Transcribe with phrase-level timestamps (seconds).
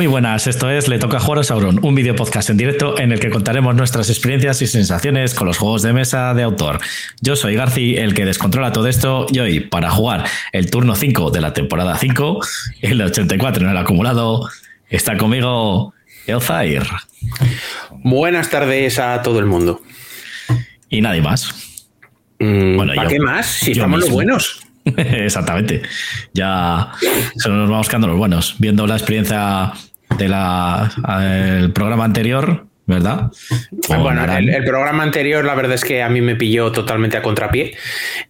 [0.00, 3.12] Muy buenas, esto es Le Toca Jugar a Sauron, un video podcast en directo en
[3.12, 6.80] el que contaremos nuestras experiencias y sensaciones con los juegos de mesa de autor.
[7.20, 11.30] Yo soy Garci, el que descontrola todo esto, y hoy, para jugar el turno 5
[11.32, 12.40] de la temporada 5,
[12.80, 14.48] el 84 en el acumulado,
[14.88, 15.92] está conmigo
[16.26, 16.84] Elzair.
[17.90, 19.82] Buenas tardes a todo el mundo.
[20.88, 21.76] Y nadie más.
[22.38, 23.44] Mm, bueno, ¿Para qué más?
[23.44, 24.62] Si estamos los buenos.
[24.96, 25.82] Exactamente.
[26.32, 26.90] Ya
[27.36, 28.56] solo nos vamos quedando los buenos.
[28.58, 29.74] Viendo la experiencia
[30.18, 33.30] del programa anterior, ¿verdad?
[33.88, 37.76] bueno, el, programa anterior, la verdad es que a mí me pilló totalmente a contrapié.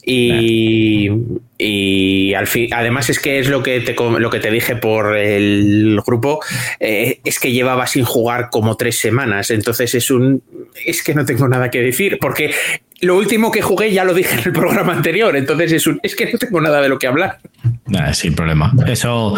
[0.05, 1.09] Y,
[1.59, 5.17] y al fin, además es que es lo que te, lo que te dije por
[5.17, 6.41] el grupo,
[6.79, 9.51] eh, es que llevaba sin jugar como tres semanas.
[9.51, 10.43] Entonces es un.
[10.87, 12.55] Es que no tengo nada que decir, porque
[13.01, 15.35] lo último que jugué ya lo dije en el programa anterior.
[15.37, 16.01] Entonces es un.
[16.03, 17.39] Es que no tengo nada de lo que hablar.
[18.13, 18.73] sin problema.
[18.87, 19.35] Eso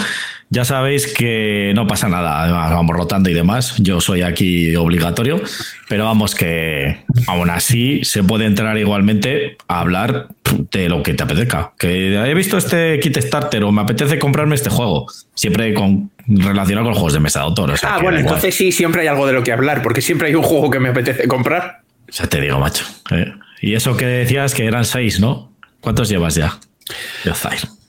[0.53, 3.75] ya sabéis que no pasa nada, además vamos rotando y demás.
[3.78, 5.41] Yo soy aquí obligatorio,
[5.89, 10.28] pero vamos que aún así se puede entrar igualmente a hablar
[10.70, 11.73] de lo que te apetezca.
[11.78, 16.84] Que he visto este kit starter o me apetece comprarme este juego, siempre con relacionado
[16.84, 17.73] con juegos de mesa de autor.
[17.84, 20.42] ah, bueno, entonces sí, siempre hay algo de lo que hablar, porque siempre hay un
[20.42, 21.80] juego que me apetece comprar.
[22.11, 22.84] Ya te digo, macho.
[23.11, 25.50] Eh, y eso que decías que eran seis, ¿no?
[25.80, 26.58] ¿Cuántos llevas ya?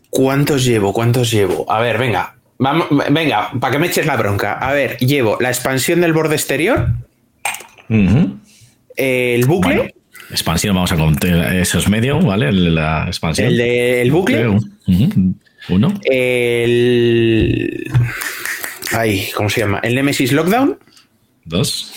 [0.09, 0.93] ¿Cuántos llevo?
[0.93, 1.69] ¿Cuántos llevo?
[1.69, 4.53] A ver, venga, Vamos, venga, para que me eches la bronca.
[4.53, 6.93] A ver, llevo la expansión del borde exterior,
[7.89, 9.93] el bucle.
[10.31, 12.53] expansión, vamos a contar, eso es medio, ¿vale?
[12.53, 13.49] La expansión.
[13.49, 14.47] El del bucle.
[15.67, 15.93] Uno.
[16.05, 17.83] El.
[18.93, 19.79] Ay, ¿cómo se llama?
[19.83, 20.79] El Nemesis Lockdown.
[21.43, 21.91] Dos.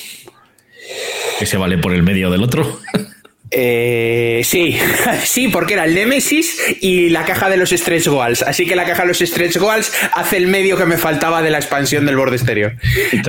[1.41, 2.81] Ese vale por el medio del otro.
[3.51, 4.77] Eh, sí,
[5.25, 8.43] sí, porque era el Nemesis y la caja de los Stretch Goals.
[8.43, 11.51] Así que la caja de los Stretch Goals hace el medio que me faltaba de
[11.51, 12.75] la expansión del borde exterior.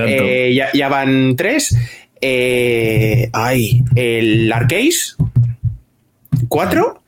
[0.06, 1.76] Eh, ya, van tres.
[2.20, 4.90] Eh, ay, el Arcade.
[6.48, 7.02] Cuatro.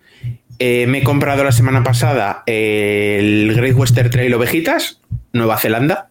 [0.58, 5.00] me he comprado la semana pasada el Great Western Trail Ovejitas,
[5.32, 6.08] Nueva Zelanda.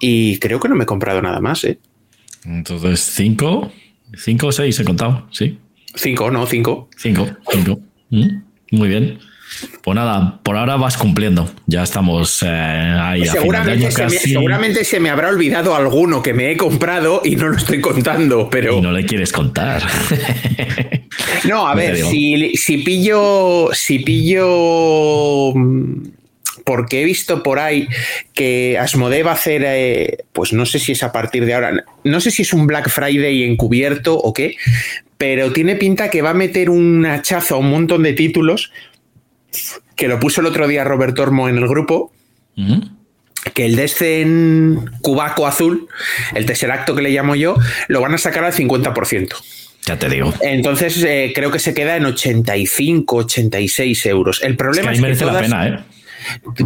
[0.00, 1.66] Y creo que no me he comprado nada más,
[2.44, 3.72] Entonces, cinco.
[4.16, 5.58] Cinco o seis he contado, sí.
[5.94, 6.88] Cinco, no, cinco.
[6.96, 7.80] Cinco, cinco.
[8.10, 9.18] Mm, muy bien.
[9.82, 11.50] Pues nada, por ahora vas cumpliendo.
[11.66, 13.26] Ya estamos eh, ahí.
[13.26, 17.48] Seguramente, se me, seguramente se me habrá olvidado alguno que me he comprado y no
[17.48, 18.78] lo estoy contando, pero.
[18.78, 19.82] Y no le quieres contar.
[21.44, 23.68] no, a ver, si, si, pillo.
[23.72, 25.52] Si pillo.
[26.64, 27.88] Porque he visto por ahí
[28.32, 31.84] que Asmodee va a hacer, eh, pues no sé si es a partir de ahora,
[32.04, 34.56] no sé si es un Black Friday encubierto o qué,
[35.18, 38.72] pero tiene pinta que va a meter un hachazo a un montón de títulos,
[39.96, 42.12] que lo puso el otro día Robert Ormo en el grupo,
[43.52, 45.88] que el Descen Cubaco Azul,
[46.34, 47.56] el acto que le llamo yo,
[47.88, 49.34] lo van a sacar al 50%.
[49.86, 50.32] Ya te digo.
[50.40, 54.42] Entonces eh, creo que se queda en 85, 86 euros.
[54.42, 55.78] El problema es que, merece la pena, ¿eh?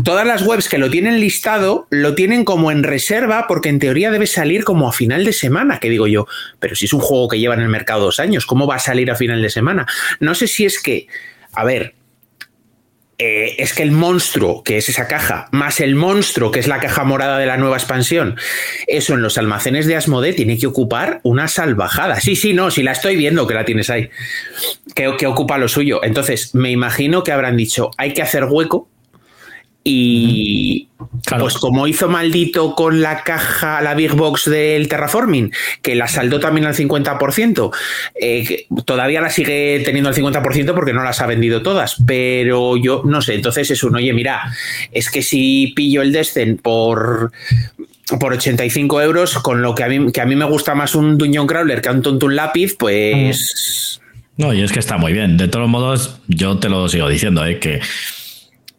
[0.04, 4.10] Todas las webs que lo tienen listado lo tienen como en reserva porque en teoría
[4.10, 6.26] debe salir como a final de semana, que digo yo,
[6.58, 8.80] pero si es un juego que lleva en el mercado dos años, ¿cómo va a
[8.80, 9.86] salir a final de semana?
[10.20, 11.06] No sé si es que,
[11.52, 11.94] a ver,
[13.20, 16.78] eh, es que el monstruo, que es esa caja, más el monstruo, que es la
[16.78, 18.36] caja morada de la nueva expansión,
[18.86, 22.20] eso en los almacenes de Asmodee tiene que ocupar una salvajada.
[22.20, 24.08] Sí, sí, no, si la estoy viendo que la tienes ahí,
[24.94, 26.04] que, que ocupa lo suyo.
[26.04, 28.88] Entonces, me imagino que habrán dicho, hay que hacer hueco
[29.91, 30.87] y
[31.38, 35.50] pues como hizo maldito con la caja, la Big Box del Terraforming,
[35.81, 37.71] que la saldó también al 50%,
[38.21, 43.00] eh, todavía la sigue teniendo al 50% porque no las ha vendido todas, pero yo
[43.06, 44.53] no sé, entonces es un, oye, mira,
[44.93, 47.32] es que si pillo el Descent por,
[48.21, 51.16] por 85 euros, con lo que a, mí, que a mí me gusta más un
[51.16, 54.03] Dungeon Crawler que un Tontun Lápiz, pues...
[54.36, 55.36] No, y es que está muy bien.
[55.36, 57.59] De todos modos, yo te lo sigo diciendo, ¿eh?
[57.59, 57.80] que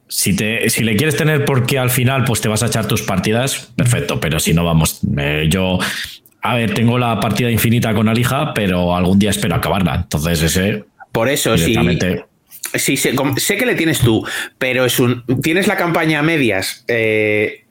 [0.10, 3.04] si, te, si le quieres tener porque al final pues te vas a echar tus
[3.04, 5.80] partidas, perfecto, pero si no, vamos, eh, yo,
[6.42, 10.84] a ver, tengo la partida infinita con Alija, pero algún día espero acabarla, entonces ese...
[11.12, 11.76] Por eso, sí.
[12.76, 14.24] Sí, sé, sé, que le tienes tú,
[14.60, 15.24] pero es un.
[15.42, 16.84] Tienes la campaña a medias.
[16.88, 17.64] Eh,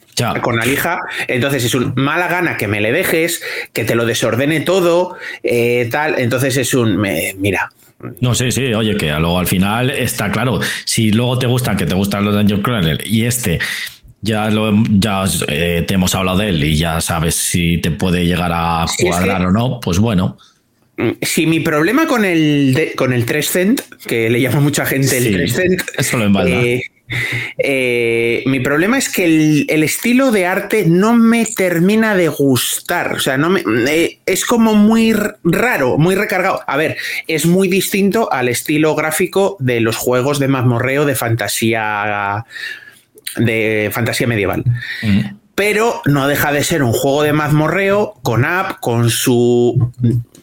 [0.43, 0.99] con Alija,
[1.29, 3.41] entonces es un mala gana que me le dejes,
[3.73, 6.19] que te lo desordene todo, eh, tal.
[6.19, 6.97] Entonces es un.
[6.97, 7.71] Me, mira,
[8.21, 10.61] no, sí, sí, oye, que luego al final está claro.
[10.85, 13.59] Si luego te gusta, que te gustan los Dungeon Crawler y este
[14.21, 18.25] ya lo ya eh, te hemos hablado de él y ya sabes si te puede
[18.25, 20.39] llegar a cuadrar o no, pues bueno.
[20.97, 25.19] Mm, si mi problema con el con el 3 cent, que le llama mucha gente
[25.19, 26.83] el 3 cent, eso lo eh,
[27.59, 29.25] Eh, mi problema es que
[29.69, 33.15] el, estilo de arte no me termina de gustar.
[33.15, 35.15] O sea, no me, eh, es como muy
[35.45, 36.61] raro, muy recargado.
[36.67, 36.97] A ver,
[37.27, 42.45] es muy distinto al estilo gráfico de los juegos de mazmorreo de fantasía
[43.37, 44.65] de fantasía medieval.
[45.55, 49.93] Pero no deja de ser un juego de mazmorreo con app, con su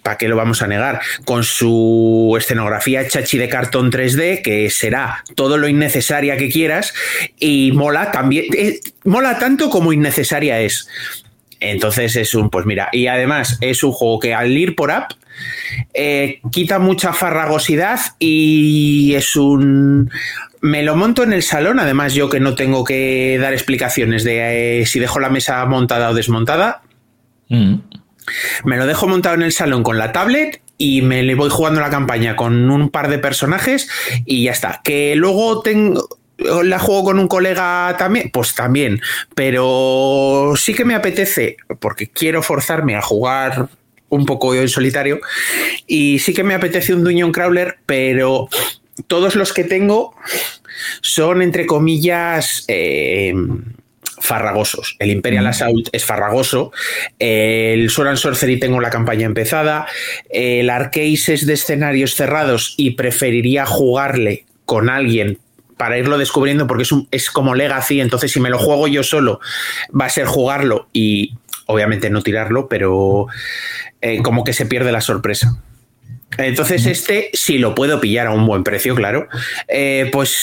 [0.05, 1.01] ¿para qué lo vamos a negar?
[1.25, 6.93] Con su escenografía chachi de cartón 3D, que será todo lo innecesaria que quieras,
[7.39, 10.87] y mola también, eh, mola tanto como innecesaria es.
[11.59, 15.11] Entonces es un, pues mira, y además es un juego que al ir por app
[15.95, 20.11] eh, quita mucha farragosidad y es un...
[20.61, 24.81] Me lo monto en el salón, además yo que no tengo que dar explicaciones de
[24.81, 26.83] eh, si dejo la mesa montada o desmontada.
[27.49, 27.75] Mm.
[28.63, 31.81] Me lo dejo montado en el salón con la tablet y me le voy jugando
[31.81, 33.89] la campaña con un par de personajes
[34.25, 34.81] y ya está.
[34.83, 35.63] Que luego
[36.37, 39.01] la juego con un colega también, pues también,
[39.35, 43.69] pero sí que me apetece, porque quiero forzarme a jugar
[44.09, 45.19] un poco en solitario,
[45.87, 48.47] y sí que me apetece un Dungeon Crawler, pero
[49.07, 50.15] todos los que tengo
[51.01, 53.33] son, entre comillas, eh,
[54.19, 54.95] farragosos.
[54.99, 56.71] El Imperial Assault es farragoso.
[57.19, 59.87] El Sword and Sorcery tengo la campaña empezada.
[60.29, 65.39] El Arcade es de escenarios cerrados y preferiría jugarle con alguien
[65.77, 69.41] para irlo descubriendo porque es, es como Legacy, entonces si me lo juego yo solo
[69.99, 71.33] va a ser jugarlo y
[71.65, 73.27] obviamente no tirarlo, pero
[74.01, 75.61] eh, como que se pierde la sorpresa.
[76.37, 79.27] Entonces, este sí lo puedo pillar a un buen precio, claro.
[79.67, 80.35] Eh, pues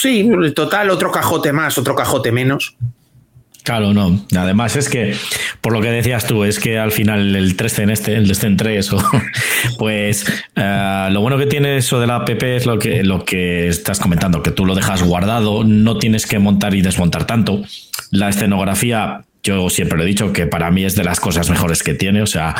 [0.00, 2.76] sí, total, otro cajote más, otro cajote menos.
[3.62, 4.24] Claro, no.
[4.36, 5.14] Además es que,
[5.60, 8.58] por lo que decías tú, es que al final el 3 en este, el Descent
[8.58, 8.90] 3,
[9.78, 10.24] pues
[10.56, 14.00] eh, lo bueno que tiene eso de la app es lo que, lo que estás
[14.00, 17.62] comentando, que tú lo dejas guardado, no tienes que montar y desmontar tanto.
[18.10, 21.82] La escenografía, yo siempre lo he dicho, que para mí es de las cosas mejores
[21.82, 22.22] que tiene.
[22.22, 22.54] O sea,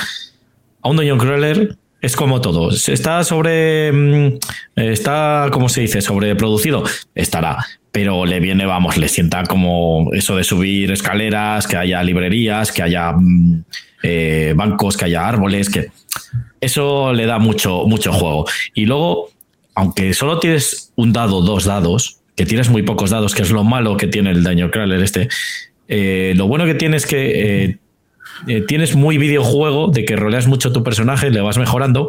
[0.82, 2.70] a un Dungeon Crawler es como todo.
[2.70, 3.92] Está sobre.
[3.92, 4.38] Mm,
[4.76, 6.00] está, ¿cómo se dice?
[6.00, 6.84] Sobreproducido.
[7.14, 7.58] Estará
[7.92, 12.82] pero le viene, vamos, le sienta como eso de subir escaleras, que haya librerías, que
[12.82, 13.64] haya mm,
[14.02, 15.88] eh, bancos, que haya árboles, que
[16.60, 18.46] eso le da mucho, mucho juego.
[18.74, 19.30] Y luego,
[19.74, 23.64] aunque solo tienes un dado, dos dados, que tienes muy pocos dados, que es lo
[23.64, 25.28] malo que tiene el daño crawler este,
[25.88, 27.78] eh, lo bueno que tienes es que eh,
[28.66, 32.08] tienes muy videojuego de que roleas mucho tu personaje, le vas mejorando,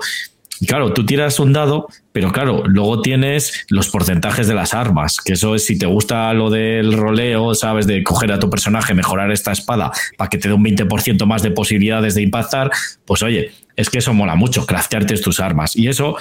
[0.61, 5.19] y claro, tú tiras un dado, pero claro, luego tienes los porcentajes de las armas,
[5.19, 8.93] que eso es si te gusta lo del roleo, sabes, de coger a tu personaje,
[8.93, 12.69] mejorar esta espada para que te dé un 20% más de posibilidades de impactar,
[13.05, 15.75] pues oye, es que eso mola mucho, craftearte tus armas.
[15.75, 16.15] Y eso,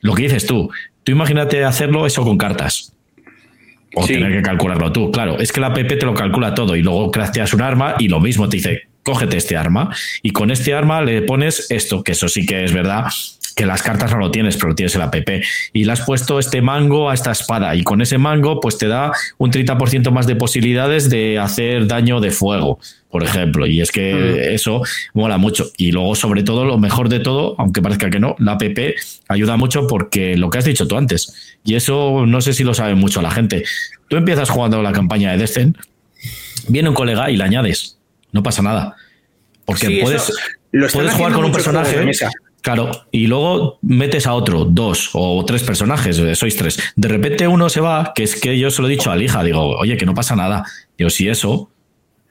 [0.00, 0.70] lo que dices tú,
[1.04, 2.92] tú imagínate hacerlo eso con cartas.
[3.94, 5.12] O tener que calcularlo tú.
[5.12, 8.08] Claro, es que la PP te lo calcula todo y luego crafteas un arma y
[8.08, 12.12] lo mismo te dice, cógete este arma y con este arma le pones esto, que
[12.12, 13.06] eso sí que es verdad
[13.54, 15.14] que las cartas no lo tienes, pero lo tienes el app.
[15.72, 17.74] Y le has puesto este mango a esta espada.
[17.74, 22.20] Y con ese mango, pues te da un 30% más de posibilidades de hacer daño
[22.20, 22.78] de fuego,
[23.10, 23.66] por ejemplo.
[23.66, 24.54] Y es que mm.
[24.54, 25.70] eso mola mucho.
[25.76, 28.62] Y luego, sobre todo, lo mejor de todo, aunque parezca que no, la app
[29.28, 31.56] ayuda mucho porque lo que has dicho tú antes.
[31.64, 33.64] Y eso no sé si lo sabe mucho la gente.
[34.08, 35.78] Tú empiezas jugando la campaña de Descent,
[36.68, 37.98] viene un colega y le añades.
[38.32, 38.96] No pasa nada.
[39.64, 40.32] Porque puedes,
[40.92, 42.10] puedes jugar con un personaje.
[42.64, 46.78] Claro, y luego metes a otro, dos o tres personajes, eh, sois tres.
[46.96, 49.22] De repente uno se va, que es que yo se lo he dicho a la
[49.22, 50.64] hija, digo, oye, que no pasa nada.
[50.96, 51.70] Digo, si eso,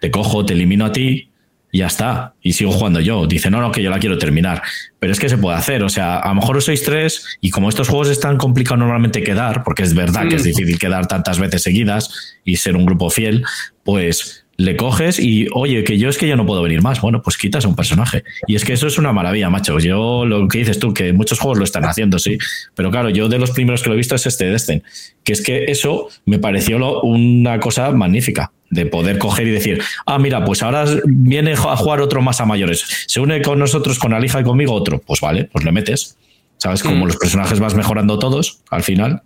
[0.01, 1.29] te cojo, te elimino a ti
[1.71, 2.33] y ya está.
[2.41, 3.27] Y sigo jugando yo.
[3.27, 4.63] Dice, no, no, que yo la quiero terminar.
[4.97, 5.83] Pero es que se puede hacer.
[5.83, 9.63] O sea, a lo mejor sois tres y como estos juegos están complicados normalmente quedar,
[9.63, 10.45] porque es verdad que es mm.
[10.45, 13.45] difícil quedar tantas veces seguidas y ser un grupo fiel,
[13.83, 17.01] pues le coges y, oye, que yo es que yo no puedo venir más.
[17.01, 18.23] Bueno, pues quitas a un personaje.
[18.47, 19.77] Y es que eso es una maravilla, macho.
[19.79, 22.37] Yo lo que dices tú, que muchos juegos lo están haciendo, sí.
[22.73, 24.81] Pero claro, yo de los primeros que lo he visto es este Destin.
[25.23, 28.51] Que es que eso me pareció una cosa magnífica.
[28.69, 32.45] De poder coger y decir, ah, mira, pues ahora viene a jugar otro más a
[32.45, 33.05] mayores.
[33.05, 34.99] Se une con nosotros, con Alija y conmigo otro.
[34.99, 36.17] Pues vale, pues le metes.
[36.57, 36.81] ¿Sabes?
[36.81, 37.07] Como mm.
[37.07, 39.21] los personajes vas mejorando todos al final.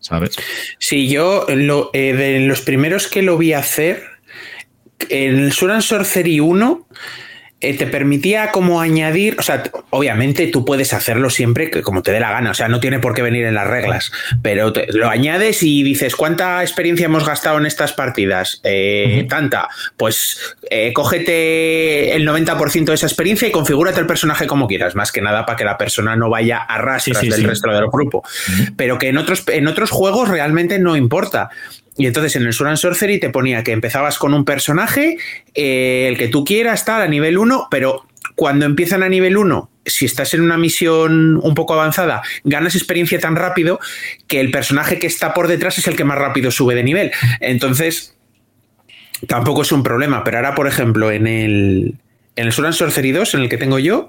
[0.00, 0.36] ¿Sabes?
[0.78, 4.17] Sí, yo lo, eh, de los primeros que lo vi hacer
[5.08, 6.86] el Sword Sorcery 1
[7.60, 12.20] eh, te permitía como añadir, o sea, obviamente tú puedes hacerlo siempre como te dé
[12.20, 14.12] la gana, o sea, no tiene por qué venir en las reglas,
[14.42, 18.60] pero lo añades y dices, ¿cuánta experiencia hemos gastado en estas partidas?
[18.62, 24.68] Eh, tanta, pues eh, cógete el 90% de esa experiencia y configúrate el personaje como
[24.68, 27.88] quieras, más que nada para que la persona no vaya a rastras del resto del
[27.88, 28.22] grupo,
[28.76, 31.50] pero que en otros, en otros juegos realmente no importa.
[31.98, 35.18] Y entonces en el Sword and Sorcery te ponía que empezabas con un personaje,
[35.54, 39.68] eh, el que tú quieras, tal, a nivel 1, pero cuando empiezan a nivel 1,
[39.84, 43.80] si estás en una misión un poco avanzada, ganas experiencia tan rápido
[44.28, 47.10] que el personaje que está por detrás es el que más rápido sube de nivel.
[47.40, 48.16] Entonces,
[49.26, 50.22] tampoco es un problema.
[50.22, 51.94] Pero ahora, por ejemplo, en el,
[52.38, 54.06] en el Sword Sorcery 2, en el que tengo yo,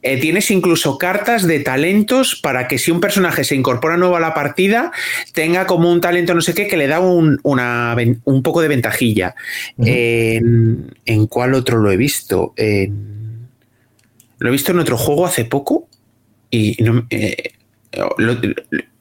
[0.00, 4.20] eh, tienes incluso cartas de talentos para que si un personaje se incorpora nuevo a
[4.20, 4.90] la partida,
[5.34, 7.94] tenga como un talento no sé qué que le da un, una,
[8.24, 9.34] un poco de ventajilla.
[9.76, 12.54] en, ¿En cuál otro lo he visto?
[14.40, 15.88] lo he visto en otro juego hace poco
[16.50, 17.06] y no,
[17.92, 18.02] eh,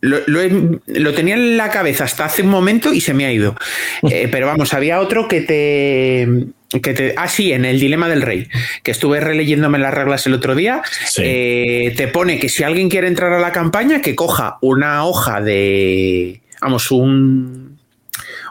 [0.02, 3.56] lo, tenía en la cabeza hasta hace un momento y se me ha ido.
[4.10, 8.22] Eh, pero vamos, había otro que te que te, ah, sí, en el Dilema del
[8.22, 8.48] Rey,
[8.84, 10.82] que estuve releyéndome las reglas el otro día,
[11.18, 15.42] eh, te pone que si alguien quiere entrar a la campaña, que coja una hoja
[15.42, 17.80] de, vamos, un,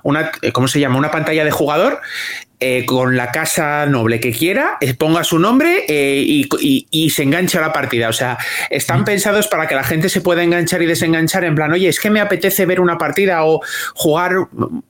[0.02, 0.98] una, ¿cómo se llama?
[0.98, 2.00] Una pantalla de jugador
[2.58, 7.58] eh, con la casa noble que quiera, eh, ponga su nombre eh, y, se engancha
[7.58, 8.08] a la partida.
[8.08, 8.38] O sea,
[8.70, 9.04] están mm.
[9.04, 12.08] pensados para que la gente se pueda enganchar y desenganchar en plan, oye, es que
[12.08, 13.60] me apetece ver una partida o
[13.94, 14.32] jugar,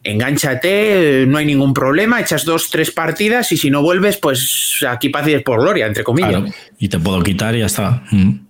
[0.05, 5.09] enganchate, no hay ningún problema, echas dos, tres partidas y si no vuelves, pues aquí
[5.09, 6.45] pases por gloria, entre comillas.
[6.79, 8.05] y te puedo quitar y ya está.
[8.13, 8.46] Mm.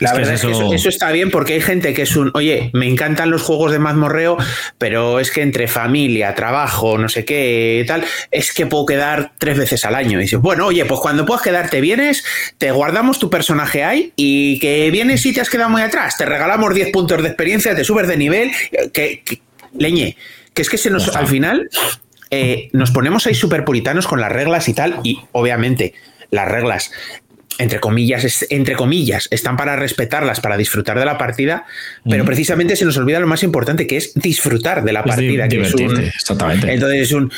[0.00, 0.88] La verdad es que eso...
[0.88, 4.36] está bien porque hay gente que es un, oye, me encantan los juegos de mazmorreo,
[4.78, 9.58] pero es que entre familia, trabajo, no sé qué, tal, es que puedo quedar tres
[9.58, 10.18] veces al año.
[10.18, 12.24] Y dices, bueno, oye, pues cuando puedas quedarte vienes,
[12.58, 16.24] te guardamos tu personaje ahí y que vienes y te has quedado muy atrás, te
[16.24, 18.50] regalamos 10 puntos de experiencia, te subes de nivel,
[18.92, 19.22] que,
[19.76, 20.16] leñe,
[20.54, 21.68] que es que se nos, al final,
[22.30, 25.94] eh, nos ponemos ahí súper puritanos con las reglas y tal, y obviamente
[26.30, 26.92] las reglas
[27.58, 31.66] entre comillas, entre comillas, están para respetarlas, para disfrutar de la partida,
[32.08, 35.48] pero precisamente se nos olvida lo más importante, que es disfrutar de la partida.
[35.48, 36.72] que es un, exactamente.
[36.72, 37.30] Entonces es un,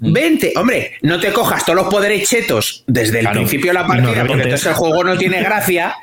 [0.00, 4.24] vente, hombre, no te cojas todos los poderes chetos desde el principio de la partida,
[4.24, 5.96] porque entonces el juego no tiene gracia,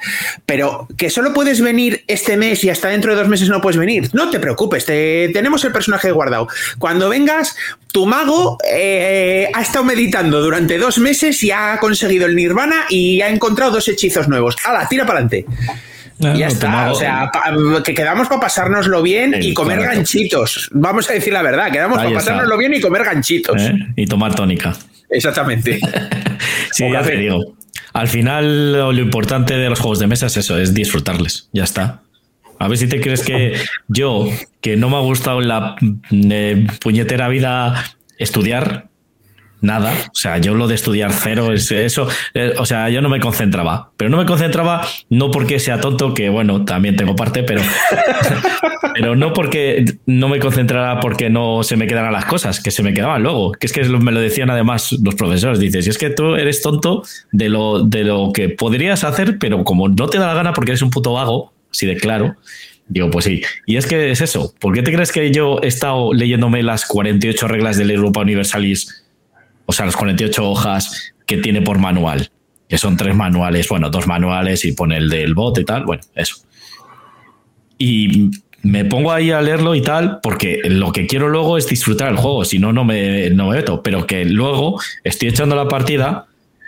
[0.46, 3.78] pero que solo puedes venir este mes y hasta dentro de dos meses no puedes
[3.78, 4.10] venir.
[4.14, 6.48] No te preocupes, te, tenemos el personaje guardado.
[6.80, 7.56] Cuando vengas,
[7.94, 13.22] tu mago eh, ha estado meditando durante dos meses y ha conseguido el nirvana y
[13.22, 14.56] ha encontrado dos hechizos nuevos.
[14.66, 15.46] ¡Hala, tira para adelante!
[16.18, 17.30] ya está, o sea,
[17.84, 20.70] que quedamos para pasárnoslo bien y comer ganchitos.
[20.72, 23.62] Vamos a decir la verdad, quedamos para pasárnoslo bien y comer ganchitos.
[23.62, 23.74] ¿Eh?
[23.96, 24.74] Y tomar tónica.
[25.10, 25.80] Exactamente.
[26.72, 27.56] sí, ya te digo.
[27.94, 31.50] Al final, lo importante de los juegos de mesa es eso, es disfrutarles.
[31.54, 32.02] Ya está.
[32.64, 33.56] A ver si te crees que
[33.90, 34.30] yo,
[34.62, 35.76] que no me ha gustado la
[36.12, 37.84] eh, puñetera vida
[38.18, 38.88] estudiar,
[39.60, 39.92] nada.
[39.92, 42.08] O sea, yo lo de estudiar cero, es eso.
[42.34, 43.92] Eh, o sea, yo no me concentraba.
[43.98, 47.62] Pero no me concentraba no porque sea tonto, que bueno, también tengo parte, pero,
[48.94, 52.82] pero no porque no me concentrara porque no se me quedaran las cosas, que se
[52.82, 53.52] me quedaban luego.
[53.52, 55.60] Que es que me lo decían además los profesores.
[55.60, 57.04] Dices, y es que tú eres tonto
[57.34, 60.72] de lo, de lo que podrías hacer, pero como no te da la gana porque
[60.72, 62.38] eres un puto vago, así de claro.
[62.88, 63.42] Digo, pues sí.
[63.66, 64.54] Y es que es eso.
[64.60, 68.22] ¿Por qué te crees que yo he estado leyéndome las 48 reglas de la Europa
[68.22, 69.04] Universalis?
[69.66, 72.30] O sea, las 48 hojas que tiene por manual.
[72.70, 75.86] Que son tres manuales, bueno, dos manuales y pone el del bot y tal.
[75.86, 76.36] Bueno, eso.
[77.78, 82.10] Y me pongo ahí a leerlo y tal, porque lo que quiero luego es disfrutar
[82.10, 83.82] el juego, si no, no me, no me meto.
[83.82, 86.28] Pero que luego estoy echando la partida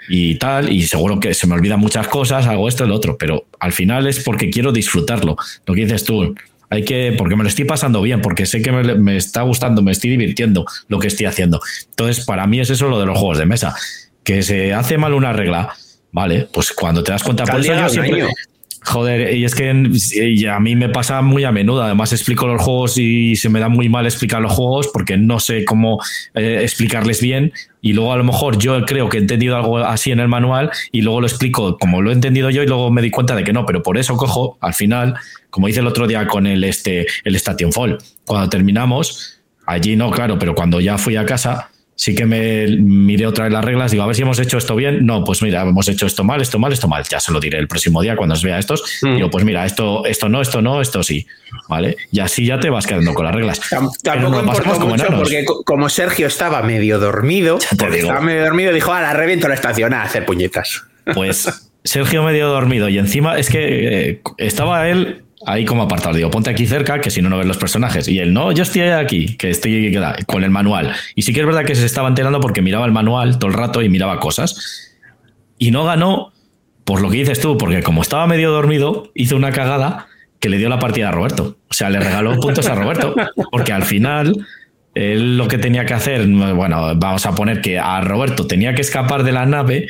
[0.09, 3.45] y tal, y seguro que se me olvidan muchas cosas, hago esto lo otro, pero
[3.59, 5.35] al final es porque quiero disfrutarlo.
[5.65, 6.35] Lo que dices tú,
[6.69, 9.91] hay que, porque me lo estoy pasando bien, porque sé que me, está gustando, me
[9.91, 11.61] estoy divirtiendo lo que estoy haendo.
[11.89, 13.75] Entonces, para mí es eso lo de los juegos de mesa,
[14.23, 15.75] que se hace mal una regla,
[16.11, 18.27] vale, pues cuando te das cuenta, por eso yo siempre,
[18.85, 21.81] Joder, y es que a mí me pasa muy a menudo.
[21.81, 25.39] Además, explico los juegos y se me da muy mal explicar los juegos porque no
[25.39, 25.99] sé cómo
[26.35, 27.51] eh, explicarles bien.
[27.81, 30.69] Y luego, a lo mejor, yo creo que he entendido algo así en el manual
[30.91, 33.43] y luego lo explico como lo he entendido yo y luego me di cuenta de
[33.43, 33.65] que no.
[33.65, 35.15] Pero por eso cojo, al final,
[35.49, 40.11] como hice el otro día con el, este, el Station Fall, cuando terminamos, allí no,
[40.11, 43.91] claro, pero cuando ya fui a casa sí que me miré otra vez las reglas,
[43.91, 45.05] digo, a ver si hemos hecho esto bien.
[45.05, 47.03] No, pues mira, hemos hecho esto mal, esto mal, esto mal.
[47.09, 48.83] Ya se lo diré el próximo día cuando os vea estos.
[49.01, 49.15] Mm.
[49.15, 51.25] Digo, pues mira, esto, esto no, esto no, esto sí.
[51.69, 51.95] ¿Vale?
[52.11, 53.61] Y así ya te vas quedando con las reglas.
[54.03, 59.01] Tampoco pasamos como mucho porque como Sergio estaba medio dormido, estaba medio dormido, dijo, ah,
[59.01, 60.83] la reviento la estación a hacer puñetas.
[61.13, 66.15] Pues Sergio medio dormido y encima es que eh, estaba él ahí como apartado.
[66.15, 68.07] Digo, ponte aquí cerca, que si no, no ves los personajes.
[68.07, 70.93] Y él, no, yo estoy aquí, que estoy con el manual.
[71.15, 73.57] Y sí que es verdad que se estaba enterando porque miraba el manual todo el
[73.57, 74.93] rato y miraba cosas.
[75.57, 76.33] Y no ganó,
[76.83, 80.07] por lo que dices tú, porque como estaba medio dormido, hizo una cagada
[80.39, 81.57] que le dio la partida a Roberto.
[81.69, 83.15] O sea, le regaló puntos a Roberto.
[83.51, 84.45] Porque al final,
[84.93, 88.81] él lo que tenía que hacer, bueno, vamos a poner que a Roberto tenía que
[88.81, 89.87] escapar de la nave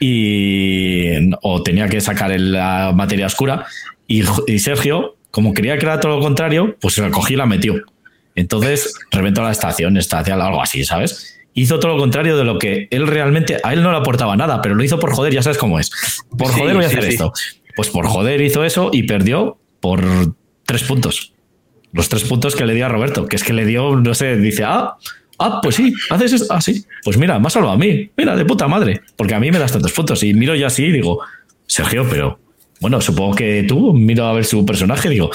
[0.00, 3.66] y o tenía que sacar la materia oscura
[4.06, 7.46] y, Sergio, como quería que era todo lo contrario, pues se la cogió y la
[7.46, 7.74] metió.
[8.34, 11.40] Entonces reventó la estación, estación, algo así, ¿sabes?
[11.54, 14.60] Hizo todo lo contrario de lo que él realmente, a él no le aportaba nada,
[14.60, 15.90] pero lo hizo por joder, ya sabes cómo es.
[16.36, 17.32] Por joder voy a hacer esto.
[17.76, 20.02] Pues por joder hizo eso y perdió por
[20.64, 21.34] tres puntos
[21.94, 24.36] los tres puntos que le dio a Roberto, que es que le dio, no sé,
[24.36, 24.96] dice, ah,
[25.38, 28.34] ah, pues sí, haces eso, ah, sí, pues mira, me has salvado a mí, mira,
[28.34, 30.92] de puta madre, porque a mí me das tantos puntos y miro yo así y
[30.92, 31.20] digo,
[31.66, 32.40] Sergio, pero
[32.80, 35.30] bueno, supongo que tú, miro a ver su personaje, digo,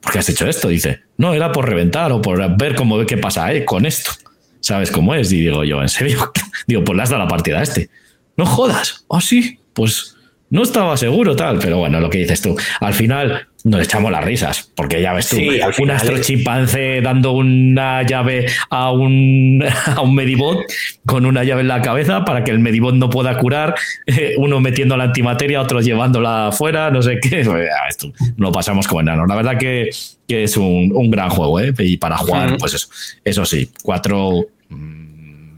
[0.00, 0.68] ¿por qué has hecho esto?
[0.68, 4.12] Dice, no, era por reventar o por ver cómo qué pasa eh, con esto.
[4.60, 5.32] ¿Sabes cómo es?
[5.32, 6.32] Y digo yo, ¿en serio?
[6.66, 7.90] digo, pues le has dado la partida a este.
[8.36, 9.04] No jodas.
[9.10, 10.16] Ah, sí, pues
[10.50, 12.56] no estaba seguro, tal, pero bueno, lo que dices tú.
[12.80, 15.36] Al final nos echamos las risas, porque ya ves tú,
[15.82, 19.62] un astro chimpancé dando una llave a un,
[19.96, 20.58] a un medibot
[21.06, 23.74] con una llave en la cabeza para que el medibot no pueda curar,
[24.06, 27.44] eh, uno metiendo la antimateria, otro llevándola afuera, no sé qué.
[27.98, 29.26] Tú, lo pasamos como enano.
[29.26, 29.90] La verdad que,
[30.28, 31.74] es un, gran juego, ¿eh?
[31.78, 32.88] Y para jugar, pues eso,
[33.24, 35.54] eso sí, cuatro, mm,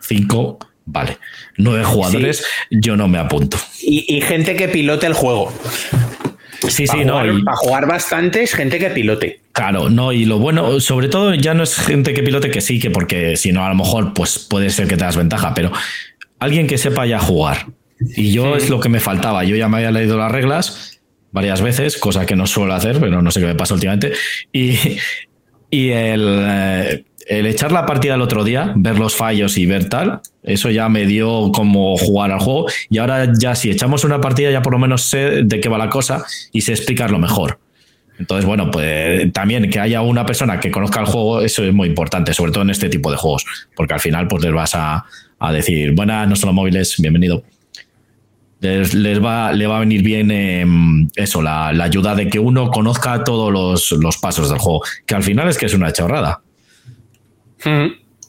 [0.00, 0.58] cinco
[0.92, 1.18] Vale,
[1.56, 3.56] nueve jugadores, yo no me apunto.
[3.80, 5.52] Y, gente que pilote el juego.
[6.70, 7.14] Sí, sí, no.
[7.44, 9.40] para jugar bastante es gente que pilote.
[9.52, 12.78] Claro, no, y lo bueno, sobre todo ya no es gente que pilote que sí,
[12.78, 15.72] que porque si no, a lo mejor pues puede ser que te das ventaja, pero
[16.38, 17.66] alguien que sepa ya jugar.
[18.16, 19.44] Y yo es lo que me faltaba.
[19.44, 21.00] Yo ya me había leído las reglas
[21.32, 24.12] varias veces, cosa que no suelo hacer, pero no sé qué me pasa últimamente.
[24.52, 24.78] Y,
[25.70, 29.88] y el, eh, el echar la partida el otro día, ver los fallos y ver
[29.88, 32.66] tal, eso ya me dio como jugar al juego.
[32.88, 35.78] Y ahora ya si echamos una partida ya por lo menos sé de qué va
[35.78, 37.60] la cosa y sé explicarlo mejor.
[38.18, 41.86] Entonces, bueno, pues también que haya una persona que conozca el juego, eso es muy
[41.86, 45.04] importante, sobre todo en este tipo de juegos, porque al final pues les vas a,
[45.52, 47.44] decir, buenas, nuestros móviles, bienvenido.
[48.58, 53.22] Les, va, le va a venir bien em, eso, la, ayuda de que uno conozca
[53.22, 56.42] todos los, los pasos del juego, que al final es que es una chorrada.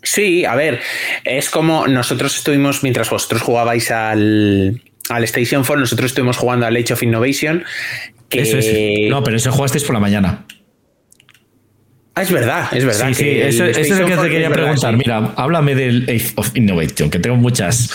[0.03, 0.79] Sí, a ver,
[1.23, 6.75] es como nosotros estuvimos, mientras vosotros jugabais al, al Station 4, nosotros estuvimos jugando al
[6.75, 7.63] Age of Innovation.
[8.29, 9.07] Que...
[9.09, 10.45] No, pero ese jugasteis por la mañana.
[12.15, 13.07] Ah, es verdad, es verdad.
[13.09, 14.97] Sí, sí, ese, es el que te quería preguntar.
[14.97, 17.89] Mira, háblame del Age of Innovation, que tengo muchas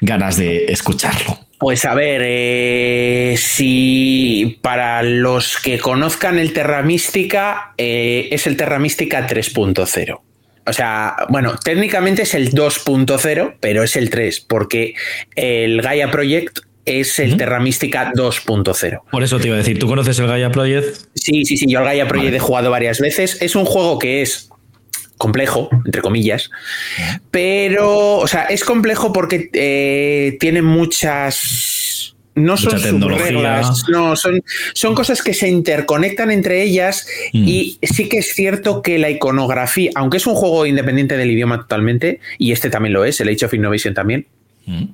[0.00, 1.38] ganas de escucharlo.
[1.58, 8.56] Pues a ver, eh, si para los que conozcan el Terra Mística, eh, es el
[8.56, 10.20] Terra Mística 3.0.
[10.66, 14.94] O sea, bueno, técnicamente es el 2.0, pero es el 3, porque
[15.34, 19.00] el Gaia Project es el Terra Mística 2.0.
[19.10, 20.96] Por eso te iba a decir, ¿tú conoces el Gaia Project?
[21.14, 23.40] Sí, sí, sí, yo el Gaia Project he jugado varias veces.
[23.40, 24.48] Es un juego que es
[25.18, 26.50] complejo, entre comillas,
[27.30, 31.91] pero, o sea, es complejo porque eh, tiene muchas
[32.34, 34.42] no son reglas, no, son,
[34.72, 37.44] son cosas que se interconectan entre ellas mm.
[37.46, 41.58] y sí que es cierto que la iconografía, aunque es un juego independiente del idioma
[41.58, 44.26] totalmente, y este también lo es, el Age of Innovation también,
[44.66, 44.84] mm.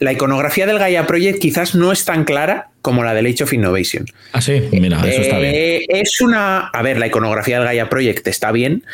[0.00, 3.52] la iconografía del Gaia Project quizás no es tan clara como la del Age of
[3.52, 4.06] Innovation.
[4.32, 5.52] Ah, sí, mira, eso está bien.
[5.54, 8.84] Eh, es una, a ver, la iconografía del Gaia Project está bien,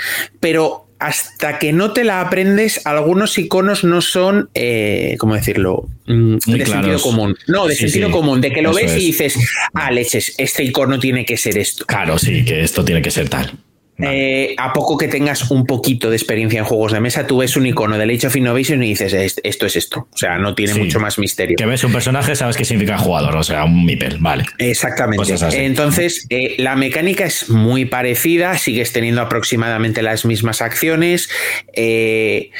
[0.40, 5.88] pero hasta que no te la aprendes, algunos iconos no son, eh, ¿cómo decirlo?
[6.06, 7.37] Mm, de sentido común.
[7.46, 9.38] No, de sentido común, de que lo ves y dices,
[9.74, 11.84] ah, leches, este icono tiene que ser esto.
[11.87, 13.52] Claro, sí, que esto tiene que ser tal.
[14.00, 17.56] Eh, a poco que tengas un poquito de experiencia en juegos de mesa, tú ves
[17.56, 20.08] un icono del Age of Innovation y dices, esto es esto.
[20.12, 21.56] O sea, no tiene mucho más misterio.
[21.56, 24.44] Que ves un personaje, sabes qué significa jugador, o sea, un Mipel, vale.
[24.58, 25.34] Exactamente.
[25.64, 31.28] Entonces, eh, la mecánica es muy parecida, sigues teniendo aproximadamente las mismas acciones.
[31.74, 32.50] Eh,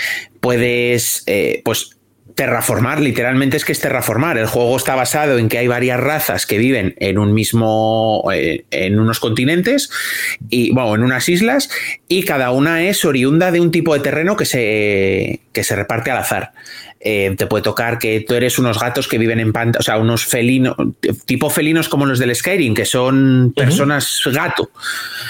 [0.41, 1.25] puedes,
[1.65, 1.98] pues
[2.39, 4.39] terraformar, literalmente es que es terraformar.
[4.39, 8.65] El juego está basado en que hay varias razas que viven en un mismo, eh,
[8.71, 9.91] en unos continentes
[10.49, 11.69] y, bueno, en unas islas
[12.07, 16.13] y cada una es oriunda de un tipo de terreno que se, que se reparte
[16.13, 16.53] al azar.
[17.01, 19.99] Eh, te puede tocar que tú eres unos gatos que viven en pantano, o sea,
[19.99, 20.75] unos felinos,
[21.27, 24.71] tipo felinos como los del Skyrim, que son personas gato.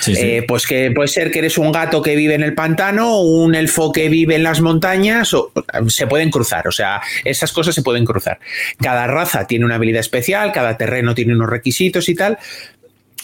[0.06, 3.54] Eh, pues que puede ser que eres un gato que vive en el pantano, un
[3.54, 5.52] elfo que vive en las montañas, o,
[5.88, 8.38] se pueden cruzar, o sea, esas cosas se pueden cruzar.
[8.80, 12.38] Cada raza tiene una habilidad especial, cada terreno tiene unos requisitos y tal,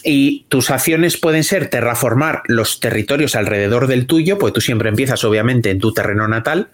[0.05, 5.25] y tus acciones pueden ser terraformar los territorios alrededor del tuyo, pues tú siempre empiezas
[5.25, 6.69] obviamente en tu terreno natal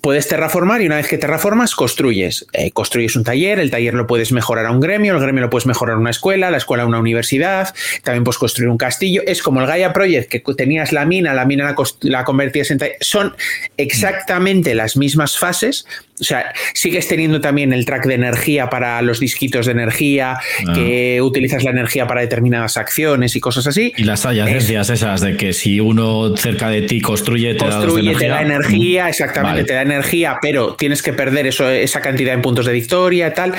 [0.00, 2.46] puedes terraformar y una vez que terraformas, construyes.
[2.52, 5.50] Eh, construyes un taller, el taller lo puedes mejorar a un gremio, el gremio lo
[5.50, 9.22] puedes mejorar a una escuela, la escuela a una universidad, también puedes construir un castillo.
[9.26, 12.78] Es como el Gaia Project, que tenías la mina, la mina la, la convertías en
[12.78, 12.96] taller.
[13.00, 13.34] Son
[13.76, 15.86] exactamente las mismas fases,
[16.18, 20.72] o sea, sigues teniendo también el track de energía para los disquitos de energía, ah.
[20.74, 23.92] que utilizas la energía para determinadas acciones y cosas así.
[23.96, 28.18] Y las agencias esas de que si uno cerca de ti construye, te da energía.
[28.18, 29.08] Te da energía, mm.
[29.08, 33.28] exactamente, te da energía, pero tienes que perder eso, esa cantidad en puntos de victoria
[33.28, 33.54] y tal.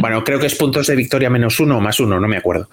[0.00, 2.68] Bueno, creo que es puntos de victoria menos uno o más uno, no me acuerdo.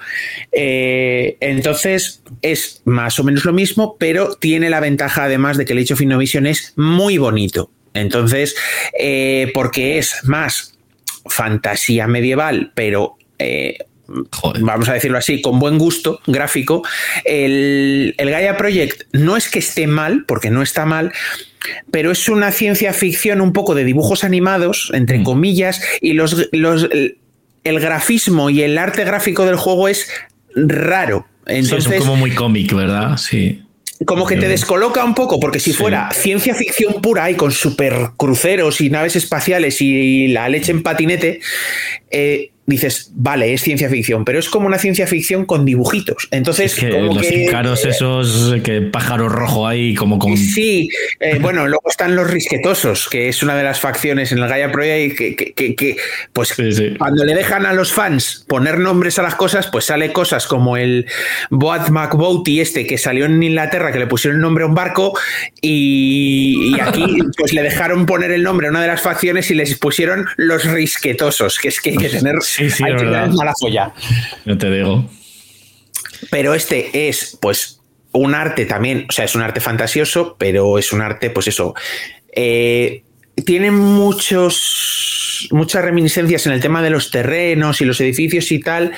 [0.52, 5.74] Eh, entonces, es más o menos lo mismo, pero tiene la ventaja además de que
[5.74, 7.70] el Age of Innovation es muy bonito.
[7.94, 8.56] Entonces,
[8.98, 10.78] eh, porque es más
[11.26, 13.78] fantasía medieval, pero eh,
[14.62, 16.84] vamos a decirlo así, con buen gusto gráfico,
[17.26, 21.12] el, Gaia Project no es que esté mal, porque no está mal,
[21.92, 25.24] pero es una ciencia ficción un poco de dibujos animados, entre mm.
[25.24, 30.10] comillas, y los, el grafismo y el arte gráfico del juego es
[30.56, 31.28] raro.
[31.46, 33.18] Entonces, es como muy cómic, ¿verdad?
[33.18, 33.64] Sí
[34.06, 38.12] como que te descoloca un poco, porque si fuera ciencia ficción pura y con super
[38.16, 41.42] cruceros y naves espaciales y la leche en patinete,
[42.10, 46.28] eh, dices, vale, es ciencia ficción, pero es como una ciencia ficción con dibujitos.
[46.32, 50.38] Entonces, como los que, caros esos, que pájaro rojo ahí, como con.
[50.38, 54.48] Sí, eh, bueno, luego están los risquetosos, que es una de las facciones en el
[54.48, 55.98] Gaia Pro y que, que,
[56.34, 56.56] pues
[56.98, 60.78] cuando le dejan a los fans poner nombres a las cosas, pues sale cosas como
[60.78, 61.06] el
[61.50, 65.18] Boat McBoaty este que salió en Inglaterra, que le pusieron el nombre a un barco,
[65.62, 69.56] y, y aquí pues le dejaron poner el nombre a una de las facciones y
[69.56, 73.94] les pusieron los risquetosos, que es que hay que tener Sí, sí, mala
[74.46, 75.10] No te digo.
[76.30, 77.80] Pero este es, pues,
[78.12, 81.74] un arte también, o sea, es un arte fantasioso, pero es un arte, pues eso.
[82.32, 83.04] Eh,
[83.46, 88.94] tiene muchos, muchas reminiscencias en el tema de los terrenos y los edificios y tal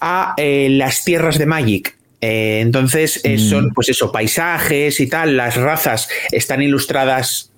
[0.00, 1.96] a eh, las tierras de Magic.
[2.20, 3.72] Eh, entonces, son, mm.
[3.74, 7.50] pues eso, paisajes y tal, las razas están ilustradas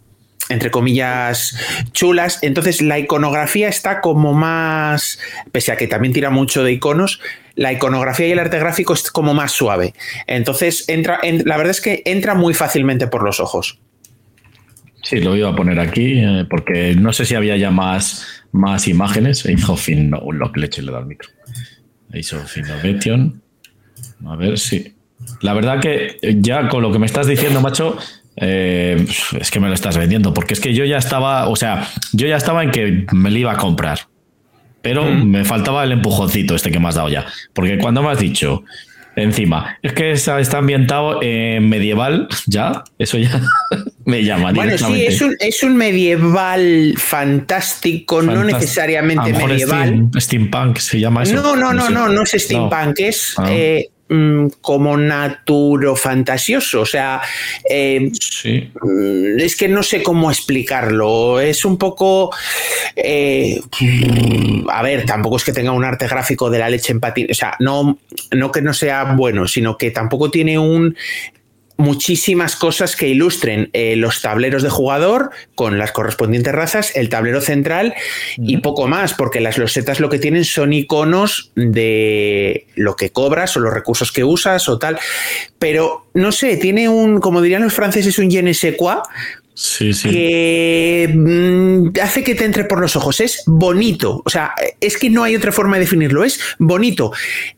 [0.49, 1.57] entre comillas,
[1.93, 2.39] chulas.
[2.43, 5.19] Entonces la iconografía está como más,
[5.53, 7.21] pese a que también tira mucho de iconos,
[7.55, 9.95] la iconografía y el arte gráfico es como más suave.
[10.27, 13.79] Entonces entra, la verdad es que entra muy fácilmente por los ojos.
[15.03, 18.89] Sí, lo iba a poner aquí eh, porque no sé si había ya más, más
[18.89, 19.47] imágenes.
[19.47, 21.31] Hizo fin, no, lo que leche le da al micro.
[22.13, 23.41] Hizo Innovation.
[24.27, 24.95] A ver si.
[25.41, 27.97] La verdad que ya con lo que me estás diciendo, macho,
[28.37, 29.07] eh,
[29.41, 32.27] es que me lo estás vendiendo, porque es que yo ya estaba, o sea, yo
[32.27, 34.01] ya estaba en que me lo iba a comprar,
[34.83, 35.25] pero mm.
[35.25, 38.63] me faltaba el empujoncito este que me has dado ya, porque cuando me has dicho,
[39.17, 43.41] encima, es que está, ambientado en medieval, ya, eso ya
[44.05, 44.53] me llama.
[44.53, 45.07] Bueno, sí,
[45.41, 50.11] es un, medieval fantástico, no necesariamente medieval.
[50.15, 51.37] steampunk se llama eso.
[51.37, 53.35] No, no, no, no, no, es steampunk, es...
[53.39, 53.47] Ah.
[53.51, 56.83] Eh, Mm, como naturo fantasioso.
[56.83, 57.21] O sea,
[57.69, 61.41] eh, mm, es que no sé cómo explicarlo.
[61.41, 62.33] Es un poco.
[62.95, 63.61] Eh,
[64.71, 67.27] a ver, tampoco es que tenga un arte gráfico de la leche en patín.
[67.31, 67.99] O sea, no,
[68.31, 70.97] no que no sea bueno, sino que tampoco tiene un
[71.77, 77.41] muchísimas cosas que ilustren eh, los tableros de jugador con las correspondientes razas, el tablero
[77.41, 77.95] central
[78.37, 83.57] y poco más, porque las losetas lo que tienen son iconos de lo que cobras
[83.57, 84.99] o los recursos que usas o tal.
[85.59, 88.97] Pero no sé, tiene un, como dirían los franceses, un je ne sais quoi,
[89.59, 90.11] Sí, sí.
[90.11, 93.21] que mm, hace que te entre por los ojos.
[93.21, 94.23] Es bonito.
[94.27, 96.25] O sea, es que no hay otra forma de definirlo.
[96.25, 97.13] Es bonito.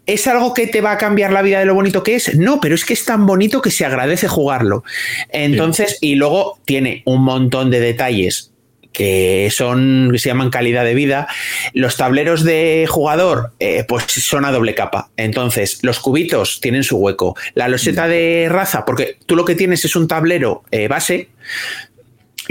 [0.07, 2.37] ¿Es algo que te va a cambiar la vida de lo bonito que es?
[2.37, 4.85] No, pero es que es tan bonito que se agradece jugarlo.
[5.31, 8.53] Entonces, y luego tiene un montón de detalles
[8.93, 11.29] que son que se llaman calidad de vida.
[11.73, 15.11] Los tableros de jugador, eh, pues son a doble capa.
[15.17, 17.37] Entonces, los cubitos tienen su hueco.
[17.55, 21.29] La loseta de raza, porque tú lo que tienes es un tablero eh, base,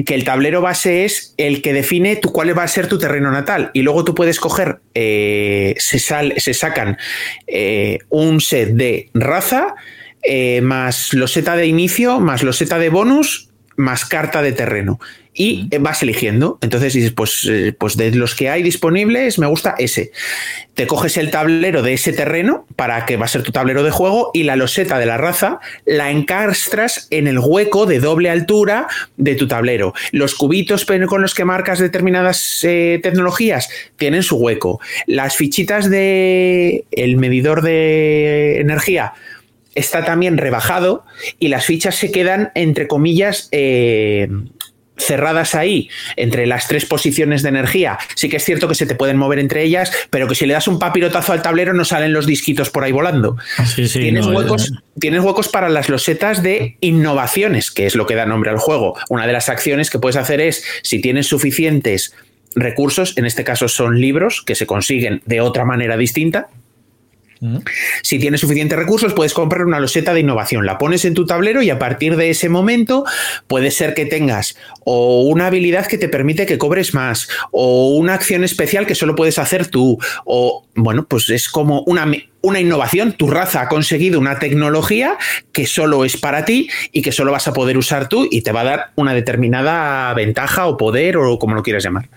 [0.05, 3.31] que el tablero base es el que define tu, cuál va a ser tu terreno
[3.31, 3.71] natal.
[3.73, 6.97] Y luego tú puedes coger, eh, se, se, sacan
[7.47, 9.75] eh, un set de raza,
[10.23, 14.99] eh, más loseta de inicio, más loseta de bonus, más carta de terreno
[15.37, 16.57] y vas eligiendo.
[16.61, 20.11] Entonces dices, pues, eh, pues de los que hay disponibles, me gusta ese.
[20.73, 23.91] Te coges el tablero de ese terreno para que va a ser tu tablero de
[23.91, 28.87] juego y la loseta de la raza la encastras en el hueco de doble altura
[29.15, 29.93] de tu tablero.
[30.11, 34.79] Los cubitos con los que marcas determinadas eh, tecnologías tienen su hueco.
[35.05, 39.13] Las fichitas de el medidor de energía
[39.75, 41.05] está también rebajado
[41.37, 44.27] y las fichas se quedan entre comillas eh,
[44.97, 48.95] cerradas ahí entre las tres posiciones de energía, sí que es cierto que se te
[48.95, 52.13] pueden mover entre ellas, pero que si le das un papirotazo al tablero no salen
[52.13, 53.37] los disquitos por ahí volando.
[53.75, 58.49] tienes, huecos, tienes huecos para las losetas de innovaciones, que es lo que da nombre
[58.49, 58.95] al juego.
[59.09, 62.13] Una de las acciones que puedes hacer es, si tienes suficientes
[62.55, 66.47] recursos, en este caso son libros que se consiguen de otra manera distinta,
[68.01, 70.65] si tienes suficientes recursos, puedes comprar una loseta de innovación.
[70.65, 73.05] La pones en tu tablero y a partir de ese momento
[73.47, 78.13] puede ser que tengas o una habilidad que te permite que cobres más, o una
[78.13, 82.09] acción especial que solo puedes hacer tú, o bueno, pues es como una,
[82.41, 83.13] una innovación.
[83.13, 85.17] Tu raza ha conseguido una tecnología
[85.51, 88.51] que solo es para ti y que solo vas a poder usar tú y te
[88.51, 92.09] va a dar una determinada ventaja o poder o como lo quieras llamar.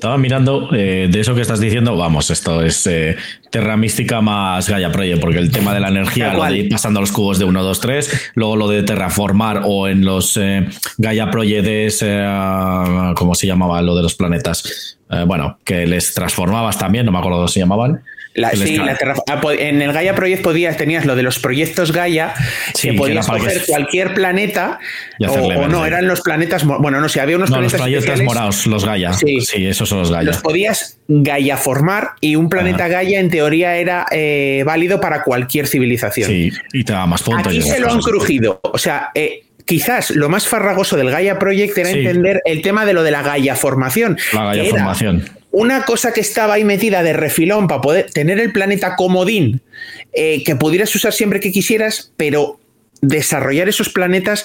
[0.00, 3.16] Estaba mirando eh, de eso que estás diciendo, vamos, esto es eh,
[3.50, 7.02] Terra Mística más Gaia Project, porque el tema de la energía, lo de ir pasando
[7.02, 11.30] los cubos de 1, 2, 3, luego lo de terraformar o en los eh, Gaia
[11.30, 11.98] Project es,
[13.14, 13.82] ¿cómo se llamaba?
[13.82, 14.96] Lo de los planetas.
[15.26, 18.00] bueno, que les transformabas también, no me acuerdo cómo se llamaban.
[18.44, 22.34] Ah, en el Gaia Project podías, tenías lo de los proyectos Gaia,
[22.80, 24.78] que podías coger cualquier planeta,
[25.28, 27.72] o, no, eran los planetas, bueno, no sé, había unos planetas.
[27.72, 29.12] Los proyectos morados, los Gaia.
[29.12, 29.66] Sí.
[29.66, 30.24] esos son los Gaia.
[30.24, 35.66] Los podías Gaia formar y un planeta Gaia en teoría era eh, válido para cualquier
[35.66, 36.28] civilización.
[36.28, 37.48] Sí, y te da más puntos.
[37.48, 38.60] Aquí se lo han crujido.
[38.62, 42.92] O sea, eh, quizás lo más farragoso del Gaia Project era entender el tema de
[42.92, 44.18] lo de la Gaia formación.
[44.32, 48.52] La Gaia formación una cosa que estaba ahí metida de refilón para poder tener el
[48.52, 49.62] planeta comodín
[50.12, 52.60] eh, que pudieras usar siempre que quisieras, pero
[53.00, 54.44] desarrollar esos planetas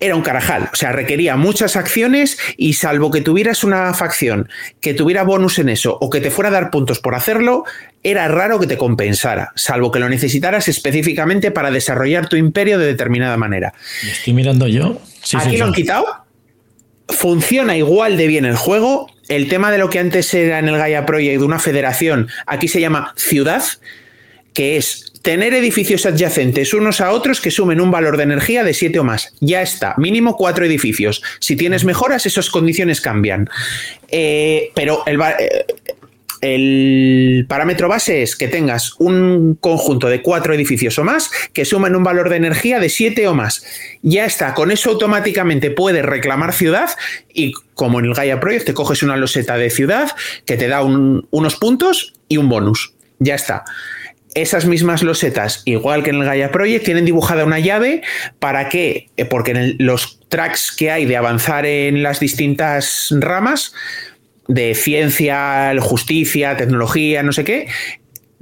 [0.00, 4.48] era un carajal, o sea, requería muchas acciones y salvo que tuvieras una facción
[4.80, 7.64] que tuviera bonus en eso o que te fuera a dar puntos por hacerlo,
[8.04, 12.86] era raro que te compensara, salvo que lo necesitaras específicamente para desarrollar tu imperio de
[12.86, 13.74] determinada manera.
[14.08, 15.00] Estoy mirando yo.
[15.34, 16.27] Aquí lo han quitado.
[17.08, 20.78] Funciona igual de bien el juego el tema de lo que antes era en el
[20.78, 23.62] Gaia Project una federación, aquí se llama ciudad,
[24.54, 28.72] que es tener edificios adyacentes unos a otros que sumen un valor de energía de
[28.72, 29.34] 7 o más.
[29.40, 31.22] Ya está, mínimo cuatro edificios.
[31.38, 33.48] Si tienes mejoras, esas condiciones cambian.
[34.08, 35.66] Eh, pero el, eh,
[36.40, 41.96] el parámetro base es que tengas un conjunto de cuatro edificios o más que sumen
[41.96, 43.64] un valor de energía de siete o más.
[44.02, 46.90] Ya está, con eso automáticamente puedes reclamar ciudad
[47.32, 50.10] y como en el Gaia Project te coges una loseta de ciudad
[50.46, 52.94] que te da unos puntos y un bonus.
[53.18, 53.64] Ya está.
[54.34, 58.02] Esas mismas losetas, igual que en el Gaia Project, tienen dibujada una llave
[58.38, 63.74] para que, eh, porque en los tracks que hay de avanzar en las distintas ramas,
[64.48, 67.68] de ciencia, justicia, tecnología, no sé qué,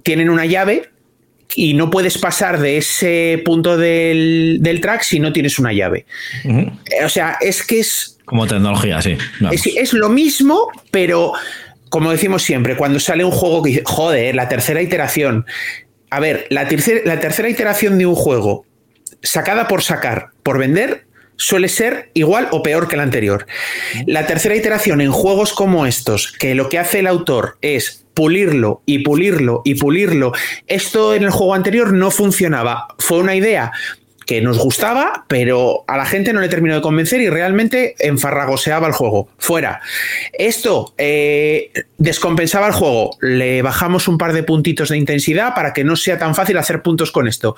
[0.03, 0.88] tienen una llave
[1.55, 6.07] y no puedes pasar de ese punto del, track si no tienes una llave.
[7.05, 8.19] O sea, es que es...
[8.25, 9.16] Como tecnología, sí.
[9.51, 11.33] Es, lo mismo, pero
[11.88, 15.47] como decimos siempre, cuando sale un juego que joder, la tercera iteración.
[16.11, 16.69] A ver, la,
[17.05, 18.64] la tercera iteración de un juego
[19.23, 23.46] sacada por sacar, por vender, suele ser igual o peor que la anterior.
[24.07, 28.83] La tercera iteración en juegos como estos, que lo que hace el autor es pulirlo
[28.87, 30.33] y pulirlo y pulirlo,
[30.66, 32.88] esto en el juego anterior no funcionaba.
[32.99, 33.72] Fue una idea
[34.27, 38.88] que nos gustaba, pero a la gente no le terminó de convencer y realmente enfarragoseaba
[38.88, 39.29] el juego.
[39.38, 39.81] Fuera.
[40.33, 43.16] Esto eh, descompensaba el juego.
[43.20, 46.83] Le bajamos un par de puntitos de intensidad para que no sea tan fácil hacer
[46.83, 47.55] puntos con esto.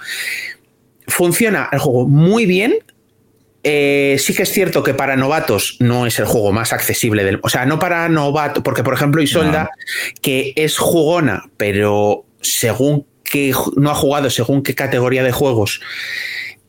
[1.06, 2.74] Funciona el juego muy bien,
[3.64, 7.40] eh, sí que es cierto que para novatos no es el juego más accesible del.
[7.42, 9.70] O sea, no para novatos, porque por ejemplo Isolda,
[10.22, 15.80] que es jugona, pero según que no ha jugado, según qué categoría de juegos,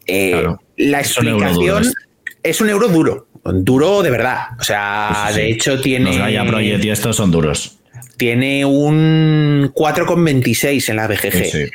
[0.07, 0.45] eh,
[0.77, 1.85] la explicación
[2.43, 3.27] es un euro duro.
[3.43, 4.39] Duro de verdad.
[4.59, 6.09] O sea, de hecho tiene.
[6.09, 7.78] Los Gaia Project y estos son duros
[8.19, 11.71] tiene un 4,26 en la BGG.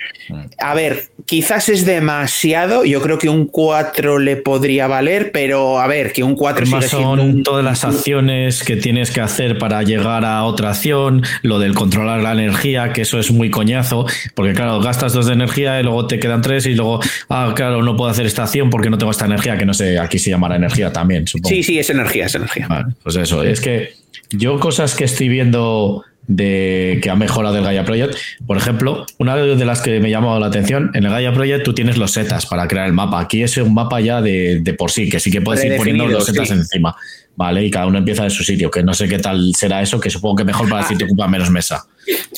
[0.59, 2.85] A ver, quizás es demasiado.
[2.85, 6.83] Yo creo que un 4 le podría valer, pero a ver, que un 4 sigue
[6.83, 11.75] son todas las acciones que tienes que hacer para llegar a otra acción, lo del
[11.75, 15.83] controlar la energía, que eso es muy coñazo, porque claro, gastas dos de energía y
[15.83, 18.99] luego te quedan tres y luego, ah, claro, no puedo hacer esta acción porque no
[18.99, 21.49] tengo esta energía, que no sé, aquí se llamará energía también, supongo.
[21.49, 22.69] Sí, sí, es energía, es energía.
[23.03, 23.95] pues eso, es que
[24.31, 28.17] yo cosas que estoy viendo de que ha mejorado el Gaia Project.
[28.47, 31.75] Por ejemplo, una de las que me llamó la atención, en el Gaia Project tú
[31.75, 33.21] tienes los setas para crear el mapa.
[33.21, 36.27] Aquí es un mapa ya de, por sí, que sí que puedes ir poniendo los
[36.27, 36.97] setas encima.
[37.37, 37.65] ¿Vale?
[37.65, 40.09] Y cada uno empieza de su sitio, que no sé qué tal será eso, que
[40.09, 40.95] supongo que mejor para ah.
[40.99, 41.85] te ocupa menos mesa.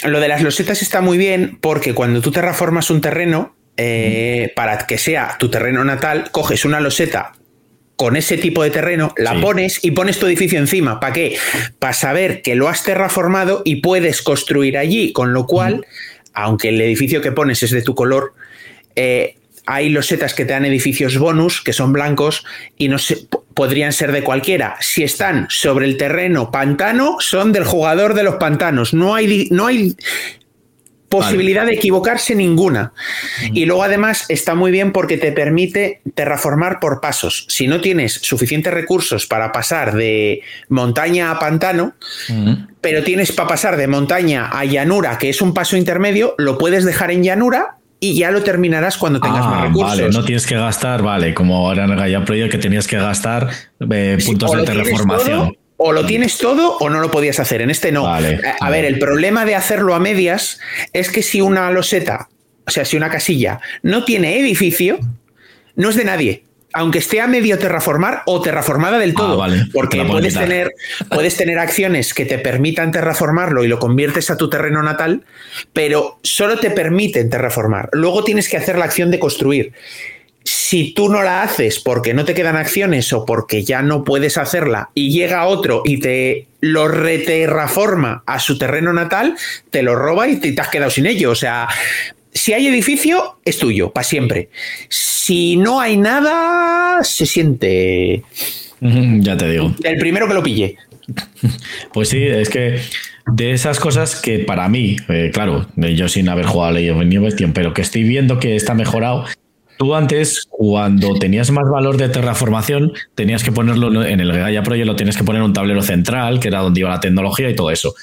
[0.04, 4.52] Lo de las losetas está muy bien porque cuando tú te reformas un terreno, eh,
[4.56, 7.32] para que sea tu terreno natal, coges una loseta
[7.96, 11.00] con ese tipo de terreno, la pones y pones tu edificio encima.
[11.00, 11.38] ¿Para qué?
[11.78, 15.86] Para saber que lo has terraformado y puedes construir allí, con lo cual,
[16.34, 18.34] aunque el edificio que pones es de tu color,
[18.96, 22.44] eh, hay losetas que te dan edificios bonus, que son blancos,
[22.76, 24.76] y no se, podrían ser de cualquiera.
[24.80, 28.92] Si están sobre el terreno pantano, son del jugador de los pantanos.
[28.92, 29.96] No hay, no hay
[31.08, 32.92] posibilidad de equivocarse ninguna.
[33.52, 37.46] Y luego además está muy bien porque te permite terraformar por pasos.
[37.48, 41.94] Si no tienes suficientes recursos para pasar de montaña a pantano,
[42.80, 46.84] pero tienes para pasar de montaña a llanura, que es un paso intermedio, lo puedes
[46.84, 49.98] dejar en llanura y ya lo terminarás cuando tengas más ah, recursos.
[49.98, 52.96] Vale, no tienes que gastar, vale, como ahora en el Gaia Project que tenías que
[52.96, 53.48] gastar
[53.90, 55.56] eh, puntos de terraformación.
[55.76, 57.60] O lo tienes todo o no lo podías hacer.
[57.60, 58.06] En este no.
[58.06, 60.58] a, ver, el problema de hacerlo a medias
[60.92, 62.28] es que si una loseta,
[62.66, 64.98] o sea, si una casilla no tiene edificio,
[65.74, 66.42] no es de nadie
[66.76, 69.46] aunque esté a medio terraformar o terraformada del ah, todo.
[69.72, 70.74] porque puedes tener,
[71.08, 75.24] puedes tener acciones que te permitan terraformarlo y lo conviertes a tu terreno natal,
[75.72, 77.88] pero solo te permiten terraformar.
[77.92, 79.72] Luego tienes que hacer la acción de construir.
[80.68, 84.36] Si tú no la haces porque no te quedan acciones o porque ya no puedes
[84.36, 89.36] hacerla y llega otro y te lo reterraforma a su terreno natal,
[89.70, 91.30] te lo roba y te, te has quedado sin ello.
[91.30, 91.68] O sea,
[92.32, 94.48] si hay edificio, es tuyo, para siempre.
[94.88, 98.24] Si no hay nada, se siente.
[98.80, 99.72] Ya te digo.
[99.84, 100.78] El primero que lo pille.
[101.92, 102.80] Pues sí, es que
[103.32, 107.04] de esas cosas que para mí, eh, claro, yo sin haber jugado a Ley of
[107.04, 109.26] New pero que estoy viendo que está mejorado.
[109.78, 114.86] Tú antes, cuando tenías más valor de terraformación, tenías que ponerlo en el Gaia Project,
[114.86, 117.54] lo tienes que poner en un tablero central, que era donde iba la tecnología y
[117.54, 117.94] todo eso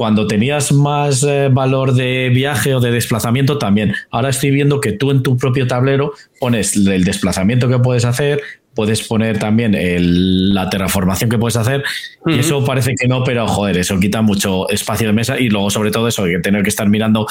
[0.00, 3.94] cuando tenías más eh, valor de viaje o de desplazamiento también.
[4.10, 8.40] Ahora estoy viendo que tú en tu propio tablero pones el desplazamiento que puedes hacer,
[8.74, 9.76] puedes poner también
[10.54, 11.84] la terraformación que puedes hacer.
[12.24, 15.68] Y eso parece que no, pero joder, eso quita mucho espacio de mesa y luego
[15.68, 17.26] sobre todo eso, hay que tener que estar mirando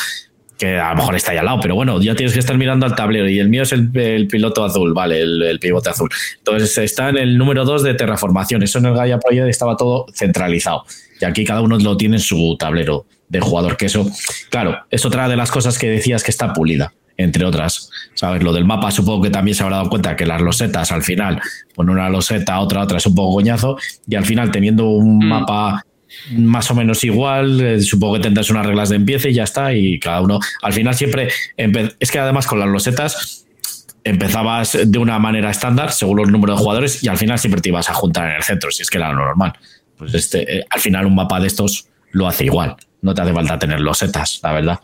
[0.59, 2.85] que a lo mejor está ahí al lado, pero bueno, ya tienes que estar mirando
[2.85, 6.09] al tablero y el mío es el, piloto azul, vale, el, pivote azul.
[6.37, 10.05] Entonces está en el número 2 de terraformación, eso en el Gaia Project estaba todo
[10.13, 10.83] centralizado.
[11.21, 14.05] Y aquí cada uno lo tiene en su tablero de jugador, que eso,
[14.49, 17.89] claro, es otra de las cosas que decías que está pulida, entre otras.
[18.13, 18.43] ¿Sabes?
[18.43, 21.41] Lo del mapa supongo que también se habrá dado cuenta que las losetas al final,
[21.73, 25.29] poner una loseta, otra, otra es un poco coñazo, y al final teniendo un mm.
[25.29, 25.85] mapa
[26.31, 29.73] más o menos igual, eh, supongo que tendrás unas reglas de empiece y ya está,
[29.73, 33.45] y cada uno, al final siempre, es que además con las losetas
[34.03, 37.69] empezabas de una manera estándar según los números de jugadores y al final siempre te
[37.69, 39.53] ibas a juntar en el centro, si es que era lo normal
[39.99, 42.75] pues este, eh, al final un mapa de estos lo hace igual.
[43.01, 44.79] No te hace falta tener los setas, la verdad.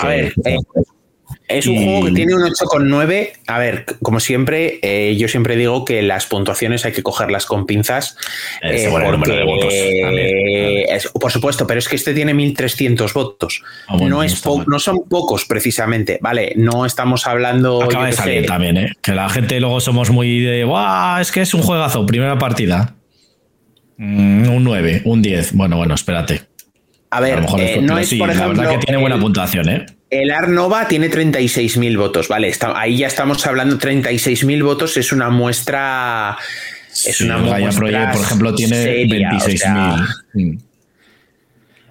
[0.00, 0.58] a ver, eh,
[1.48, 3.30] es un juego que tiene un 8,9.
[3.46, 7.64] A ver, como siempre, eh, yo siempre digo que las puntuaciones hay que cogerlas con
[7.64, 8.16] pinzas.
[11.18, 13.62] por supuesto, pero es que este tiene 1300 votos.
[13.88, 16.18] Ah, no, es no son pocos, precisamente.
[16.20, 17.82] Vale, no estamos hablando.
[17.82, 18.92] Acaba de salir también, ¿eh?
[19.00, 20.64] Que la gente luego somos muy de.
[20.64, 21.20] ¡Guau!
[21.20, 22.94] Es que es un juegazo, primera partida.
[23.96, 25.54] Mm, un 9, un 10.
[25.54, 26.42] Bueno, bueno, espérate.
[27.10, 29.86] A ver, eh, no es, por ejemplo, la verdad que tiene buena puntuación, ¿eh?
[30.10, 32.52] El Arnova tiene 36.000 votos, ¿vale?
[32.74, 36.36] ahí ya estamos hablando, 36.000 votos es una muestra...
[37.04, 40.08] Es una muestra Project, por ejemplo, tiene 26.000.
[40.34, 40.60] 26.000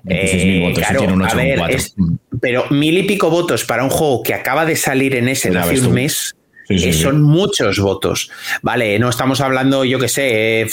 [0.09, 2.19] eh, votos, tiene un 8,4.
[2.41, 5.81] pero mil y pico votos para un juego que acaba de salir en ese hace
[5.81, 6.36] un mes
[6.93, 8.29] son muchos votos.
[8.61, 10.67] Vale, no estamos hablando, yo qué sé, eh,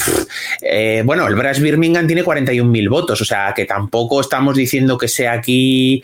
[0.62, 5.08] eh, bueno, el Brass Birmingham tiene 41.000 votos, o sea que tampoco estamos diciendo que
[5.08, 6.02] sea aquí.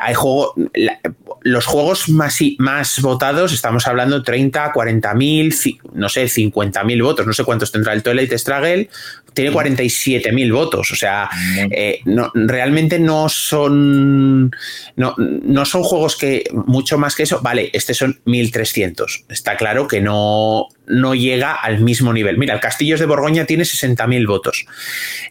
[0.00, 0.54] Hay juego,
[1.42, 7.44] los juegos más, más votados, estamos hablando 30, 40.000, no sé, 50.000 votos, no sé
[7.44, 8.88] cuántos tendrá el Toilet Struggle,
[9.32, 11.28] tiene 47.000 votos, o sea,
[11.70, 14.50] eh, no, realmente no son,
[14.96, 19.88] no, no, son juegos que, mucho más que eso, vale, este son 1.300, está claro
[19.88, 22.36] que no, no llega al mismo nivel.
[22.36, 24.66] Mira, el Castillos de Borgoña tiene 60.000 votos.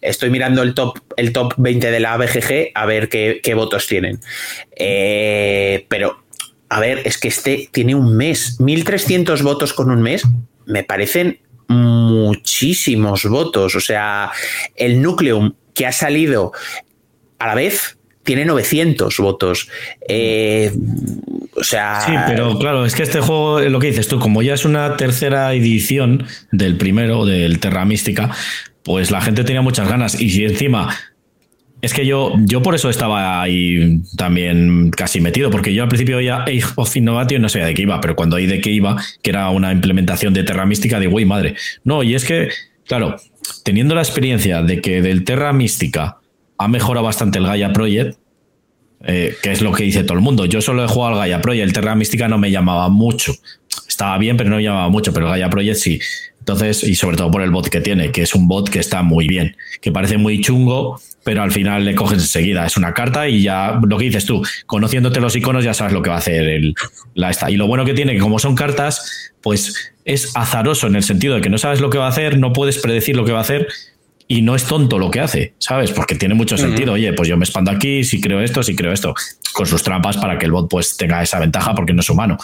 [0.02, 4.20] Estoy mirando el top, el top 20 de la BGG a ver qué, votos tienen.
[4.76, 6.24] Eh, pero,
[6.70, 8.58] a ver, es que este tiene un mes.
[8.60, 10.24] 1.300 votos con un mes
[10.66, 11.39] me parecen
[11.70, 13.76] muchísimos votos.
[13.76, 14.32] O sea,
[14.76, 16.51] el Nucleum que ha salido
[17.38, 19.70] a la vez tiene 900 votos.
[20.07, 20.72] Eh,
[21.55, 22.01] o sea.
[22.01, 24.97] Sí, pero claro, es que este juego, lo que dices tú, como ya es una
[24.97, 28.32] tercera edición del primero, del Terra Mística,
[28.84, 30.20] pues la gente tenía muchas ganas.
[30.20, 30.95] Y si encima
[31.82, 36.20] Es que yo, yo por eso estaba ahí también casi metido, porque yo al principio
[36.20, 39.02] ya Age of Innovation no sabía de qué iba, pero cuando oí de qué iba,
[39.22, 41.56] que era una implementación de Terra Mística, digo, uy, madre.
[41.86, 42.50] No, y es que,
[42.86, 43.16] claro,
[43.64, 46.18] teniendo la experiencia de que del Terra Mística
[46.58, 48.18] ha mejorado bastante el Gaia Project,
[49.06, 50.46] eh, que es lo que dice todo el mundo.
[50.46, 53.34] Yo solo he jugado al Gaia Project, el Terra Mística no me llamaba mucho.
[53.88, 56.00] Estaba bien, pero no me llamaba mucho, pero el Gaia Project sí.
[56.50, 59.04] Entonces, y sobre todo por el bot que tiene, que es un bot que está
[59.04, 62.66] muy bien, que parece muy chungo, pero al final le coges enseguida.
[62.66, 66.02] Es una carta y ya lo que dices tú, conociéndote los iconos ya sabes lo
[66.02, 66.74] que va a hacer el,
[67.14, 67.52] la esta.
[67.52, 71.36] Y lo bueno que tiene, que como son cartas, pues es azaroso en el sentido
[71.36, 73.38] de que no sabes lo que va a hacer, no puedes predecir lo que va
[73.38, 73.68] a hacer
[74.30, 75.92] y no es tonto lo que hace, ¿sabes?
[75.92, 76.94] Porque tiene mucho sentido.
[76.94, 79.14] Oye, pues yo me expando aquí, si creo esto, si creo esto,
[79.52, 82.38] con sus trampas para que el bot pues tenga esa ventaja porque no es humano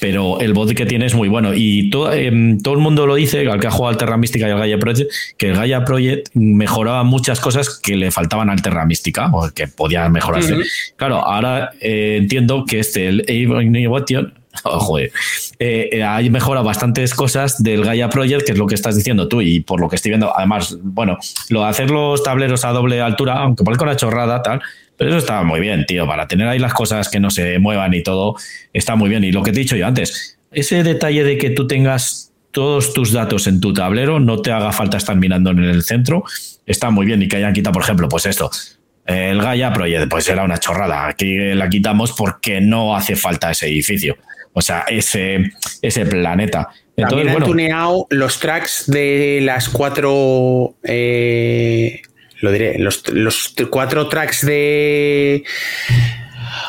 [0.00, 1.52] pero el bot que tiene es muy bueno.
[1.54, 4.48] Y todo, em, todo el mundo lo dice, al que ha jugado al Terra Mística
[4.48, 8.62] y al Gaia Project, que el Gaia Project mejoraba muchas cosas que le faltaban al
[8.62, 10.56] Terra Mística, o que podían mejorarse.
[10.96, 15.12] Claro, ahora eh, entiendo que este, el Innovation, oh, joder,
[15.58, 19.28] eh, eh, hay mejora bastantes cosas del Gaia Project, que es lo que estás diciendo
[19.28, 22.70] tú, y por lo que estoy viendo, además, bueno, lo de hacer los tableros a
[22.70, 24.62] doble altura, aunque parezca una chorrada, tal,
[24.96, 26.06] pero eso está muy bien, tío.
[26.06, 28.36] Para tener ahí las cosas que no se muevan y todo,
[28.72, 29.24] está muy bien.
[29.24, 33.12] Y lo que he dicho yo antes, ese detalle de que tú tengas todos tus
[33.12, 36.24] datos en tu tablero, no te haga falta estar mirando en el centro,
[36.66, 37.20] está muy bien.
[37.22, 38.50] Y que hayan quitado, por ejemplo, pues esto.
[39.04, 41.08] El Gaia Project, pues era una chorrada.
[41.08, 44.16] Aquí la quitamos porque no hace falta ese edificio.
[44.54, 45.50] O sea, ese,
[45.82, 46.70] ese planeta.
[46.96, 52.00] Entonces, También han tuneado los tracks de las cuatro eh,
[52.44, 53.02] lo diré, los,
[53.70, 55.44] cuatro tracks de...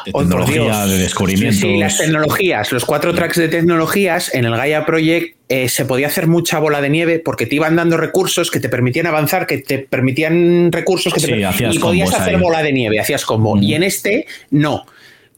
[0.06, 1.60] De tecnología, de descubrimientos.
[1.60, 6.08] Sí, las tecnologías, los cuatro tracks de tecnologías en el Gaia Project eh, se podía
[6.08, 9.60] hacer mucha bola de nieve porque te iban dando recursos que te permitían avanzar, que
[9.60, 13.58] te permitían recursos que te y podías hacer bola de nieve, hacías combo.
[13.58, 14.86] Y en este no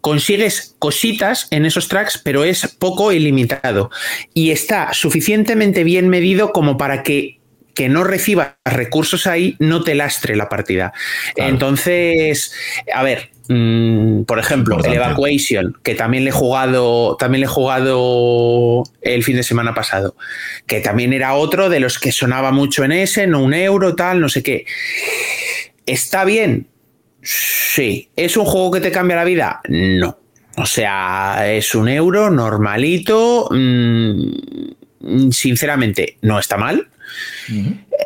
[0.08, 3.91] consigues cositas en esos tracks, pero es poco ilimitado.
[4.34, 7.39] Y está suficientemente bien medido como para que
[7.76, 10.93] que no recibas recursos ahí no te lastre la partida.
[11.36, 12.51] Entonces,
[12.91, 17.49] a ver, mm, por ejemplo, el Evacuation, que también le he jugado, también le he
[17.49, 20.16] jugado el fin de semana pasado,
[20.66, 24.22] que también era otro de los que sonaba mucho en ese, no un euro, tal,
[24.22, 24.66] no sé qué.
[25.86, 26.68] ¿Está bien?
[27.22, 28.09] Sí.
[28.15, 29.61] ¿Es un juego que te cambia la vida?
[29.68, 30.18] No.
[30.57, 33.47] O sea, es un euro normalito.
[33.51, 36.88] Mm, sinceramente, no está mal.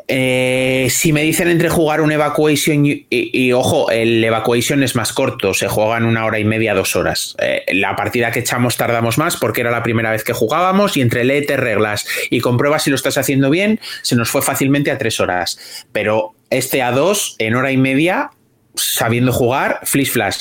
[0.07, 5.53] Eh, si me dicen entre jugar un Evacuation y, ojo, el Evacuation es más corto,
[5.53, 7.35] se juega en una hora y media, dos horas.
[7.39, 11.01] Eh, la partida que echamos tardamos más porque era la primera vez que jugábamos y
[11.01, 14.97] entre leete reglas y comprueba si lo estás haciendo bien, se nos fue fácilmente a
[14.97, 15.85] tres horas.
[15.91, 18.31] Pero este a dos, en hora y media,
[18.75, 20.37] sabiendo jugar, flash flash.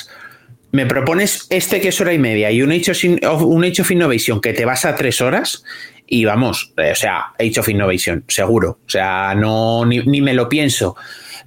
[0.73, 4.41] Me propones este que es hora y media y un of, un Age of Innovation
[4.41, 5.65] que te vas a tres horas
[6.07, 8.79] y vamos, eh, o sea, Age of Innovation, seguro.
[8.85, 10.97] O sea, no, ni, me lo pienso.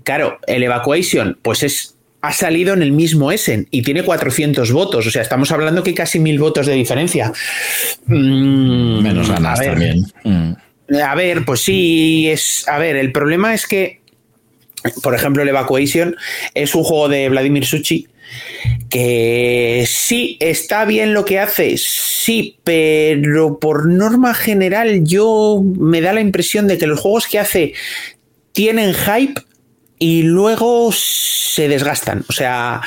[0.04, 5.06] Claro, el Evacuation, pues es ha salido en el mismo Essen y tiene 400 votos.
[5.06, 7.34] O sea, estamos hablando que hay casi mil votos de diferencia.
[8.06, 10.06] Mm, Menos ganas también.
[10.24, 10.54] Mm.
[11.06, 12.66] A ver, pues sí, es.
[12.70, 14.00] A ver, el problema es que,
[15.02, 16.16] por ejemplo, el Evacuation
[16.54, 18.08] es un juego de Vladimir Suchi
[18.90, 26.14] que sí, está bien lo que hace, sí, pero por norma general yo me da
[26.14, 27.74] la impresión de que los juegos que hace
[28.52, 29.42] tienen hype
[29.98, 32.24] y luego se desgastan.
[32.30, 32.82] O sea,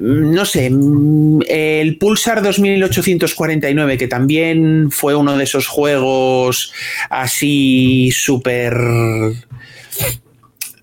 [0.00, 6.72] no sé, el Pulsar 2849, que también fue uno de esos juegos
[7.08, 8.74] así súper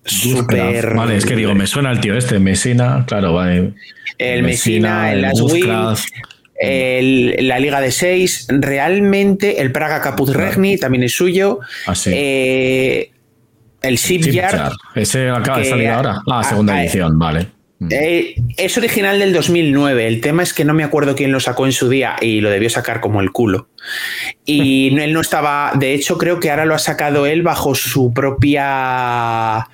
[0.04, 0.94] Super...
[0.94, 3.72] Vale, es que digo, me suena el tío este, Mesina, claro, vale.
[4.18, 5.24] El Mesina, el,
[6.60, 11.60] el la Liga de Seis, realmente el Praga Caput Regni también es suyo.
[11.86, 13.10] Ah, eh,
[13.82, 14.72] el Shipyard.
[14.94, 16.20] Ese acaba de salir ahora.
[16.30, 17.48] Ah, segunda edición, vale.
[17.80, 17.88] Mm.
[17.90, 20.06] Eh, es original del 2009.
[20.06, 22.50] El tema es que no me acuerdo quién lo sacó en su día y lo
[22.50, 23.68] debió sacar como el culo.
[24.44, 25.72] Y él no estaba.
[25.74, 29.68] De hecho, creo que ahora lo ha sacado él bajo su propia.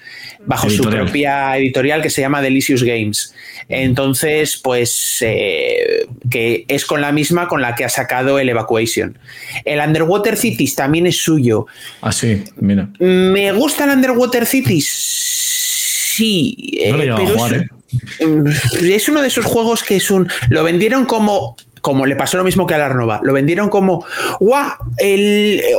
[0.47, 3.35] Bajo su propia editorial que se llama Delicious Games.
[3.69, 5.19] Entonces, pues.
[5.21, 9.19] Eh, que es con la misma con la que ha sacado el Evacuation.
[9.65, 11.67] El Underwater Cities también es suyo.
[12.01, 12.89] Ah, sí, mira.
[12.99, 14.89] ¿Me gusta el Underwater Cities?
[14.89, 16.79] Sí.
[16.91, 17.17] pero
[18.21, 18.47] Mm,
[18.83, 20.29] es uno de esos juegos que es un.
[20.49, 21.57] Lo vendieron como.
[21.81, 23.21] Como le pasó lo mismo que a la Arnova.
[23.23, 24.05] Lo vendieron como.
[24.39, 24.73] ¡Guau!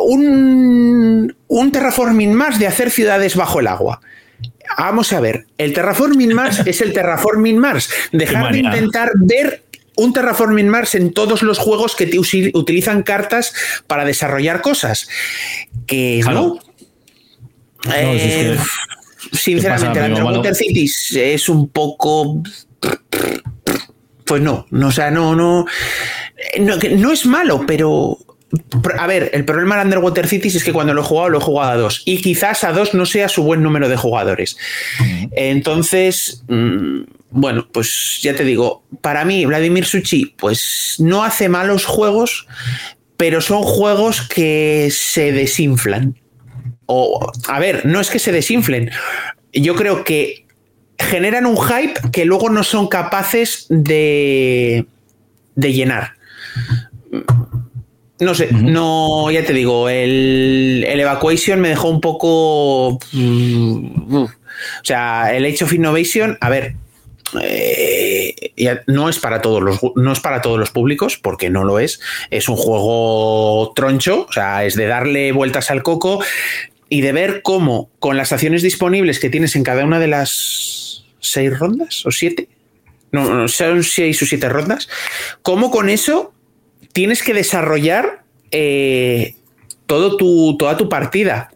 [0.03, 4.01] un, un terraforming más de hacer ciudades bajo el agua.
[4.77, 7.89] Vamos a ver, el Terraforming Mars es el Terraforming Mars.
[8.11, 9.63] Dejar de intentar ver
[9.95, 13.53] un Terraforming Mars en todos los juegos que te utilizan cartas
[13.87, 15.07] para desarrollar cosas.
[15.85, 16.59] Que no.
[17.93, 18.57] Eh,
[19.31, 22.41] sinceramente, el Underwater Cities es un poco.
[24.25, 25.65] Pues no, no, o sea, no, no,
[26.59, 28.17] no, no es malo, pero
[28.97, 31.41] a ver, el problema de Underwater Cities es que cuando lo he jugado, lo he
[31.41, 32.01] jugado a dos.
[32.05, 34.57] Y quizás a dos no sea su buen número de jugadores.
[35.31, 41.85] Entonces, mm, bueno, pues ya te digo, para mí, Vladimir Suchi, pues no hace malos
[41.85, 42.47] juegos,
[43.17, 46.19] pero son juegos que se desinflan.
[46.87, 48.91] O, a ver, no es que se desinflen.
[49.53, 50.45] Yo creo que
[50.97, 54.85] generan un hype que luego no son capaces de,
[55.55, 56.15] de llenar.
[58.21, 62.99] No sé, no, ya te digo, el, el, Evacuation me dejó un poco.
[63.13, 64.29] Mm, o
[64.83, 66.75] sea, el Age of Innovation, a ver,
[67.41, 68.53] eh,
[68.85, 72.01] no es para todos los no es para todos los públicos porque no lo es
[72.29, 76.21] es un juego troncho o sea es de darle vueltas al coco
[76.89, 81.05] y de ver cómo con las acciones disponibles que tienes en cada una de las
[81.21, 82.49] seis rondas o siete
[83.13, 84.89] no, son seis o siete rondas
[85.41, 86.33] cómo con eso
[86.93, 89.35] tienes que desarrollar eh,
[89.85, 91.51] todo tu, toda tu partida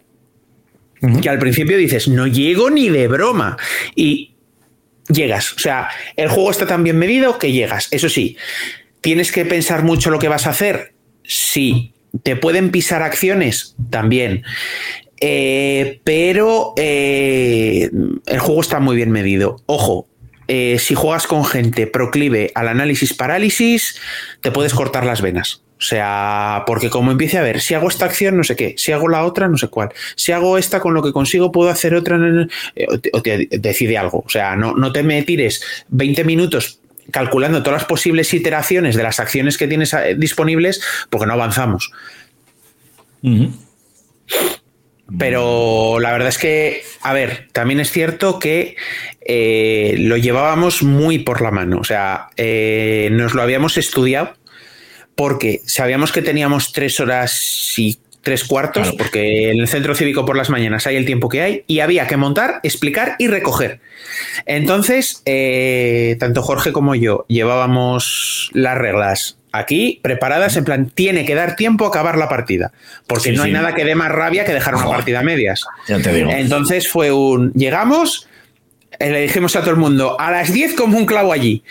[1.20, 3.56] que al principio dices no llego ni de broma
[3.94, 4.34] y
[5.08, 5.52] llegas.
[5.52, 7.88] O sea, el juego está tan bien medido que llegas.
[7.90, 8.36] Eso sí,
[9.00, 10.94] tienes que pensar mucho lo que vas a hacer.
[11.22, 11.92] Sí.
[12.22, 13.76] ¿Te pueden pisar acciones?
[13.90, 14.42] También.
[15.20, 17.90] Eh, pero eh,
[18.26, 19.62] el juego está muy bien medido.
[19.66, 20.08] Ojo,
[20.48, 23.98] eh, si juegas con gente proclive al análisis parálisis,
[24.40, 25.62] te puedes cortar las venas.
[25.78, 28.92] O sea, porque como empiece a ver, si hago esta acción, no sé qué, si
[28.92, 31.94] hago la otra, no sé cuál, si hago esta con lo que consigo, puedo hacer
[31.94, 32.18] otra,
[32.74, 34.24] eh, o te, decide algo.
[34.26, 36.80] O sea, no, no te me tires 20 minutos
[37.10, 41.92] calculando todas las posibles iteraciones de las acciones que tienes eh, disponibles, porque no avanzamos.
[45.18, 48.76] Pero la verdad es que, a ver, también es cierto que
[49.20, 51.78] eh, lo llevábamos muy por la mano.
[51.78, 52.28] O sea,
[53.10, 54.34] nos lo habíamos estudiado
[55.14, 60.36] porque sabíamos que teníamos tres horas y tres cuartos, porque en el centro cívico por
[60.36, 63.78] las mañanas hay el tiempo que hay, y había que montar, explicar y recoger.
[64.46, 71.34] Entonces, eh, tanto Jorge como yo llevábamos las reglas aquí preparadas, en plan, tiene que
[71.34, 72.72] dar tiempo a acabar la partida,
[73.06, 75.64] porque no hay nada que dé más rabia que dejar una partida a medias.
[75.88, 76.30] Ya te digo.
[76.30, 78.28] Entonces fue un, llegamos,
[78.98, 81.62] eh, le dijimos a todo el mundo, a las 10 como un clavo allí.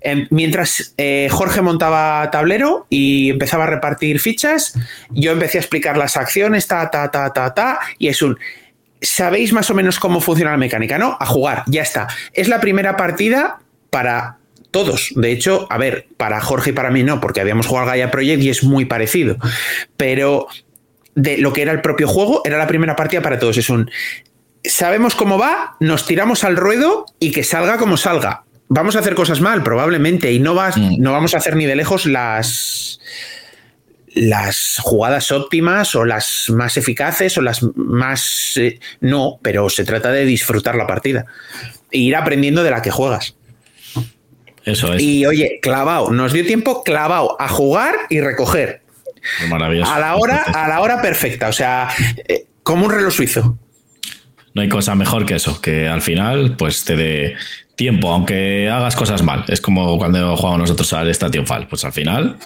[0.00, 4.74] Em, mientras eh, Jorge montaba tablero y empezaba a repartir fichas,
[5.10, 8.38] yo empecé a explicar las acciones, ta, ta, ta, ta, ta, y es un...
[9.02, 10.98] ¿Sabéis más o menos cómo funciona la mecánica?
[10.98, 11.16] ¿No?
[11.18, 12.06] A jugar, ya está.
[12.34, 14.39] Es la primera partida para
[14.70, 15.12] todos.
[15.16, 18.10] De hecho, a ver, para Jorge y para mí no, porque habíamos jugado al Gaia
[18.10, 19.36] Project y es muy parecido.
[19.96, 20.46] Pero
[21.14, 23.56] de lo que era el propio juego, era la primera partida para todos.
[23.56, 23.90] Es un
[24.64, 28.44] sabemos cómo va, nos tiramos al ruedo y que salga como salga.
[28.68, 31.00] Vamos a hacer cosas mal, probablemente, y no, vas, mm.
[31.00, 33.00] no vamos a hacer ni de lejos las,
[34.14, 38.56] las jugadas óptimas o las más eficaces o las más...
[38.56, 41.26] Eh, no, pero se trata de disfrutar la partida
[41.90, 43.34] e ir aprendiendo de la que juegas.
[44.64, 45.02] Eso es.
[45.02, 48.82] Y oye, clavado, nos dio tiempo clavado a jugar y recoger.
[49.48, 49.92] Maravilloso.
[49.92, 51.88] A la hora, a la hora perfecta, o sea,
[52.28, 53.58] eh, como un reloj suizo
[54.54, 57.36] no hay cosa mejor que eso, que al final pues te dé
[57.76, 59.44] tiempo, aunque hagas cosas mal.
[59.48, 61.68] Es como cuando jugamos nosotros al Station Fall.
[61.68, 62.36] Pues al final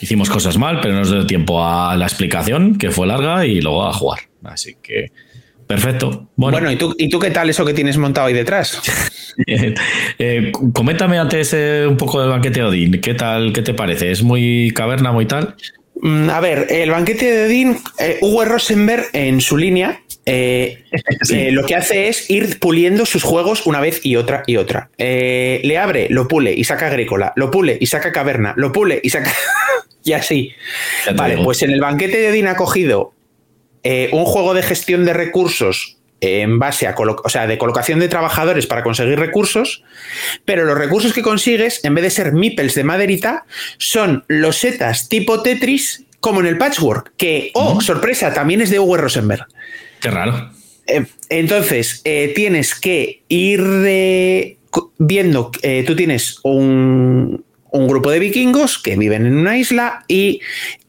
[0.00, 3.86] hicimos cosas mal, pero nos dio tiempo a la explicación, que fue larga, y luego
[3.86, 4.20] a jugar.
[4.44, 5.10] Así que
[5.66, 6.28] perfecto.
[6.36, 8.80] Bueno, ¿y, tú, ¿y tú qué tal eso que tienes montado ahí detrás?
[10.18, 13.00] eh, coméntame antes eh, un poco del banquete de Odín.
[13.00, 13.52] ¿Qué tal?
[13.52, 14.10] ¿Qué te parece?
[14.10, 15.56] ¿Es muy caverna, muy tal?
[16.00, 20.00] Mm, a ver, el banquete de Odín, eh, Hugo Rosenberg en su línea
[21.52, 24.90] lo que hace es ir puliendo sus juegos una vez y otra y otra.
[24.98, 29.10] Le abre, lo pule y saca agrícola, lo pule y saca caverna, lo pule y
[29.10, 29.32] saca.
[30.02, 30.52] y así.
[31.14, 33.12] Vale, pues en el banquete de Odin ha cogido
[34.12, 38.66] un juego de gestión de recursos en base a o sea, de colocación de trabajadores
[38.66, 39.82] para conseguir recursos,
[40.44, 43.44] pero los recursos que consigues, en vez de ser meeples de maderita,
[43.78, 48.96] son losetas tipo Tetris como en el patchwork, que, oh, sorpresa, también es de Hugo
[48.96, 49.46] Rosenberg.
[50.00, 50.50] Qué raro.
[50.86, 53.62] Eh, entonces, eh, tienes que ir
[54.98, 60.40] viendo, eh, tú tienes un, grupo de vikingos que viven en una isla y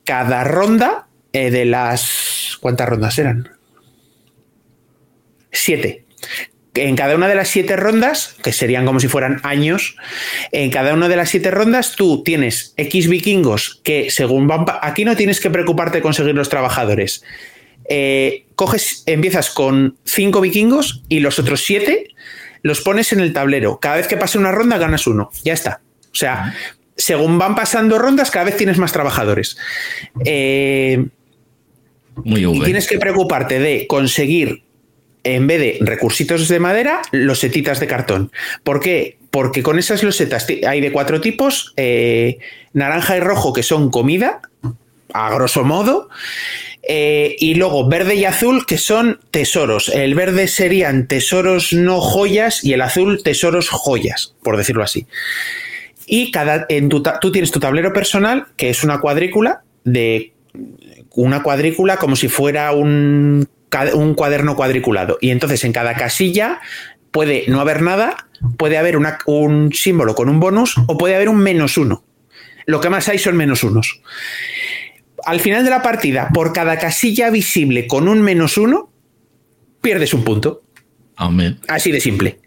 [0.06, 2.58] cada ronda de las...
[2.62, 3.50] ¿Cuántas rondas eran?
[5.52, 6.06] Siete.
[6.74, 9.96] en cada una de las siete rondas, que serían como si fueran años,
[10.52, 14.66] en cada una de las siete rondas tú tienes X vikingos que según van...
[14.82, 17.24] Aquí no tienes que preocuparte de conseguir los trabajadores.
[17.90, 22.10] Eh, coges, empiezas con cinco vikingos y los otros siete
[22.62, 23.80] los pones en el tablero.
[23.80, 25.32] Cada vez que pase una ronda ganas uno.
[25.44, 25.82] Ya está.
[26.12, 26.54] O sea,
[26.96, 29.58] según van pasando rondas, cada vez tienes más trabajadores.
[30.26, 31.06] Eh,
[32.24, 34.64] Muy y tienes que preocuparte de conseguir,
[35.24, 38.32] en vez de recursitos de madera, losetitas de cartón.
[38.64, 39.18] ¿Por qué?
[39.32, 42.40] Porque con esas losetas hay de cuatro tipos: eh,
[42.74, 44.42] naranja y rojo, que son comida,
[45.14, 46.10] a grosso modo.
[46.90, 49.90] Eh, y luego verde y azul, que son tesoros.
[49.90, 55.06] El verde serían tesoros no joyas y el azul tesoros joyas, por decirlo así.
[56.06, 60.32] Y cada, en tu, tú tienes tu tablero personal, que es una cuadrícula de
[61.16, 63.48] una cuadrícula como si fuera un,
[63.94, 65.18] un cuaderno cuadriculado.
[65.22, 66.60] Y entonces en cada casilla
[67.12, 68.28] puede no haber nada,
[68.58, 72.04] puede haber una, un símbolo con un bonus o puede haber un menos uno.
[72.66, 74.02] Lo que más hay son menos unos.
[75.26, 78.92] Al final de la partida, por cada casilla visible con un menos uno,
[79.82, 80.64] pierdes un punto.
[81.16, 81.60] Amén.
[81.68, 82.40] Así de simple.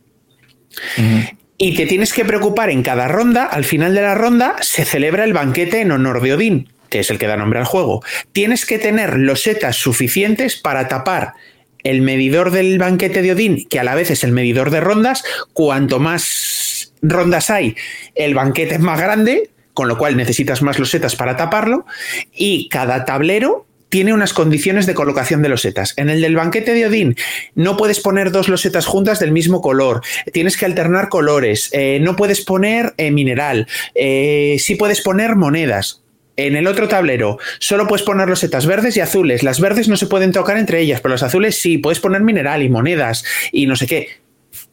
[0.99, 1.37] Uh -huh.
[1.63, 5.25] Y te tienes que preocupar en cada ronda, al final de la ronda, se celebra
[5.25, 8.03] el banquete en honor de Odín, que es el que da nombre al juego.
[8.32, 11.34] Tienes que tener losetas suficientes para tapar
[11.82, 15.24] el medidor del banquete de Odín, que a la vez es el medidor de rondas.
[15.53, 17.76] Cuanto más rondas hay,
[18.14, 21.86] el banquete es más grande, con lo cual necesitas más losetas para taparlo.
[22.34, 25.95] Y cada tablero tiene unas condiciones de colocación de losetas.
[25.97, 27.16] En el del banquete de Odín
[27.55, 30.01] no puedes poner dos losetas juntas del mismo color,
[30.32, 36.03] tienes que alternar colores, eh, no puedes poner eh, mineral, eh, sí puedes poner monedas.
[36.37, 39.43] En el otro tablero solo puedes poner losetas verdes y azules.
[39.43, 42.62] Las verdes no se pueden tocar entre ellas, pero las azules sí, puedes poner mineral
[42.62, 44.09] y monedas y no sé qué.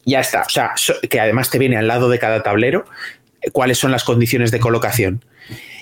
[0.04, 0.42] Ya está.
[0.42, 0.72] O sea,
[1.08, 2.86] que además te viene al lado de cada tablero
[3.52, 5.22] cuáles son las condiciones de colocación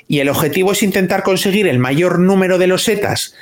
[0.09, 3.35] y el objetivo es intentar conseguir el mayor número de losetas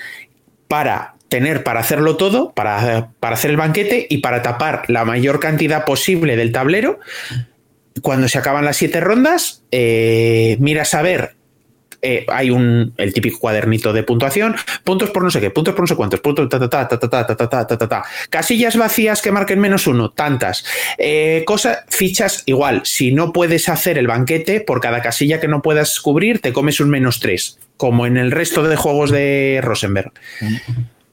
[0.69, 5.41] para tener para hacerlo todo, para, para, hacer el banquete y para tapar la mayor
[5.41, 7.01] cantidad posible del tablero.
[8.03, 11.35] Cuando se acaban las siete rondas, eh, miras a ver.
[12.07, 15.85] Eh, hay un el típico cuadernito de puntuación, puntos por no sé qué, puntos por
[15.85, 18.77] no sé cuántos, puntos ta ta ta ta ta ta ta ta ta ta casillas
[18.77, 20.67] vacías que marquen menos uno, tantas
[20.99, 22.83] eh, cosas, fichas igual.
[22.85, 26.79] Si no puedes hacer el banquete por cada casilla que no puedas cubrir, te comes
[26.79, 30.13] un menos tres, como en el resto de juegos de Rosenberg.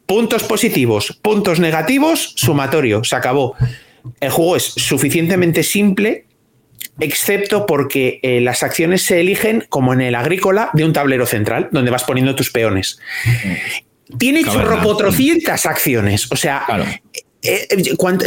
[0.05, 3.55] Puntos positivos, puntos negativos, sumatorio, se acabó.
[4.19, 6.25] El juego es suficientemente simple
[7.02, 11.70] excepto porque eh, las acciones se eligen, como en el agrícola, de un tablero central,
[11.72, 12.99] donde vas poniendo tus peones.
[14.18, 16.86] Tiene chorropotrocientas acciones, o sea, claro.
[17.41, 17.68] eh,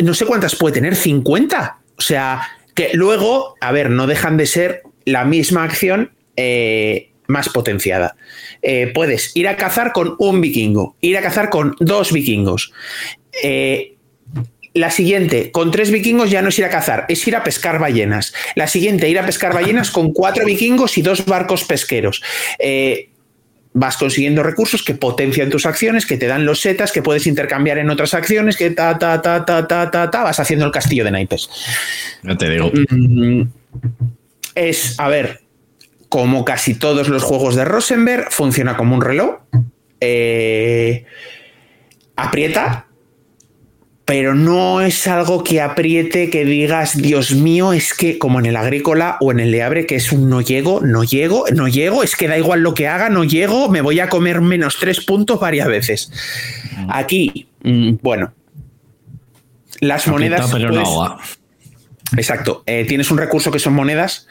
[0.03, 1.79] no sé cuántas puede tener, 50.
[1.97, 2.43] O sea,
[2.75, 8.17] que luego, a ver, no dejan de ser la misma acción eh, más potenciada.
[8.63, 12.73] Eh, puedes ir a cazar con un vikingo, ir a cazar con dos vikingos.
[13.43, 13.94] Eh,
[14.75, 17.79] la siguiente, con tres vikingos ya no es ir a cazar, es ir a pescar
[17.79, 18.35] ballenas.
[18.57, 22.23] La siguiente, ir a pescar ballenas con cuatro vikingos y dos barcos pesqueros.
[22.59, 23.11] Eh,
[23.73, 27.79] vas consiguiendo recursos que potencian tus acciones, que te dan los setas, que puedes intercambiar
[27.79, 31.05] en otras acciones, que ta, ta, ta, ta, ta, ta, ta, vas haciendo el castillo
[31.05, 31.49] de naipes.
[32.23, 32.73] No te digo.
[34.57, 35.41] Es, a ver,
[36.09, 39.37] como casi todos los juegos de Rosenberg, funciona como un reloj.
[40.01, 41.05] Eh,
[42.17, 42.87] aprieta,
[44.05, 48.57] pero no es algo que apriete, que digas, Dios mío, es que como en el
[48.57, 52.03] agrícola o en el de Abre, que es un no llego, no llego, no llego,
[52.03, 55.05] es que da igual lo que haga, no llego, me voy a comer menos tres
[55.05, 56.13] puntos varias veces.
[56.89, 57.49] Aquí,
[58.03, 58.35] bueno,
[59.81, 60.51] las monedas...
[60.53, 61.19] Pero pues, no.
[62.17, 64.29] Exacto, eh, tienes un recurso que son monedas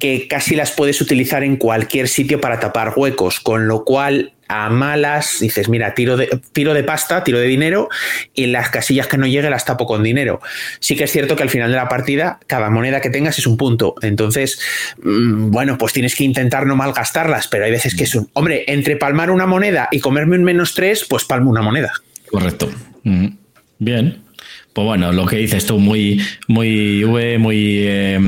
[0.00, 4.68] que casi las puedes utilizar en cualquier sitio para tapar huecos, con lo cual a
[4.68, 7.88] malas dices, mira, tiro de, tiro de pasta, tiro de dinero
[8.34, 10.40] y las casillas que no llegue las tapo con dinero.
[10.80, 13.46] Sí que es cierto que al final de la partida cada moneda que tengas es
[13.46, 14.58] un punto, entonces,
[15.02, 18.64] mmm, bueno, pues tienes que intentar no malgastarlas, pero hay veces que es un, hombre,
[18.66, 21.92] entre palmar una moneda y comerme un menos tres, pues palmo una moneda.
[22.28, 22.70] Correcto.
[23.04, 23.26] Mm.
[23.78, 24.22] Bien.
[24.72, 28.20] Pues bueno, lo que dices tú, muy, muy V, muy eh,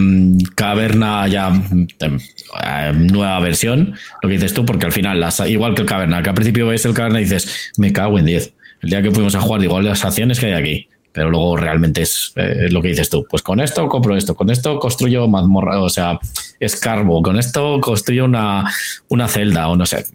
[0.57, 1.53] caverna ya
[2.01, 6.22] eh, nueva versión, lo que dices tú, porque al final, las, igual que el caverna,
[6.22, 8.55] que al principio ves el caverna y dices, me cago en 10.
[8.82, 10.88] El día que fuimos a jugar, digo, las acciones que hay aquí.
[11.12, 13.24] Pero luego realmente es, eh, es lo que dices tú.
[13.28, 16.18] Pues con esto compro esto, con esto construyo mazmorra, o sea,
[16.59, 18.64] escarbo, con esto construyo una,
[19.09, 20.07] una celda, o no sé.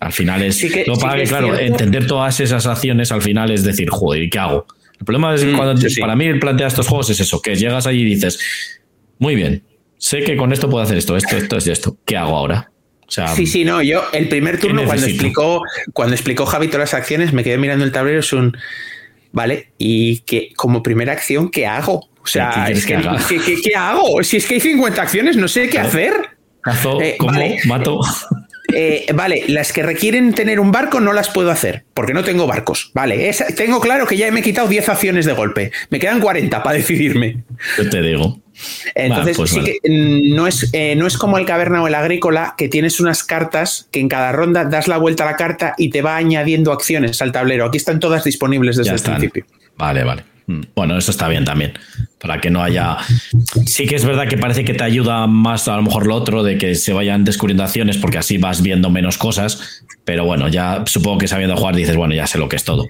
[0.00, 0.56] Al final es.
[0.56, 1.64] Sí que, lo sí para que claro, cierto.
[1.64, 4.66] entender todas esas acciones al final es decir, joder, ¿y qué hago?
[5.04, 6.00] El problema es Mm, cuando sí, sí.
[6.00, 8.38] para mí el plantear estos juegos es eso, que llegas allí y dices,
[9.18, 9.62] muy bien,
[9.98, 11.96] sé que con esto puedo hacer esto, esto, esto y esto.
[12.06, 12.70] ¿Qué hago ahora?
[13.06, 16.92] O sea, Sí, sí, no, yo el primer turno cuando explicó, cuando explicó Javi todas
[16.92, 18.56] las acciones, me quedé mirando el tablero, es un
[19.30, 21.96] vale, y que como primera acción, ¿qué hago?
[21.96, 23.18] O ¿Qué sea, quieres es que, que haga?
[23.62, 24.22] ¿qué, hago?
[24.22, 26.14] Si es que hay 50 acciones, no sé qué hacer.
[26.62, 27.58] cazo, Eh, como, vale.
[27.66, 28.00] mato.
[28.72, 32.46] Eh, vale, las que requieren tener un barco no las puedo hacer, porque no tengo
[32.46, 32.90] barcos.
[32.94, 35.70] Vale, esa- tengo claro que ya me he quitado 10 acciones de golpe.
[35.90, 37.44] Me quedan 40 para decidirme.
[37.76, 38.40] Yo te digo.
[38.94, 39.78] Entonces, pues sí vale.
[39.82, 43.00] que mm, no es, eh, no es como el caverna o el agrícola, que tienes
[43.00, 46.16] unas cartas que en cada ronda das la vuelta a la carta y te va
[46.16, 47.66] añadiendo acciones al tablero.
[47.66, 49.14] Aquí están todas disponibles desde Ya el están.
[49.16, 49.44] principio.
[49.76, 50.24] Vale, vale.
[50.46, 51.72] Mm, Bueno, eso está bien también.
[52.20, 52.98] Para que no haya.
[53.66, 56.42] Sí que es verdad que parece que te ayuda más a lo mejor lo otro,
[56.42, 59.84] de que se vayan descubriendo acciones, porque así vas viendo menos cosas.
[60.04, 62.86] Pero bueno, ya supongo que sabiendo jugar dices, bueno, ya sé lo que es todo.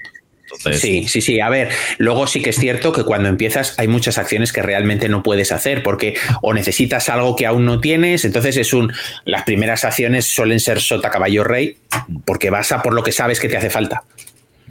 [0.57, 1.41] Entonces, Sí, sí, sí.
[1.41, 5.09] A ver, luego sí que es cierto que cuando empiezas hay muchas acciones que realmente
[5.09, 8.25] no puedes hacer porque o necesitas algo que aún no tienes.
[8.25, 8.93] Entonces es un.
[9.25, 11.77] Las primeras acciones suelen ser sota, caballo, rey,
[12.25, 14.03] porque vas a por lo que sabes que te hace falta.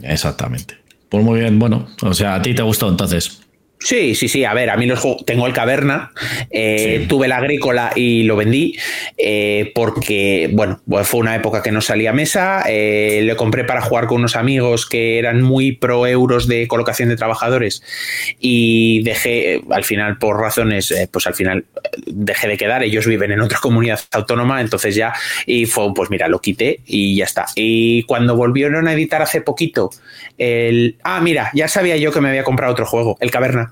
[0.02, 0.83] Exactamente.
[1.14, 1.86] Pues muy bien, bueno.
[2.02, 3.43] O sea, a ti te gustó entonces.
[3.80, 4.44] Sí, sí, sí.
[4.46, 5.26] A ver, a mí los juegos.
[5.26, 6.10] Tengo el caverna,
[6.50, 7.06] eh, Sí.
[7.06, 8.78] tuve el agrícola y lo vendí
[9.18, 12.64] eh, porque, bueno, pues fue una época que no salía a mesa.
[12.66, 17.10] eh, lo compré para jugar con unos amigos que eran muy pro euros de colocación
[17.10, 17.82] de trabajadores
[18.40, 22.82] y dejé, eh, al final, por razones, eh, pues al final eh, dejé de quedar.
[22.84, 25.12] Ellos viven en otra comunidad autónoma, entonces ya,
[25.46, 27.46] y fue, pues mira, lo quité y ya está.
[27.54, 29.90] Y cuando volvieron a editar hace poquito,
[30.38, 30.96] el.
[31.04, 33.63] Ah, mira, ya sabía yo que me había comprado otro juego, el caverna.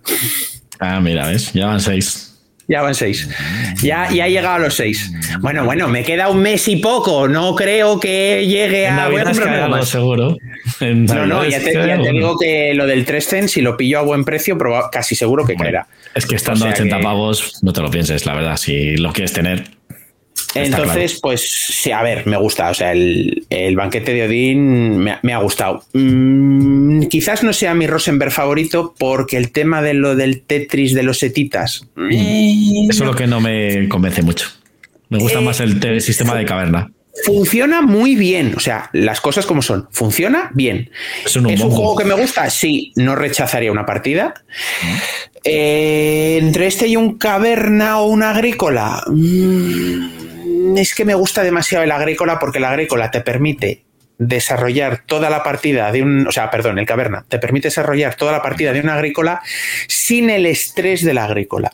[0.79, 1.53] Ah, mira, ¿ves?
[1.53, 2.29] Ya van seis.
[2.69, 3.29] Ya van seis.
[3.83, 5.13] Ya, ya he llegado a los seis.
[5.41, 7.29] Bueno, bueno, me queda un mes y poco.
[7.29, 9.09] No creo que llegue a.
[9.09, 10.37] Voy a algo seguro.
[10.81, 14.03] En No, no, ya te, ya digo que lo del 3 si lo pillo a
[14.03, 14.57] buen precio,
[14.91, 15.87] casi seguro que caerá.
[16.15, 18.57] Es que estando O sea a 80 que- pavos, no te lo pienses, la verdad.
[18.57, 19.65] Si lo quieres tener,
[20.55, 22.71] Entonces, pues sí, a ver, me gusta.
[22.71, 25.85] O sea, el, el banquete de Odín me, ha- me ha gustado.
[25.93, 31.03] Mm, quizás no sea mi Rosenberg favorito porque el tema de lo del Tetris de
[31.03, 31.87] los setitas.
[32.11, 34.49] eh, eso es lo que no me convence mucho.
[35.09, 36.91] Me gusta Eh, más el te- sistema de caverna.
[37.27, 39.87] Funciona muy bien, o sea, las cosas como son.
[39.91, 40.91] Funciona bien.
[41.27, 41.77] Es un ¿Es un humongo.
[41.77, 42.49] juego que me gusta?
[42.49, 44.33] Sí, no rechazaría una partida.
[45.45, 49.03] Eh, entre este y un caverna o una agrícola.
[49.09, 50.22] mm,
[50.77, 53.85] es que me gusta demasiado el agrícola porque el agrícola te permite
[54.19, 58.33] desarrollar toda la partida de un, o sea, perdón, el caverna, te permite desarrollar toda
[58.33, 59.41] la partida de una agrícola
[59.89, 61.73] sin el estrés de la agrícola.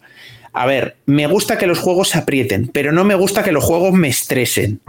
[0.52, 3.62] A ver, me gusta que los juegos se aprieten, pero no me gusta que los
[3.64, 4.80] juegos me estresen.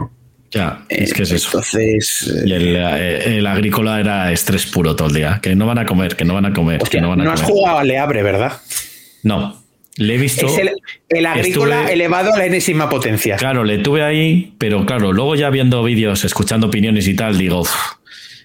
[0.50, 1.48] Ya, es que es eso.
[1.48, 5.38] Entonces, eh, Y el, el agrícola era estrés puro todo el día.
[5.40, 7.24] Que no van a comer, que no van a comer, hostia, que no van a
[7.24, 7.54] no has comer.
[7.54, 8.54] jugado a Leabre, ¿verdad?
[9.22, 9.59] No,
[9.96, 10.46] le he visto.
[10.46, 10.70] Es el,
[11.08, 13.36] el agrícola estuve- elevado a la enésima potencia.
[13.36, 17.60] Claro, le tuve ahí, pero claro, luego ya viendo vídeos, escuchando opiniones y tal, digo,
[17.60, 17.70] "Uf",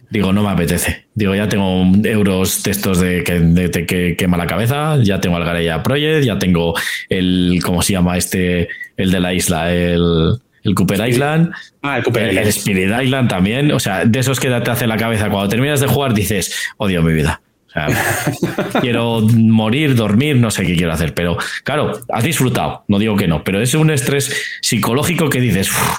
[0.10, 1.06] digo, no me apetece.
[1.14, 5.20] Digo, ya tengo euros de estos de que, de- de que quema la cabeza, ya
[5.22, 6.74] tengo el Gareya Project, ya tengo
[7.10, 8.68] el, ¿cómo se llama este?
[8.98, 12.48] El de la isla, el, el Cooper Island, Ah, el Cooper Island.
[12.48, 13.72] el Spirit Island también.
[13.72, 15.30] O sea, de esos que te hace la cabeza.
[15.30, 17.41] Cuando terminas de jugar dices, odio mi vida.
[17.76, 21.13] O sea, quiero morir, dormir, no sé qué quiero hacer.
[21.13, 25.69] Pero claro, has disfrutado, no digo que no, pero es un estrés psicológico que dices,
[25.69, 25.97] "Uf,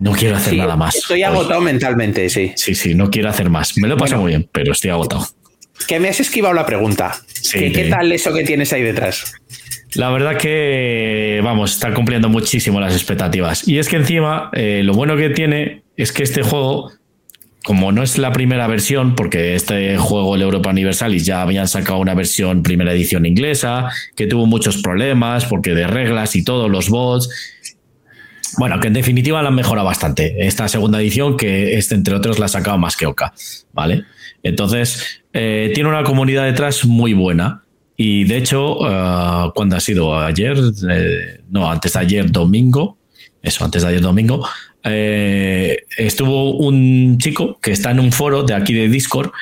[0.00, 0.96] no quiero hacer Sí, nada más.
[0.96, 1.22] Estoy Hoy".
[1.24, 2.52] agotado mentalmente, sí.
[2.56, 3.76] Sí, sí, no quiero hacer más.
[3.78, 5.26] Me lo he pasado muy bien, pero estoy agotado.
[5.86, 7.14] Que me has esquivado la pregunta.
[7.26, 9.34] Sí, ¿Qué, tal eso que tienes ahí detrás?
[9.94, 13.66] La verdad que, vamos, está cumpliendo muchísimo las expectativas.
[13.68, 16.92] Y es que encima, eh, lo bueno que tiene es que este juego,
[17.66, 21.98] como no es la primera versión, porque este juego, el Europa Universalis, ya habían sacado
[21.98, 26.90] una versión primera edición inglesa, que tuvo muchos problemas, porque de reglas y todo, los
[26.90, 27.28] bots.
[28.56, 30.46] Bueno, que en definitiva la han mejorado bastante.
[30.46, 33.34] Esta segunda edición, que este, entre otros, la ha sacado más que Oca,
[33.72, 34.04] ¿vale?
[34.44, 37.64] Entonces, eh, tiene una comunidad detrás muy buena.
[37.96, 40.56] Y de hecho, uh, cuando ha sido ayer,
[40.88, 42.96] eh, no, antes de ayer domingo,
[43.42, 44.46] eso, antes de ayer domingo,
[44.86, 49.32] eh, estuvo un chico que está en un foro de aquí de Discord,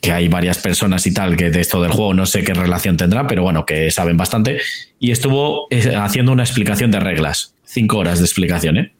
[0.00, 2.96] que hay varias personas y tal que de esto del juego no sé qué relación
[2.96, 4.60] tendrá, pero bueno, que saben bastante,
[4.98, 8.92] y estuvo eh, haciendo una explicación de reglas, cinco horas de explicación, ¿eh?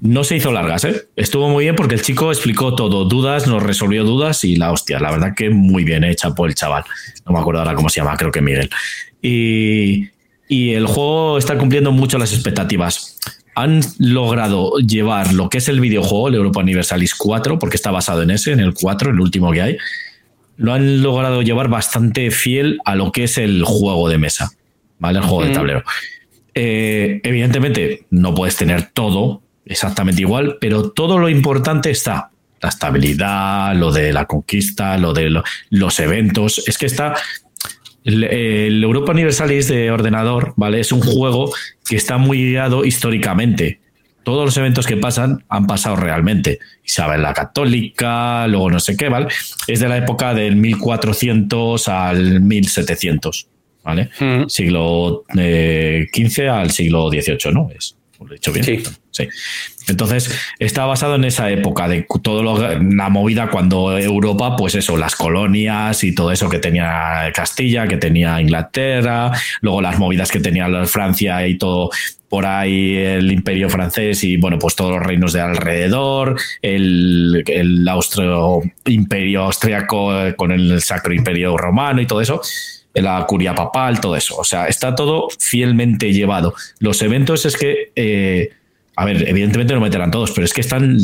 [0.00, 1.06] No se hizo largas, ¿eh?
[1.14, 4.98] Estuvo muy bien porque el chico explicó todo, dudas, nos resolvió dudas y la hostia,
[4.98, 6.82] la verdad que muy bien hecha por el chaval.
[7.24, 8.68] No me acuerdo ahora cómo se llama, creo que Miguel.
[9.22, 10.08] Y,
[10.48, 13.16] y el juego está cumpliendo mucho las expectativas.
[13.54, 18.22] Han logrado llevar lo que es el videojuego, el Europa Universalis 4, porque está basado
[18.22, 19.76] en ese, en el 4, el último que hay,
[20.56, 24.52] lo han logrado llevar bastante fiel a lo que es el juego de mesa,
[24.98, 25.18] ¿vale?
[25.18, 25.82] El juego de tablero.
[26.54, 32.30] Eh, evidentemente, no puedes tener todo exactamente igual, pero todo lo importante está.
[32.60, 36.62] La estabilidad, lo de la conquista, lo de los eventos.
[36.68, 37.14] Es que está.
[38.04, 40.80] El, el, Europa Universalis de ordenador, ¿vale?
[40.80, 41.52] Es un juego
[41.88, 43.80] que está muy guiado históricamente.
[44.24, 46.58] Todos los eventos que pasan han pasado realmente.
[46.84, 49.28] Isabel la Católica, luego no sé qué, ¿vale?
[49.66, 53.48] Es de la época del 1400 al 1700.
[53.82, 54.10] ¿vale?
[54.48, 57.68] Siglo XV eh, al siglo XVIII, ¿no?
[57.76, 58.82] Es, lo he dicho bien.
[59.10, 59.28] Sí.
[59.88, 64.96] Entonces, está basado en esa época de todo lo, la movida cuando Europa, pues eso,
[64.96, 70.40] las colonias y todo eso que tenía Castilla, que tenía Inglaterra, luego las movidas que
[70.40, 71.90] tenía Francia y todo
[72.28, 77.86] por ahí el imperio francés y bueno, pues todos los reinos de alrededor, el, el
[77.86, 82.40] austro imperio austriaco con el sacro imperio romano y todo eso
[83.00, 84.36] la curia papal, todo eso.
[84.36, 86.54] O sea, está todo fielmente llevado.
[86.78, 88.50] Los eventos es que, eh,
[88.96, 90.98] a ver, evidentemente no meterán todos, pero es que están,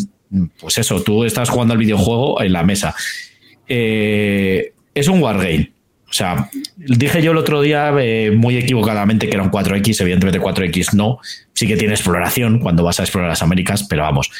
[0.61, 2.95] pues eso, tú estás jugando al videojuego en la mesa.
[3.67, 5.73] Eh, es un wargame.
[6.11, 10.41] O sea, dije yo el otro día eh, muy equivocadamente que era un 4X, evidentemente
[10.41, 11.19] 4X no.
[11.53, 14.31] Sí que tiene exploración cuando vas a explorar las Américas, pero vamos,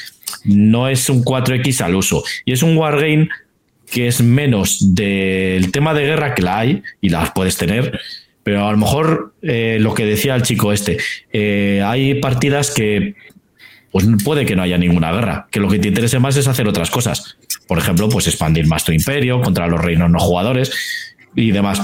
[0.45, 2.23] no es un 4X al uso.
[2.43, 3.29] Y es un wargame
[3.91, 7.99] que es menos del tema de guerra que la hay y las puedes tener,
[8.43, 10.97] pero a lo mejor eh, lo que decía el chico este,
[11.31, 13.15] eh, hay partidas que
[13.91, 16.67] pues puede que no haya ninguna guerra, que lo que te interese más es hacer
[16.67, 17.37] otras cosas.
[17.67, 20.71] Por ejemplo, pues expandir más tu imperio contra los reinos no jugadores
[21.35, 21.81] y demás.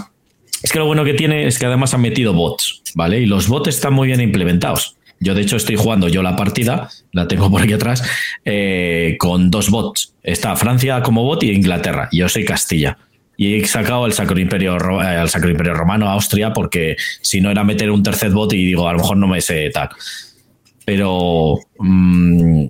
[0.62, 3.20] Es que lo bueno que tiene es que además han metido bots, ¿vale?
[3.20, 4.98] Y los bots están muy bien implementados.
[5.20, 8.04] Yo, de hecho, estoy jugando yo la partida, la tengo por aquí atrás,
[8.44, 10.14] eh, con dos bots.
[10.24, 12.10] Está Francia como bot y Inglaterra.
[12.12, 12.98] Yo soy Castilla.
[13.38, 17.52] Y he sacado el Sacro Imperio, eh, el Sacro Imperio Romano, Austria, porque si no
[17.52, 19.90] era meter un tercer bot y digo, a lo mejor no me sé tal.
[20.86, 22.66] Pero mm,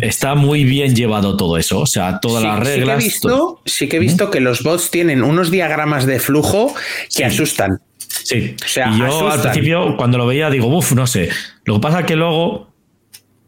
[0.00, 1.80] está muy bien llevado todo eso.
[1.80, 3.04] O sea, todas las reglas.
[3.04, 6.18] Sí que he visto, sí que, he visto que los bots tienen unos diagramas de
[6.18, 6.74] flujo
[7.14, 7.80] que asustan.
[8.08, 11.28] Sí, o sea, y yo al principio cuando lo veía digo, uff, no sé.
[11.64, 12.68] Lo que pasa es que luego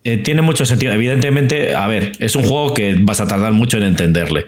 [0.04, 0.92] eh, tiene mucho sentido.
[0.92, 4.46] Evidentemente, a ver, es un juego que vas a tardar mucho en entenderle.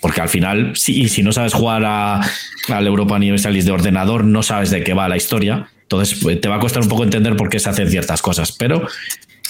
[0.00, 4.70] Porque al final, si, si no sabes jugar al Europa Universalis de ordenador, no sabes
[4.70, 5.68] de qué va la historia.
[5.82, 8.52] Entonces pues, te va a costar un poco entender por qué se hacen ciertas cosas.
[8.52, 8.86] Pero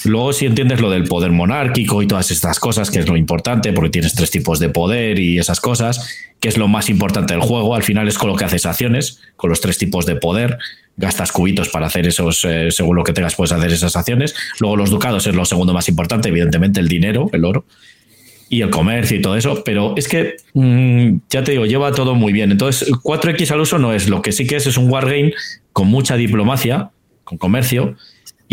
[0.05, 3.71] Luego, si entiendes lo del poder monárquico y todas estas cosas, que es lo importante,
[3.73, 6.07] porque tienes tres tipos de poder y esas cosas,
[6.39, 9.21] que es lo más importante del juego, al final es con lo que haces acciones,
[9.35, 10.57] con los tres tipos de poder,
[10.97, 14.35] gastas cubitos para hacer esos, eh, según lo que tengas, puedes hacer esas acciones.
[14.59, 17.65] Luego, los ducados es lo segundo más importante, evidentemente, el dinero, el oro
[18.49, 22.13] y el comercio y todo eso, pero es que mm, ya te digo, lleva todo
[22.13, 22.51] muy bien.
[22.51, 25.33] Entonces, 4X al uso no es, lo que sí que es es un wargame
[25.71, 26.91] con mucha diplomacia,
[27.23, 27.95] con comercio,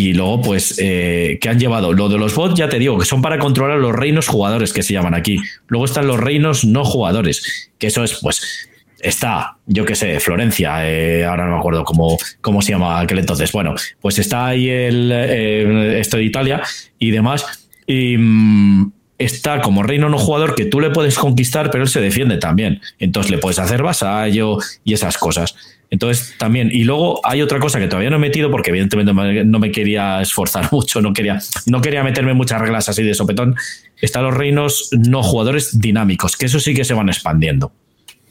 [0.01, 1.93] y luego, pues, eh, ¿qué han llevado?
[1.93, 4.83] Lo de los bots, ya te digo, que son para controlar los reinos jugadores que
[4.83, 5.39] se llaman aquí.
[5.69, 8.67] Luego están los reinos no jugadores, que eso es, pues,
[9.01, 13.19] está, yo qué sé, Florencia, eh, ahora no me acuerdo cómo, cómo se llama aquel
[13.19, 13.53] entonces.
[13.53, 16.63] Bueno, pues está ahí el, eh, esto de Italia
[16.99, 17.69] y demás.
[17.87, 22.01] Y mm, está como reino no jugador que tú le puedes conquistar, pero él se
[22.01, 22.81] defiende también.
[22.99, 25.55] Entonces le puedes hacer vasallo y esas cosas.
[25.91, 29.59] Entonces, también, y luego hay otra cosa que todavía no he metido porque evidentemente no
[29.59, 33.57] me quería esforzar mucho, no quería, no quería meterme muchas reglas así de sopetón.
[34.01, 37.73] Están los reinos no jugadores dinámicos, que eso sí que se van expandiendo.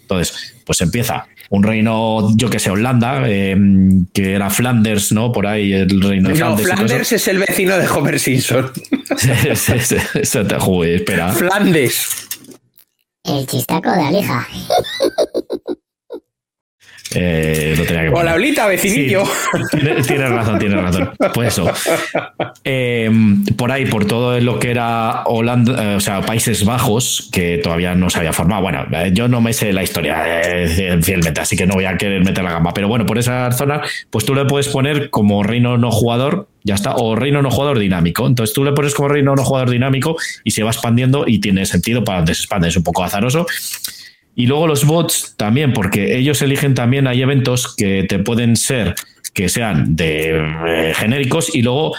[0.01, 5.31] Entonces, pues empieza un reino, yo que sé, Holanda, em, que era Flanders, ¿no?
[5.31, 6.69] Por ahí el reino de Flanders.
[6.69, 8.71] No, Flanders es el vecino de Homer Simpson.
[10.13, 11.31] Eso te jugué, espera.
[11.31, 12.27] Flandes.
[13.23, 14.47] El chistaco de Alija.
[17.15, 19.23] Eh, lo tenía que Hola, Olita, vecinillo.
[20.07, 21.11] tienes razón, tienes razón.
[21.33, 21.71] Pues eso.
[22.63, 23.09] Eh,
[23.57, 27.95] por ahí, por todo lo que era Holanda, eh, o sea, Países Bajos, que todavía
[27.95, 28.61] no se había formado.
[28.61, 30.23] Bueno, yo no me sé la historia
[31.01, 32.73] fielmente, así que no voy a querer meter la gamba.
[32.73, 36.75] Pero bueno, por esa zona, pues tú le puedes poner como reino no jugador, ya
[36.75, 38.27] está, o reino no jugador dinámico.
[38.27, 41.65] Entonces tú le pones como reino no jugador dinámico y se va expandiendo y tiene
[41.65, 42.67] sentido para donde se expande.
[42.67, 43.47] Es un poco azaroso.
[44.39, 48.95] Y luego los bots también, porque ellos eligen también, hay eventos que te pueden ser,
[49.33, 50.29] que sean de
[50.65, 51.93] eh, genéricos y luego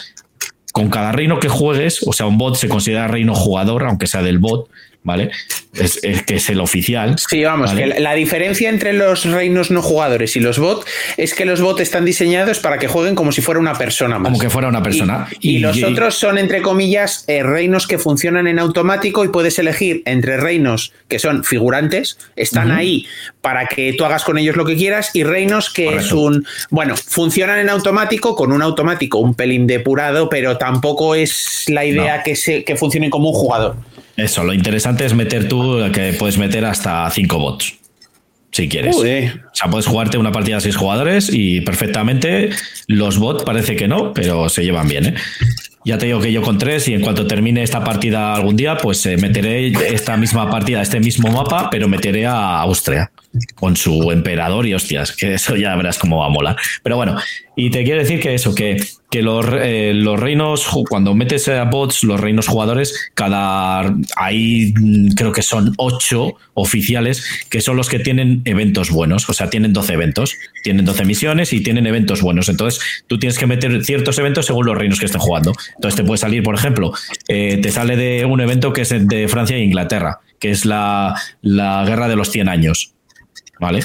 [0.72, 4.22] con cada reino que juegues, o sea, un bot se considera reino jugador, aunque sea
[4.22, 4.70] del bot,
[5.03, 5.30] ¿vale?
[5.72, 7.16] Es, que es el oficial.
[7.16, 10.84] Sí, vamos, que la diferencia entre los reinos no jugadores y los bots
[11.16, 14.30] es que los bots están diseñados para que jueguen como si fuera una persona más.
[14.32, 15.28] Como que fuera una persona.
[15.40, 20.03] Y, los otros son, entre comillas, eh, reinos que funcionan en automático y puedes elegir
[20.07, 23.07] entre reinos que son figurantes, están ahí
[23.40, 26.46] para que tú hagas con ellos lo que quieras, y reinos que es un.
[26.70, 32.22] Bueno, funcionan en automático con un automático un pelín depurado, pero tampoco es la idea
[32.22, 33.76] que, se, que funcionen como un jugador.
[34.16, 37.74] Eso, lo interesante es meter tú que puedes meter hasta cinco bots.
[38.52, 38.96] Si quieres.
[38.96, 42.50] O sea, puedes jugarte una partida de seis jugadores y perfectamente
[42.88, 45.06] los bots parece que no, pero se llevan bien.
[45.06, 45.14] ¿eh?
[45.84, 48.76] Ya te digo que yo con tres y en cuanto termine esta partida algún día,
[48.76, 53.11] pues eh, meteré esta misma partida, este mismo mapa, pero meteré a Austria
[53.54, 56.56] con su emperador y hostias, que eso ya verás cómo va a molar.
[56.82, 57.16] Pero bueno,
[57.54, 61.64] y te quiero decir que eso, que, que los, eh, los reinos, cuando metes a
[61.64, 67.88] bots, los reinos jugadores, cada ahí mm, creo que son ocho oficiales que son los
[67.88, 72.22] que tienen eventos buenos, o sea, tienen 12 eventos, tienen 12 misiones y tienen eventos
[72.22, 72.48] buenos.
[72.48, 75.52] Entonces, tú tienes que meter ciertos eventos según los reinos que estén jugando.
[75.74, 76.92] Entonces, te puede salir, por ejemplo,
[77.28, 81.14] eh, te sale de un evento que es de Francia e Inglaterra, que es la,
[81.42, 82.94] la guerra de los 100 años
[83.61, 83.84] ¿Vale?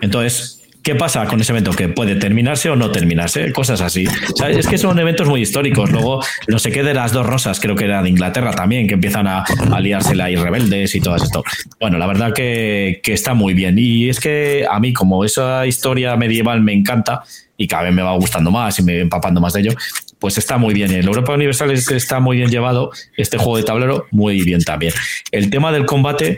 [0.00, 1.70] Entonces, ¿Qué pasa con ese evento?
[1.70, 4.06] Que puede terminarse o no terminarse, cosas así.
[4.50, 5.90] es que son eventos muy históricos.
[5.90, 8.92] Luego, no sé qué de las dos rosas, creo que era de Inglaterra también, que
[8.92, 11.42] empiezan a, aliarse la y rebeldes y todo esto.
[11.80, 13.78] Bueno, la verdad que, está muy bien.
[13.78, 17.22] Y es que a mí, como esa historia medieval me encanta
[17.56, 19.72] y cada vez me va gustando más y me empapando más de ello,
[20.18, 20.90] pues está muy bien.
[20.90, 22.90] El Europa Universal está muy bien llevado.
[23.16, 24.92] Este juego de tablero, muy bien también.
[25.32, 26.36] El tema del combate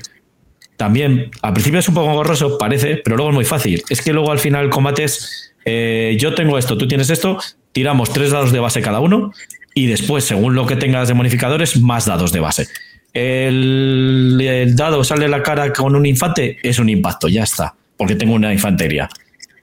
[0.76, 3.82] también al principio es un poco gorroso, parece, pero luego es muy fácil.
[3.88, 7.38] Es que luego al final el combate es, eh, yo tengo esto, tú tienes esto,
[7.72, 9.32] tiramos tres dados de base cada uno
[9.74, 12.68] y después, según lo que tengas de modificadores, más dados de base.
[13.12, 18.14] El, el dado sale la cara con un infante, es un impacto, ya está, porque
[18.14, 19.08] tengo una infantería.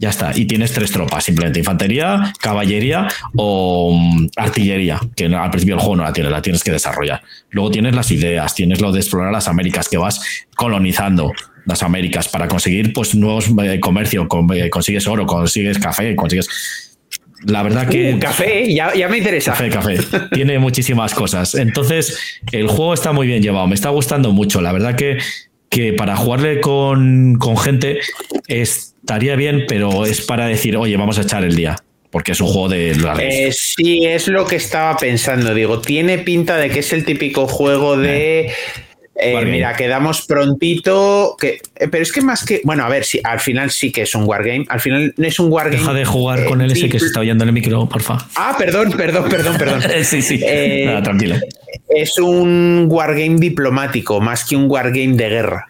[0.04, 0.34] Ya está.
[0.36, 5.96] Y tienes tres tropas, simplemente infantería, caballería o mm, artillería, que al principio del juego
[5.96, 7.22] no la tienes, la tienes que desarrollar.
[7.52, 10.20] Luego tienes las ideas, tienes lo de explorar las Américas, que vas
[10.58, 11.32] colonizando
[11.66, 16.50] las Américas para conseguir pues nuevos eh, comercio, eh, consigues oro, consigues café, consigues
[17.46, 18.16] la verdad que.
[18.16, 19.52] Uh, café, ya, ya, me interesa.
[19.52, 20.00] Café, café.
[20.34, 21.56] Tiene muchísimas cosas.
[21.56, 23.68] Entonces, el juego está muy bien llevado.
[23.68, 24.62] Me está gustando mucho.
[24.62, 25.18] La verdad que,
[25.74, 28.00] que para jugarle con, con gente
[28.48, 31.76] es estaría bien, pero es para decir, oye, vamos a echar el día.
[32.10, 35.52] Porque es un juego de eh, sí, es lo que estaba pensando.
[35.56, 38.42] Digo, tiene pinta de que es el típico juego de.
[38.42, 38.54] Eh,
[39.46, 41.36] mira, quedamos prontito.
[41.40, 42.62] Que, eh, pero es que más que.
[42.64, 44.66] Bueno, a ver, si al final sí que es un wargame.
[44.70, 45.78] Al final no es un wargame.
[45.78, 48.18] Deja de jugar con el ese que se está oyendo en el micro, porfa.
[48.36, 49.82] Ah, perdón, perdón, perdón, perdón.
[50.04, 50.44] sí, sí.
[50.86, 51.36] Nada, tranquilo.
[51.90, 55.68] Es un wargame diplomático, más que un wargame de guerra.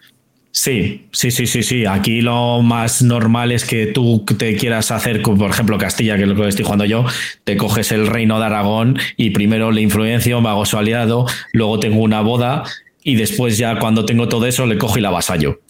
[0.56, 1.84] Sí, sí, sí, sí, sí.
[1.84, 6.28] Aquí lo más normal es que tú te quieras hacer, por ejemplo, Castilla, que es
[6.28, 7.04] lo que estoy jugando yo,
[7.42, 11.80] te coges el reino de Aragón y primero le influencio, me hago su aliado, luego
[11.80, 12.62] tengo una boda
[13.04, 15.60] y después ya cuando tengo todo eso le cojo y la vasallo.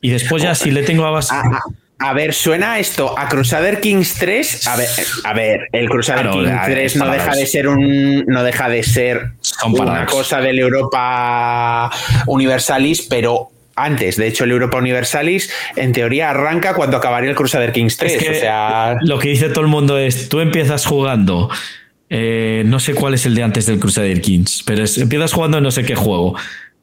[0.00, 1.20] Y después ya si le tengo a.
[2.00, 4.68] A ver, suena esto a Crusader Kings 3.
[4.68, 4.88] A ver,
[5.24, 8.24] a ver el Crusader Kings 3 no deja de ser un.
[8.26, 9.32] No deja de ser
[9.64, 11.90] una cosa del Europa
[12.26, 14.16] Universalis, pero antes.
[14.16, 18.16] De hecho, el Europa Universalis en teoría arranca cuando acabaría el Crusader Kings 3.
[18.16, 18.96] o sea...
[19.02, 21.48] Lo que dice todo el mundo es, tú empiezas jugando,
[22.10, 25.64] eh, no sé cuál es el de antes del Crusader Kings, pero empiezas jugando en
[25.64, 26.36] no sé qué juego.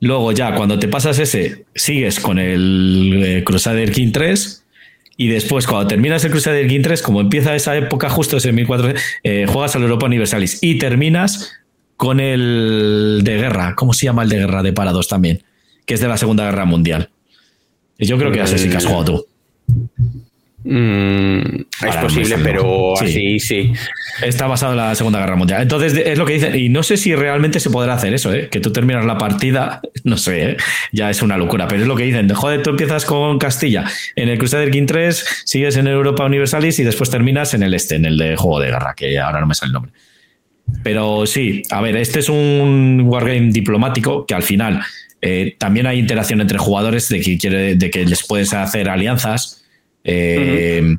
[0.05, 4.63] Luego ya, cuando te pasas ese, sigues con el eh, Crusader King 3.
[5.17, 9.01] Y después, cuando terminas el Crusader King 3, como empieza esa época justo ese 1400,
[9.23, 11.53] eh, juegas al Europa Universalis y terminas
[11.97, 13.75] con el de guerra.
[13.75, 15.41] ¿Cómo se llama el de guerra de parados también?
[15.85, 17.09] que es de la Segunda Guerra Mundial.
[17.97, 19.25] Y yo creo que ya sé si que has jugado tú.
[20.67, 23.39] Mm, es posible, pero sí.
[23.39, 23.71] sí.
[24.23, 25.61] Está basado en la Segunda Guerra Mundial.
[25.61, 26.55] Entonces, es lo que dicen.
[26.55, 28.49] Y no sé si realmente se podrá hacer eso, ¿eh?
[28.49, 30.57] que tú terminas la partida, no sé, ¿eh?
[30.91, 32.27] ya es una locura, pero es lo que dicen.
[32.33, 33.85] Joder, tú empiezas con Castilla
[34.15, 37.95] en el Crusader King 3, sigues en Europa Universalis y después terminas en el este,
[37.95, 39.91] en el de Juego de Guerra, que ahora no me sale el nombre.
[40.83, 44.81] Pero sí, a ver, este es un wargame diplomático que al final
[45.21, 49.64] eh, también hay interacción entre jugadores de que, quiere, de que les puedes hacer alianzas.
[50.05, 50.95] Eh,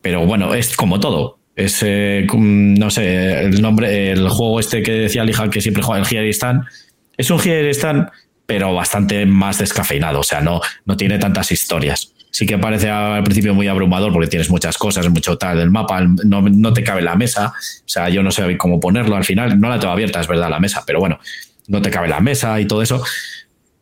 [0.00, 1.38] pero bueno, es como todo.
[1.56, 6.06] Es, eh, no sé, el nombre, el juego este que decía Lija que siempre juega,
[6.06, 6.64] el Here Stand,
[7.16, 8.08] es un Here Stand,
[8.44, 10.20] pero bastante más descafeinado.
[10.20, 12.12] O sea, no, no tiene tantas historias.
[12.30, 16.00] Sí que parece al principio muy abrumador porque tienes muchas cosas, mucho tal del mapa,
[16.02, 17.52] no, no te cabe la mesa.
[17.56, 19.60] O sea, yo no sé cómo ponerlo al final.
[19.60, 21.20] No la tengo abierta, es verdad, la mesa, pero bueno,
[21.68, 23.02] no te cabe la mesa y todo eso.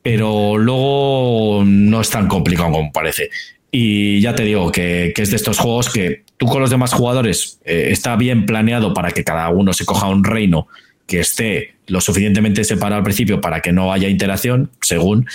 [0.03, 3.31] pero luego no es tan complicado como parece.
[3.75, 7.59] Y ya te digo que, es de estos juegos que tú con los demás jugadores
[7.64, 10.68] eh, está bien planeado para que cada uno se coja un reino
[11.07, 15.27] que esté lo suficientemente separado al principio para que no haya interacción, según,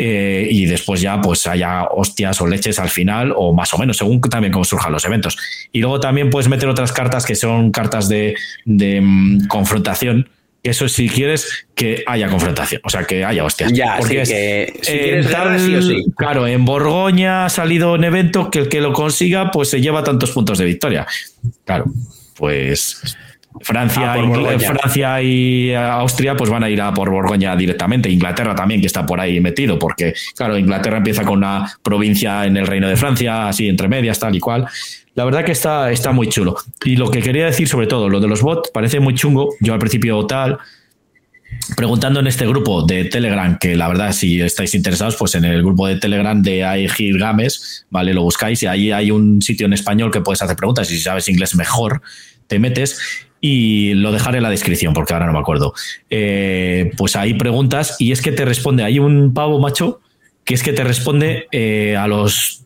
[0.00, 3.96] eh, y después ya pues haya hostias o leches al final, o más o menos,
[3.96, 5.36] según también cómo surjan los eventos.
[5.72, 10.28] Y luego también puedes meter otras cartas que son cartas de, mm, confrontación.
[10.62, 13.72] Eso si quieres que haya confrontación, o sea, que haya hostias.
[13.72, 15.26] Ya, Porque que si quieres
[15.62, 16.04] sí o sí.
[16.16, 20.02] Claro, en Borgoña ha salido un evento que el que lo consiga, pues se lleva
[20.02, 21.06] tantos puntos de victoria.
[21.64, 21.86] Claro,
[22.36, 23.16] pues
[23.60, 28.10] Francia, ah, Francia y Austria pues van a ir a por Borgoña directamente.
[28.10, 32.56] Inglaterra también, que está por ahí metido, porque, claro, Inglaterra empieza con una provincia en
[32.56, 34.66] el Reino de Francia, así entre medias, tal y cual.
[35.18, 36.54] La verdad que está, está muy chulo.
[36.84, 39.52] Y lo que quería decir sobre todo, lo de los bots, parece muy chungo.
[39.58, 40.58] Yo al principio tal,
[41.76, 45.64] preguntando en este grupo de Telegram, que la verdad, si estáis interesados, pues en el
[45.64, 48.14] grupo de Telegram de Aegir Games, ¿vale?
[48.14, 51.02] Lo buscáis y ahí hay un sitio en español que puedes hacer preguntas y si
[51.02, 52.00] sabes inglés mejor,
[52.46, 53.00] te metes
[53.40, 55.74] y lo dejaré en la descripción porque ahora no me acuerdo.
[56.10, 60.00] Eh, pues ahí preguntas y es que te responde, hay un pavo macho
[60.44, 62.62] que es que te responde eh, a los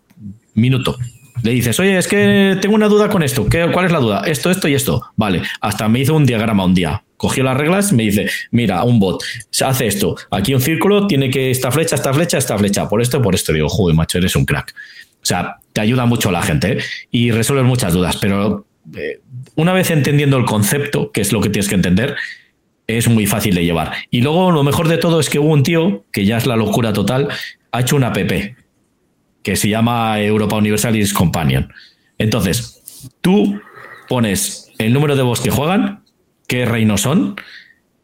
[0.53, 0.99] minutos.
[1.43, 3.49] Le dices, oye, es que tengo una duda con esto.
[3.49, 4.23] ¿Qué, ¿Cuál es la duda?
[4.27, 5.03] Esto, esto y esto.
[5.17, 7.03] Vale, hasta me hizo un diagrama un día.
[7.17, 10.17] Cogió las reglas, me dice, mira, un bot, se hace esto.
[10.31, 12.89] Aquí un círculo, tiene que esta flecha, esta flecha, esta flecha.
[12.89, 13.53] Por esto, por esto.
[13.53, 14.75] Digo, joder, macho, eres un crack.
[15.23, 16.79] O sea, te ayuda mucho la gente ¿eh?
[17.11, 18.67] y resuelves muchas dudas, pero
[19.55, 22.17] una vez entendiendo el concepto, que es lo que tienes que entender,
[22.87, 23.93] es muy fácil de llevar.
[24.11, 26.57] Y luego lo mejor de todo es que hubo un tío, que ya es la
[26.57, 27.29] locura total,
[27.71, 28.19] ha hecho una app
[29.43, 31.73] que se llama Europa Universalis Companion.
[32.19, 33.61] Entonces, tú
[34.09, 36.03] pones el número de voz que juegan,
[36.47, 37.37] qué reinos son,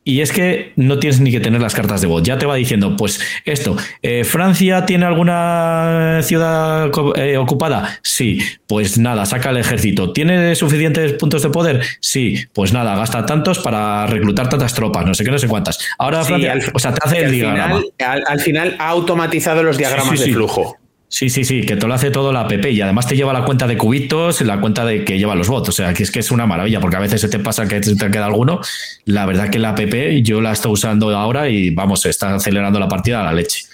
[0.09, 2.23] y es que no tienes ni que tener las cartas de voz.
[2.23, 8.01] Ya te va diciendo, pues esto, eh, ¿Francia tiene alguna ciudad eh, ocupada?
[8.03, 10.15] Sí, pues nada, saca el ejército.
[10.15, 11.83] ¿Tiene suficientes puntos de poder?
[12.01, 15.79] Sí, pues nada, gasta tantos para reclutar tantas tropas, no sé qué, no sé cuántas.
[15.99, 17.83] Ahora Francia, o sea, te hace el diagrama.
[18.27, 20.79] al, final ha automatizado los diagramas de flujo.
[21.11, 23.43] Sí, sí, sí, que te lo hace todo la app y además te lleva la
[23.43, 25.71] cuenta de cubitos, la cuenta de que lleva los bots.
[25.71, 27.81] O sea, que es que es una maravilla, porque a veces se te pasa que
[27.81, 28.61] te queda alguno.
[29.07, 29.81] La verdad que la app
[30.23, 33.68] yo la estoy usando ahora y vamos, está acelerando la partida a la leche.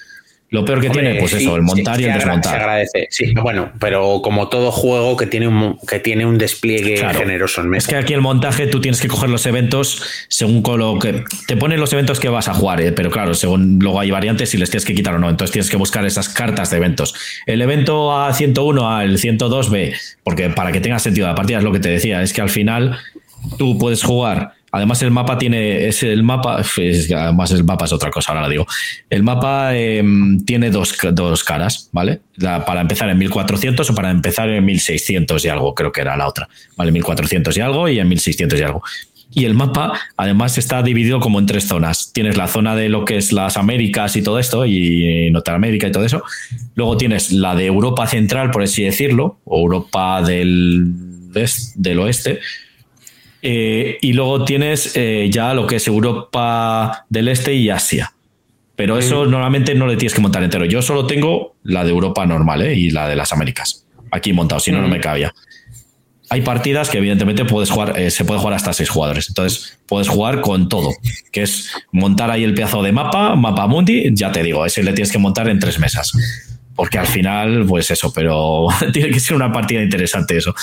[0.55, 2.53] Lo peor que tiene, pues eso, el montar y el desmontar.
[2.53, 3.35] Se agradece, sí.
[3.43, 7.89] Bueno, pero como todo juego que tiene un, que tiene un despliegue generoso en Es
[7.89, 11.25] que aquí el montaje tú tienes que coger los eventos según lo que.
[11.49, 12.93] Te ponen los eventos que vas a jugar, ¿eh?
[12.93, 15.29] pero claro, según luego hay variantes y les tienes que quitar o no.
[15.29, 17.17] Entonces tienes que buscar esas cartas de eventos.
[17.47, 21.81] El evento A101 al 102B, porque para que tenga sentido la partida es lo que
[21.81, 22.97] te decía, es que al final
[23.59, 25.87] tú puedes jugar Además, el mapa tiene.
[25.87, 26.61] Es el mapa.
[26.61, 28.67] además, el mapa es otra cosa, ahora lo digo.
[29.09, 30.93] El mapa em, tiene dos,
[31.45, 32.23] caras, ¿vale?
[32.67, 36.27] para empezar en 1400 o para empezar en 1600 y algo, creo que era la
[36.27, 36.49] otra.
[36.77, 36.91] ¿Vale?
[36.91, 38.83] 1400 y algo y en 1600 y algo.
[39.31, 42.11] Y el mapa, además, está dividido como en tres zonas.
[42.13, 45.93] Tienes la zona de lo que es las Américas y todo esto, y Norteamérica y
[45.93, 46.25] todo eso.
[46.75, 50.95] Luego tienes la de Europa Central, por así decirlo, o Europa del,
[51.77, 52.41] del oeste
[53.47, 58.15] eh, y luego tienes eh, ya lo que es Europa del Este y Asia.
[58.75, 60.65] Pero eso normalmente no le tienes que montar entero.
[60.65, 62.75] Yo solo tengo la de Europa normal ¿eh?
[62.75, 63.85] y la de las Américas.
[64.11, 65.35] Aquí montado, si no, no me cabía.
[66.31, 69.29] Hay partidas que evidentemente puedes jugar, se puede jugar hasta seis jugadores.
[69.29, 70.91] Entonces puedes jugar con todo,
[71.31, 74.95] que es montar ahí el pedazo de mapa, mapa mundi, ya te digo, ese le
[74.95, 76.13] tienes que montar en tres mesas.
[76.75, 80.55] Porque al final, pues eso, pero tiene que ser una partida interesante eso.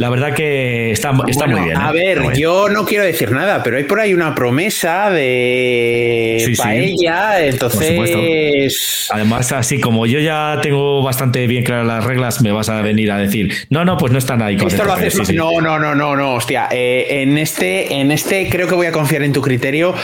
[0.00, 1.76] La verdad que está, está muy bien.
[1.76, 1.92] A ¿eh?
[1.92, 9.10] ver, yo no quiero decir nada, pero hay por ahí una promesa de paella, entonces.
[9.10, 13.12] Además, así como yo ya tengo bastante bien claras las reglas, me vas a venir
[13.12, 14.56] a decir, no, no, pues no están ahí.
[14.56, 15.34] Esto lo haces.
[15.34, 16.68] no, no, no, no, no, hostia.
[16.72, 19.94] Eh, en este, en este creo que voy a confiar en tu criterio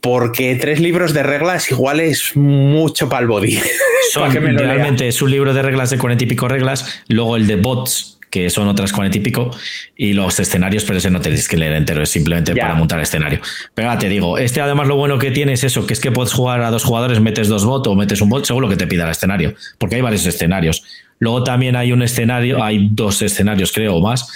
[0.00, 3.60] porque tres libros de reglas igual es mucho para el body.
[4.12, 7.54] Son, realmente es un libro de reglas de cuarenta y pico reglas, luego el de
[7.54, 9.50] bots que son otras cuarenta y pico,
[9.96, 13.40] y los escenarios, pero ese no tenéis que leer entero, es simplemente para montar escenario.
[13.74, 16.10] Pero ahora te digo, este además lo bueno que tiene es eso, que es que
[16.10, 18.76] puedes jugar a dos jugadores, metes dos bots o metes un bot, según lo que
[18.76, 20.82] te pida el escenario, porque hay varios escenarios.
[21.18, 24.28] Luego también hay un escenario, hay dos escenarios, creo, o más,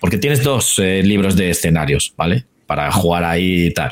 [0.00, 2.44] porque tienes dos eh, libros de escenarios, ¿vale?
[2.66, 3.90] Para jugar ahí y tal.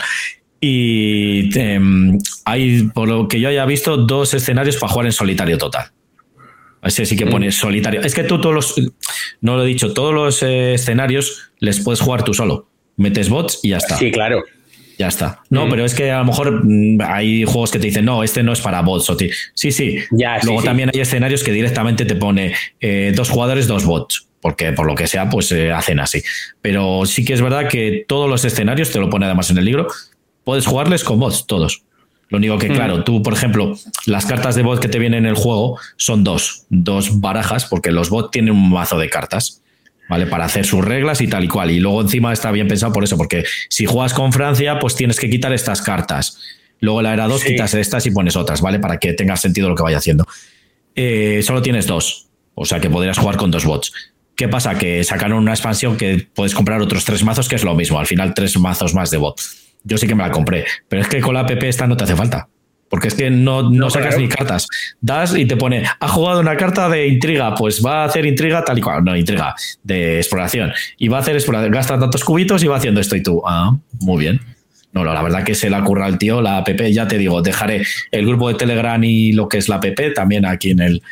[0.60, 5.58] Y em, hay, por lo que yo haya visto, dos escenarios para jugar en solitario
[5.58, 5.93] total.
[6.84, 8.02] Ese sí que pones solitario.
[8.02, 8.74] Es que tú todos los,
[9.40, 12.68] no lo he dicho, todos los eh, escenarios les puedes jugar tú solo.
[12.96, 13.96] Metes bots y ya está.
[13.96, 14.44] Sí, claro.
[14.98, 15.40] Ya está.
[15.50, 18.42] No, pero es que a lo mejor mm, hay juegos que te dicen, no, este
[18.42, 19.10] no es para bots.
[19.10, 19.16] O
[19.54, 19.98] sí, sí.
[20.12, 20.66] Ya, Luego sí.
[20.66, 24.28] también hay escenarios que directamente te pone eh, dos jugadores, dos bots.
[24.40, 26.22] Porque por lo que sea, pues eh, hacen así.
[26.60, 29.64] Pero sí que es verdad que todos los escenarios, te lo pone además en el
[29.64, 29.88] libro,
[30.44, 31.82] puedes jugarles con bots, todos.
[32.34, 32.74] Lo único que, Mm.
[32.74, 36.24] claro, tú, por ejemplo, las cartas de bot que te vienen en el juego son
[36.24, 39.60] dos, dos barajas, porque los bots tienen un mazo de cartas.
[40.06, 40.26] ¿vale?
[40.26, 41.70] Para hacer sus reglas y tal y cual.
[41.70, 45.18] Y luego encima está bien pensado por eso, porque si juegas con Francia, pues tienes
[45.18, 46.40] que quitar estas cartas.
[46.80, 47.48] Luego la era 2 Sí.
[47.52, 48.78] quitas estas y pones otras, ¿vale?
[48.80, 50.26] Para que tenga sentido lo que vaya haciendo.
[50.94, 53.92] Eh, solo tienes dos, o sea que podrías jugar con dos bots.
[54.36, 54.76] ¿Qué pasa?
[54.76, 57.98] Que sacaron una expansión que puedes comprar otros tres mazos, que es lo mismo.
[57.98, 59.40] Al final, tres mazos más de bot.
[59.84, 62.04] Yo sí que me la compré, pero es que con la app esta no te
[62.04, 62.48] hace falta.
[62.88, 64.22] Porque es que no, no, No, sacas claro.
[64.22, 64.66] ni cartas.
[65.00, 68.62] Das y te pone, ha jugado una carta de intriga, pues va a hacer intriga
[68.64, 69.02] tal y cual.
[69.04, 70.72] No, intriga, de exploración.
[70.98, 71.72] Y va a hacer exploración.
[71.72, 73.42] Gasta tantos cubitos y va haciendo esto y tú.
[73.46, 74.40] Ah, muy bien.
[74.92, 77.84] No, la verdad que se la curra al tío, la app, ya te digo, dejaré
[78.12, 81.02] el grupo de Telegram y lo que es la app también aquí en el,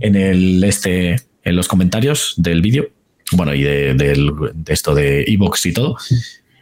[0.00, 2.90] en el este, en los comentarios del vídeo.
[3.32, 5.96] Bueno, y de, del- de esto de Evox y todo.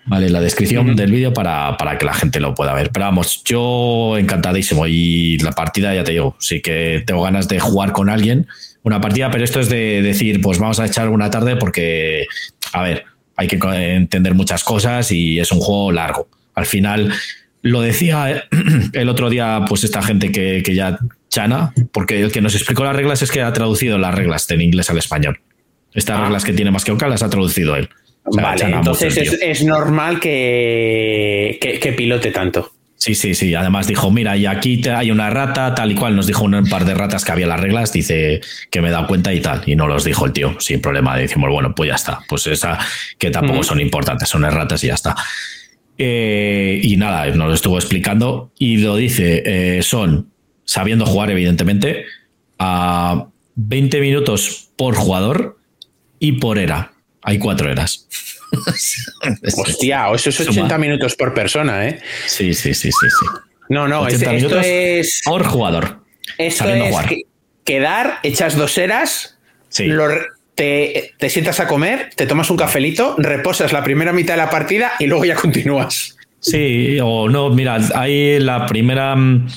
[0.09, 2.91] Vale, la descripción del vídeo para, para que la gente lo pueda ver.
[2.91, 4.87] Pero vamos, yo encantadísimo.
[4.87, 8.47] Y la partida, ya te digo, sí que tengo ganas de jugar con alguien
[8.85, 12.27] una partida, pero esto es de decir, pues vamos a echar una tarde porque,
[12.73, 13.05] a ver,
[13.37, 13.59] hay que
[13.95, 16.29] entender muchas cosas y es un juego largo.
[16.55, 17.13] Al final,
[17.61, 18.45] lo decía
[18.95, 20.99] el otro día, pues esta gente que, que ya
[21.29, 24.63] chana, porque el que nos explicó las reglas es que ha traducido las reglas del
[24.63, 25.39] inglés al español.
[25.93, 26.23] Estas Ah.
[26.23, 27.91] reglas que tiene más que Oca las ha traducido él.
[28.29, 32.73] O sea, Vale, chana mucho entonces es, es normal que, que, que pilote tanto.
[32.99, 33.55] Sí, sí, sí.
[33.55, 36.17] Además dijo, mira, y aquí hay una rata, tal y cual.
[36.17, 38.41] Nos dijo un par de ratas que había las reglas, dice
[38.71, 39.63] que me he dado cuenta y tal.
[39.67, 41.17] Y no los dijo el tío, sin problema.
[41.17, 42.19] Decimos, bueno, pues ya está.
[42.29, 42.77] Pues esa
[43.17, 43.69] que tampoco Ujú.
[43.69, 45.15] son importantes, son ratas y ya está.
[45.97, 50.31] Eh, y nada, nos lo estuvo explicando y lo dice, eh, son,
[50.65, 52.05] sabiendo jugar evidentemente,
[52.59, 55.59] a 20 minutos por jugador
[56.19, 56.93] y por era.
[57.23, 58.07] Hay cuatro eras.
[59.57, 60.51] Hostia, eso es Suma.
[60.51, 62.01] 80 minutos por persona, ¿eh?
[62.27, 63.27] Sí, sí, sí, sí, sí.
[63.69, 65.23] No, no, 80 es- esto minutos es.
[65.25, 66.01] por jugador.
[66.39, 67.09] Esto sabiendo es jugar.
[67.09, 67.23] que-
[67.65, 69.39] quedar, echas dos eras,
[69.69, 69.85] Sí.
[69.87, 70.09] lo
[70.55, 74.51] te, te sientas a comer, te tomas un cafelito, reposas la primera mitad de la
[74.51, 76.17] partida y luego ya continúas.
[76.41, 79.15] Sí, o no, mira, hay la primera.
[79.15, 79.49] mm,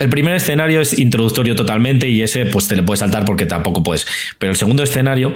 [0.00, 3.82] El primer escenario es introductorio totalmente y ese pues te le puedes saltar porque tampoco
[3.82, 4.06] puedes.
[4.38, 5.34] Pero el segundo escenario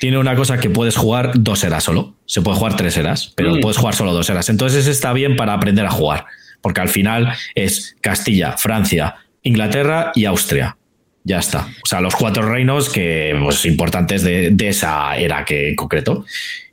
[0.00, 2.16] tiene una cosa que puedes jugar dos eras solo.
[2.26, 3.60] Se puede jugar tres eras, pero Mm.
[3.60, 4.48] puedes jugar solo dos eras.
[4.48, 6.24] Entonces está bien para aprender a jugar,
[6.60, 10.76] porque al final es Castilla, Francia, Inglaterra y Austria.
[11.22, 11.68] Ya está.
[11.84, 16.24] O sea, los cuatro reinos que pues, importantes de, de esa era que en concreto.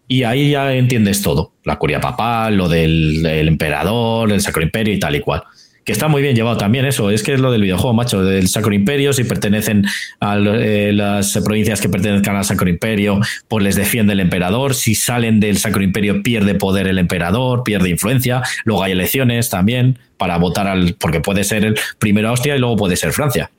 [0.07, 1.51] Y ahí ya entiendes todo.
[1.65, 5.43] La curia papal, lo del, del emperador, el Sacro Imperio y tal y cual.
[5.87, 7.11] Que está muy bien llevado también eso.
[7.11, 8.21] Es que es lo del videojuego, macho.
[8.21, 9.85] Del Sacro Imperio, si pertenecen
[10.19, 14.75] a eh, las provincias que pertenezcan al Sacro Imperio, pues les defiende el emperador.
[14.75, 18.41] Si salen del Sacro Imperio, pierde poder el emperador, pierde influencia.
[18.65, 20.95] Luego hay elecciones también para votar al.
[20.99, 23.49] Porque puede ser el primero Austria y luego puede ser Francia.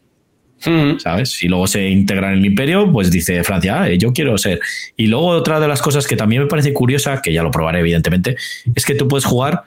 [0.67, 0.99] Mm.
[0.99, 1.31] ¿sabes?
[1.31, 4.61] Si luego se integra en el imperio, pues dice Francia, "Ah, eh, yo quiero ser.
[4.99, 7.79] Y luego otra de las cosas que también me parece curiosa, que ya lo probaré
[7.79, 8.37] evidentemente,
[8.75, 9.63] es que tú puedes jugar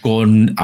[0.00, 0.54] con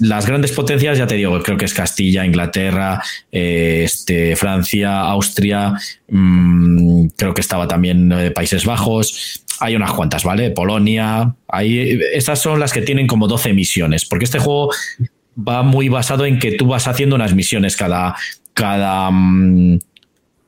[0.00, 5.74] las grandes potencias, ya te digo, creo que es Castilla, Inglaterra, eh, este, Francia, Austria,
[6.08, 9.42] mm, creo que estaba también eh, Países Bajos.
[9.60, 10.50] Hay unas cuantas, ¿vale?
[10.50, 11.34] Polonia.
[11.48, 14.70] Hay, estas son las que tienen como 12 misiones, porque este juego
[15.36, 18.16] va muy basado en que tú vas haciendo unas misiones cada,
[18.54, 19.78] cada, mm,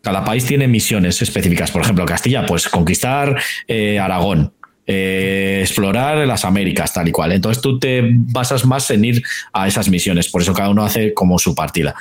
[0.03, 1.71] cada país tiene misiones específicas.
[1.71, 3.37] Por ejemplo, Castilla, pues conquistar
[3.67, 4.53] eh, Aragón,
[4.91, 7.33] eh, explorar las Américas, tal y cual.
[7.33, 10.29] Entonces tú te basas más en ir a esas misiones.
[10.29, 11.95] Por eso cada uno hace como su partida.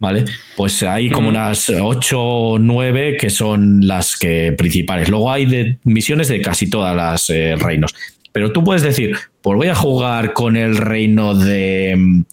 [0.00, 0.24] ¿Vale?
[0.56, 1.30] Pues hay como Mm.
[1.30, 5.08] unas 8 o 9 que son las que principales.
[5.08, 7.94] Luego hay de misiones de casi todas las eh, reinos.
[8.32, 12.24] Pero tú puedes decir, pues voy a jugar con el reino de, mm,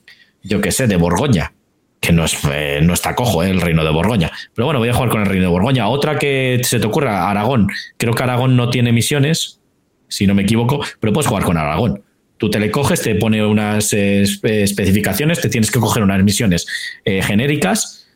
[0.44, 1.54] yo qué sé, de Borgoña
[2.02, 4.32] que no, es, eh, no está cojo, eh, el reino de Borgoña.
[4.56, 5.88] Pero bueno, voy a jugar con el reino de Borgoña.
[5.88, 7.68] Otra que se te ocurra, Aragón.
[7.98, 9.61] Creo que Aragón no tiene misiones,
[10.12, 12.04] si no me equivoco, pero puedes jugar con Aragón.
[12.38, 16.24] Tú te le coges, te pone unas eh, espe- especificaciones, te tienes que coger unas
[16.24, 16.68] misiones
[17.06, 18.08] eh, genéricas,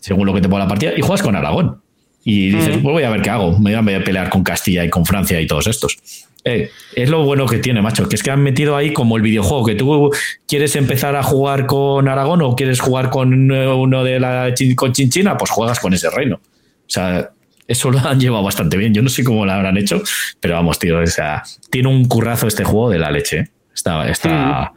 [0.00, 1.80] según lo que te ponga la partida, y juegas con Aragón.
[2.24, 3.58] Y dices, pues voy a ver qué hago.
[3.58, 5.98] Me voy a pelear con Castilla y con Francia y todos estos.
[6.44, 9.22] Eh, es lo bueno que tiene, macho, que es que han metido ahí como el
[9.22, 10.10] videojuego, que tú
[10.46, 14.92] quieres empezar a jugar con Aragón o quieres jugar con eh, uno de la con
[14.92, 16.36] Chinchina, pues juegas con ese reino.
[16.36, 17.30] O sea,
[17.66, 18.92] eso lo han llevado bastante bien.
[18.94, 20.02] Yo no sé cómo lo habrán hecho,
[20.40, 23.38] pero vamos, tío, o sea, tiene un currazo este juego de la leche.
[23.38, 23.48] ¿eh?
[23.74, 24.72] Está, está,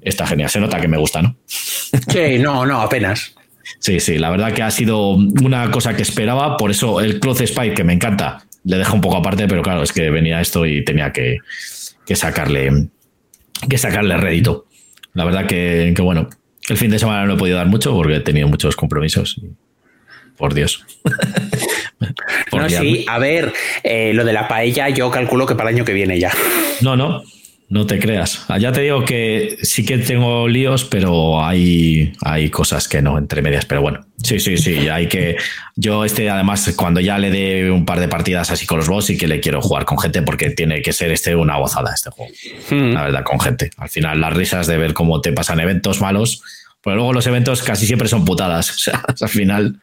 [0.00, 0.50] está genial.
[0.50, 1.36] Se nota que me gusta, ¿no?
[1.46, 3.34] Sí, no, no, apenas.
[3.78, 7.42] Sí, sí, la verdad que ha sido una cosa que esperaba, por eso el Cloth
[7.42, 10.66] Spike, que me encanta, le dejo un poco aparte, pero claro, es que venía esto
[10.66, 11.38] y tenía que,
[12.06, 12.88] que sacarle
[13.68, 14.66] que sacarle rédito.
[15.14, 16.28] La verdad que, que, bueno,
[16.68, 19.40] el fin de semana no he podido dar mucho porque he tenido muchos compromisos.
[20.36, 20.84] Por Dios.
[22.50, 23.52] Por no, sí, a ver,
[23.82, 26.32] eh, lo de la paella yo calculo que para el año que viene ya.
[26.80, 27.22] No, no,
[27.70, 28.46] no te creas.
[28.58, 33.42] Ya te digo que sí que tengo líos, pero hay, hay cosas que no, entre
[33.42, 33.66] medias.
[33.66, 34.88] Pero bueno, sí, sí, sí.
[34.88, 35.36] Hay que.
[35.76, 39.06] Yo, este, además, cuando ya le dé un par de partidas así con los boss,
[39.06, 42.10] sí que le quiero jugar con gente porque tiene que ser este una gozada este
[42.10, 42.32] juego.
[42.70, 42.94] Hmm.
[42.94, 43.70] La verdad, con gente.
[43.76, 46.42] Al final, las risas de ver cómo te pasan eventos malos.
[46.82, 48.70] Pero luego los eventos casi siempre son putadas.
[48.74, 49.80] O sea, al final.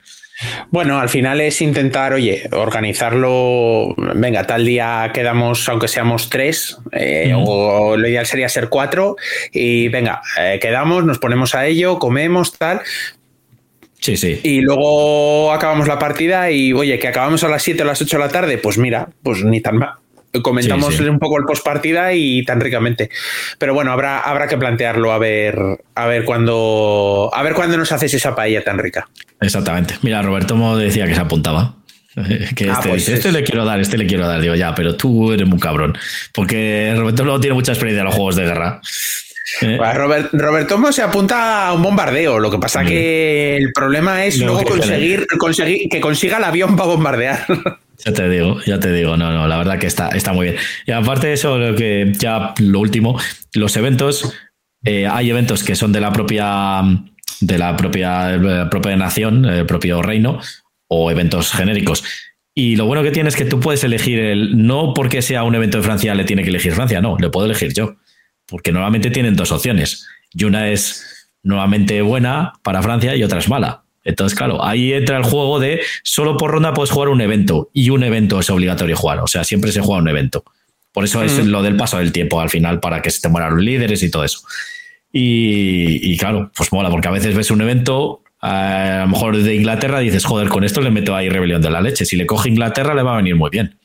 [0.70, 3.96] Bueno, al final es intentar, oye, organizarlo.
[3.98, 9.16] Venga, tal día quedamos, aunque seamos tres, eh, o lo ideal sería ser cuatro,
[9.52, 12.82] y venga, eh, quedamos, nos ponemos a ello, comemos, tal.
[14.00, 14.40] Sí, sí.
[14.44, 18.18] Y luego acabamos la partida y, oye, que acabamos a las 7 o las 8
[18.18, 19.96] de la tarde, pues mira, pues ni tan mal
[20.42, 23.10] comentamos un poco el post partida y tan ricamente.
[23.58, 25.58] Pero bueno, habrá, habrá que plantearlo a ver,
[25.96, 29.08] a ver cuándo, a ver cuándo nos haces esa paella tan rica.
[29.42, 29.96] Exactamente.
[30.02, 31.76] Mira, Roberto Mo decía que se apuntaba.
[32.56, 34.40] Que ah, este, pues este le quiero dar, este le quiero dar.
[34.40, 35.98] Digo, ya, pero tú eres muy cabrón.
[36.34, 38.80] Porque Roberto no tiene mucha experiencia en los juegos de guerra.
[39.62, 39.78] ¿Eh?
[39.94, 42.40] Robert, Roberto Mo se apunta a un bombardeo.
[42.40, 46.90] Lo que pasa que el problema es luego conseguir, conseguir que consiga el avión para
[46.90, 47.46] bombardear.
[48.04, 50.58] Ya te digo, ya te digo, no, no, la verdad que está, está muy bien.
[50.86, 53.20] Y aparte de eso, lo que ya lo último,
[53.54, 54.34] los eventos,
[54.84, 56.82] eh, hay eventos que son de la propia
[57.42, 60.40] de la propia, propia nación, el propio reino,
[60.88, 62.04] o eventos genéricos.
[62.54, 65.56] Y lo bueno que tiene es que tú puedes elegir el, no porque sea un
[65.56, 67.98] evento de Francia le tiene que elegir Francia, no, le puedo elegir yo.
[68.48, 70.08] Porque normalmente tienen dos opciones.
[70.32, 73.85] Y una es nuevamente buena para Francia y otra es mala.
[74.06, 77.90] Entonces, claro, ahí entra el juego de solo por ronda puedes jugar un evento y
[77.90, 79.20] un evento es obligatorio jugar.
[79.20, 80.46] O sea, siempre se juega un evento.
[80.94, 83.56] Por eso es lo del paso del tiempo al final, para que se te mueran
[83.56, 84.40] los líderes y todo eso.
[85.12, 90.00] Y, claro, pues mola, porque a veces ves un evento, a lo mejor de Inglaterra,
[90.00, 92.06] dices, joder, con esto le meto ahí rebelión de la leche.
[92.06, 93.78] Si le coge Inglaterra, le va a venir muy bien.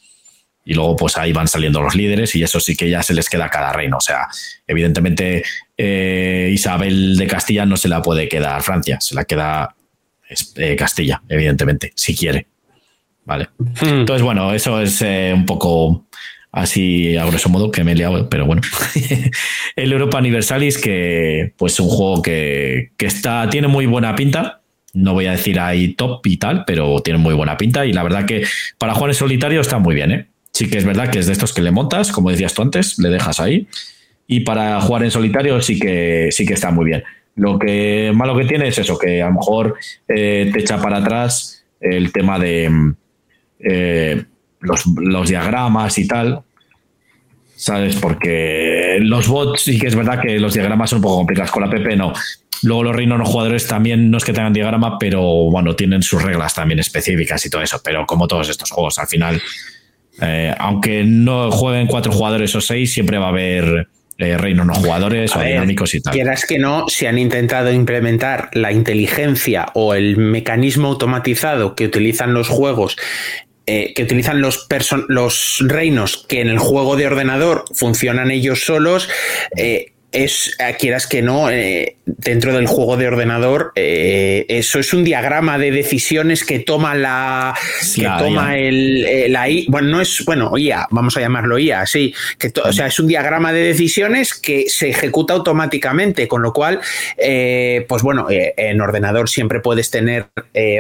[0.65, 3.29] Y luego, pues ahí van saliendo los líderes y eso sí que ya se les
[3.29, 3.97] queda a cada reino.
[3.97, 4.29] O sea,
[4.67, 5.43] evidentemente,
[5.77, 9.75] eh, Isabel de Castilla no se la puede quedar Francia, se la queda
[10.57, 12.47] eh, Castilla, evidentemente, si quiere.
[13.24, 13.48] Vale.
[13.59, 14.01] Hmm.
[14.01, 16.07] Entonces, bueno, eso es eh, un poco
[16.52, 18.62] así a grosso modo que me he liado, pero bueno.
[19.77, 24.62] el Europa Universalis, que pues un juego que, está, tiene muy buena pinta.
[24.93, 27.86] No voy a decir ahí top y tal, pero tiene muy buena pinta.
[27.86, 28.44] Y la verdad que
[28.78, 30.27] para jugar en solitario está muy bien, ¿eh?
[30.52, 32.98] Sí que es verdad que es de estos que le montas, como decías tú antes,
[32.98, 33.69] le dejas ahí.
[34.27, 37.05] Y para jugar en solitario sí que, sí que está muy bien.
[37.36, 39.77] Lo que malo que tiene es eso, que a lo mejor
[40.09, 42.94] eh, te echa para atrás el tema de
[43.61, 44.24] eh,
[44.61, 44.85] los,
[45.28, 46.43] diagramas y tal.
[47.57, 47.97] ¿Sabes?
[47.97, 51.51] Porque los bots sí que es verdad que los diagramas son un poco complicados.
[51.51, 52.12] Con la PP no.
[52.62, 56.23] Luego los reinos no jugadores también no es que tengan diagrama, pero bueno, tienen sus
[56.23, 57.81] reglas también específicas y todo eso.
[57.82, 59.40] Pero como todos estos juegos, al final,
[60.20, 63.89] eh, aunque no jueguen cuatro jugadores o seis, siempre va a haber
[64.23, 66.13] eh, reinos no jugadores o dinámicos y tal.
[66.13, 72.35] Quieras que no, si han intentado implementar la inteligencia o el mecanismo automatizado que utilizan
[72.35, 72.97] los juegos
[73.73, 74.67] eh, que utilizan los,
[75.07, 79.09] los reinos que en el juego de ordenador funcionan ellos solos,
[79.57, 81.49] eh, es, quieras que no,
[82.19, 87.55] dentro del juego de ordenador, eh, eso es un diagrama de decisiones que toma la,
[87.95, 91.87] que toma el, eh, la I, bueno, no es, bueno, IA, vamos a llamarlo IA,
[91.87, 96.53] sí, que o sea, es un diagrama de decisiones que se ejecuta automáticamente, con lo
[96.53, 96.81] cual,
[97.16, 100.27] eh, pues bueno, en ordenador siempre puedes tener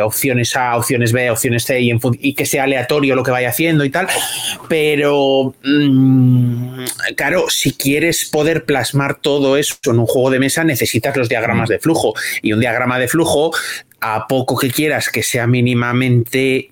[0.02, 3.84] opciones A, opciones B, opciones C y, y, que sea aleatorio lo que vaya haciendo
[3.84, 4.08] y tal,
[4.68, 6.84] pero, mm,
[7.16, 11.68] claro, si quieres poder plasmar todo eso en un juego de mesa, necesitas los diagramas
[11.68, 12.14] de flujo.
[12.42, 13.52] Y un diagrama de flujo,
[14.00, 16.70] a poco que quieras que sea mínimamente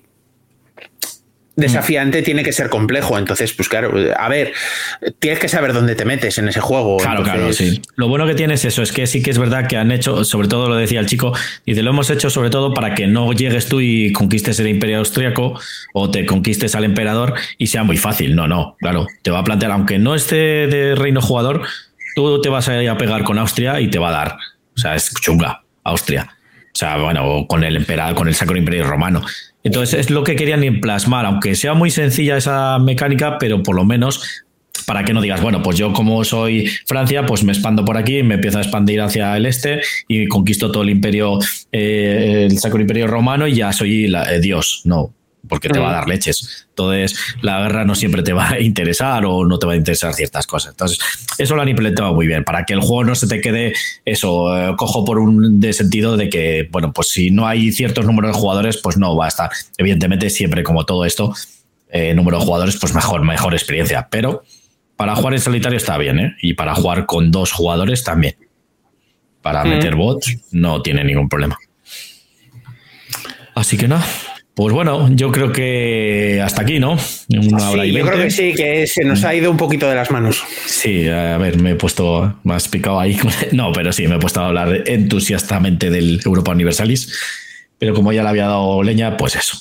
[1.59, 3.17] desafiante tiene que ser complejo.
[3.17, 4.53] Entonces, pues claro, a ver,
[5.19, 6.97] tienes que saber dónde te metes en ese juego.
[6.97, 7.81] Claro, claro, sí.
[7.95, 10.47] Lo bueno que tienes eso es que sí que es verdad que han hecho, sobre
[10.47, 11.33] todo lo decía el chico,
[11.65, 14.99] dice, lo hemos hecho sobre todo para que no llegues tú y conquistes el imperio
[14.99, 15.59] austriaco
[15.93, 18.35] o te conquistes al emperador y sea muy fácil.
[18.35, 21.63] No, no, claro, te va a plantear, aunque no esté de reino jugador,
[22.23, 24.37] tú te vas a ir a pegar con Austria y te va a dar.
[24.75, 26.29] O sea, es chunga, Austria.
[26.73, 29.21] O sea, bueno, con el emperador, con el Sacro Imperio Romano.
[29.63, 33.83] Entonces es lo que querían plasmar, aunque sea muy sencilla esa mecánica, pero por lo
[33.83, 34.45] menos
[34.85, 38.23] para que no digas, bueno, pues yo como soy Francia, pues me expando por aquí,
[38.23, 41.37] me empiezo a expandir hacia el este y conquisto todo el imperio,
[41.71, 44.81] eh, el Sacro Imperio Romano y ya soy eh, Dios.
[44.85, 45.13] No,
[45.49, 46.67] porque te va a dar leches.
[46.69, 50.13] Entonces, la guerra no siempre te va a interesar o no te va a interesar
[50.13, 50.71] ciertas cosas.
[50.71, 50.99] Entonces,
[51.37, 53.73] eso lo han implementado muy bien, para que el juego no se te quede
[54.05, 58.05] eso, eh, cojo por un de sentido de que, bueno, pues si no hay ciertos
[58.05, 59.49] números de jugadores, pues no va a estar.
[59.77, 61.33] Evidentemente, siempre como todo esto,
[61.91, 64.07] eh, número de jugadores, pues mejor, mejor experiencia.
[64.09, 64.43] Pero
[64.95, 66.35] para jugar en solitario está bien, ¿eh?
[66.41, 68.35] Y para jugar con dos jugadores también.
[69.41, 71.57] Para meter bots no tiene ningún problema.
[73.55, 74.05] Así que nada,
[74.59, 76.97] pues bueno, yo creo que hasta aquí, ¿no?
[77.29, 79.95] Una hora y yo creo que sí, que se nos ha ido un poquito de
[79.95, 80.43] las manos.
[80.65, 83.17] Sí, a ver, me he puesto más picado ahí.
[83.53, 87.17] No, pero sí, me he puesto a hablar entusiastamente del Europa Universalis.
[87.77, 89.57] Pero como ya le había dado leña, pues eso.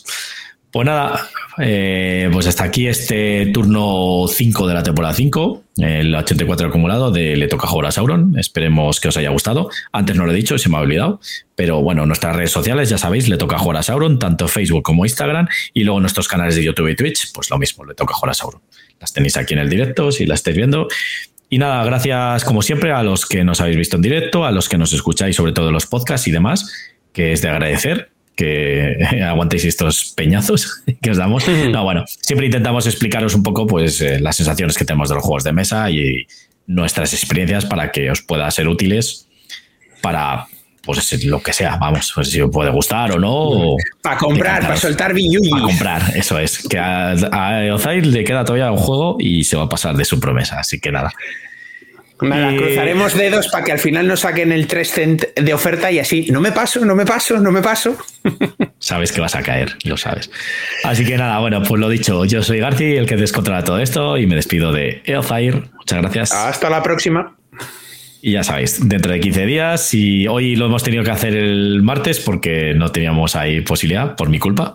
[0.70, 1.26] Pues nada,
[1.58, 7.36] eh, pues hasta aquí este turno 5 de la temporada 5, el 84 acumulado de
[7.36, 8.38] Le toca jugar a Sauron.
[8.38, 9.70] Esperemos que os haya gustado.
[9.92, 11.20] Antes no lo he dicho, se me ha olvidado.
[11.54, 15.06] Pero bueno, nuestras redes sociales, ya sabéis, Le toca jugar a Sauron, tanto Facebook como
[15.06, 15.48] Instagram.
[15.72, 18.34] Y luego nuestros canales de YouTube y Twitch, pues lo mismo, Le toca jugar a
[18.34, 18.60] Sauron.
[19.00, 20.88] Las tenéis aquí en el directo, si las estáis viendo.
[21.48, 24.68] Y nada, gracias como siempre a los que nos habéis visto en directo, a los
[24.68, 26.70] que nos escucháis, sobre todo los podcasts y demás,
[27.14, 28.96] que es de agradecer que
[29.26, 31.44] aguantéis estos peñazos que os damos.
[31.48, 35.24] No, bueno, siempre intentamos explicaros un poco pues eh, las sensaciones que tenemos de los
[35.24, 36.26] juegos de mesa y
[36.66, 39.26] nuestras experiencias para que os pueda ser útiles
[40.00, 40.46] para
[40.84, 43.76] pues lo que sea, vamos, pues si os puede gustar o no.
[44.00, 45.50] Para comprar, para soltar billuyi.
[45.50, 46.66] Para comprar, eso es.
[46.66, 50.06] Que a, a Ozair le queda todavía un juego y se va a pasar de
[50.06, 51.12] su promesa, así que nada.
[52.20, 55.98] Nada, cruzaremos dedos para que al final nos saquen el 3 cent de oferta y
[55.98, 57.96] así, no me paso, no me paso, no me paso.
[58.78, 60.30] Sabes que vas a caer, lo sabes.
[60.84, 64.18] Así que nada, bueno, pues lo dicho, yo soy Garci, el que descontrola todo esto
[64.18, 65.64] y me despido de Eofair.
[65.76, 66.32] Muchas gracias.
[66.32, 67.36] Hasta la próxima.
[68.20, 71.82] Y ya sabéis, dentro de 15 días, y hoy lo hemos tenido que hacer el
[71.82, 74.74] martes porque no teníamos ahí posibilidad, por mi culpa.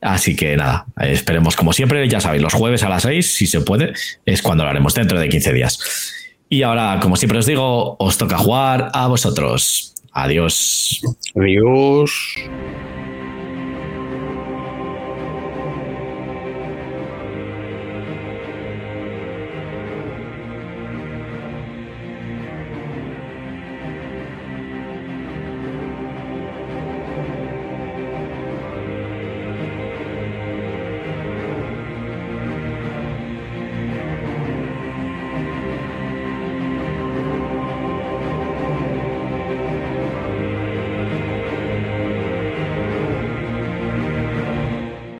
[0.00, 3.60] Así que nada, esperemos como siempre, ya sabéis, los jueves a las 6, si se
[3.60, 3.92] puede,
[4.24, 6.17] es cuando lo haremos dentro de 15 días.
[6.48, 9.94] Y ahora, como siempre os digo, os toca jugar a vosotros.
[10.12, 11.00] Adiós.
[11.34, 12.34] Adiós.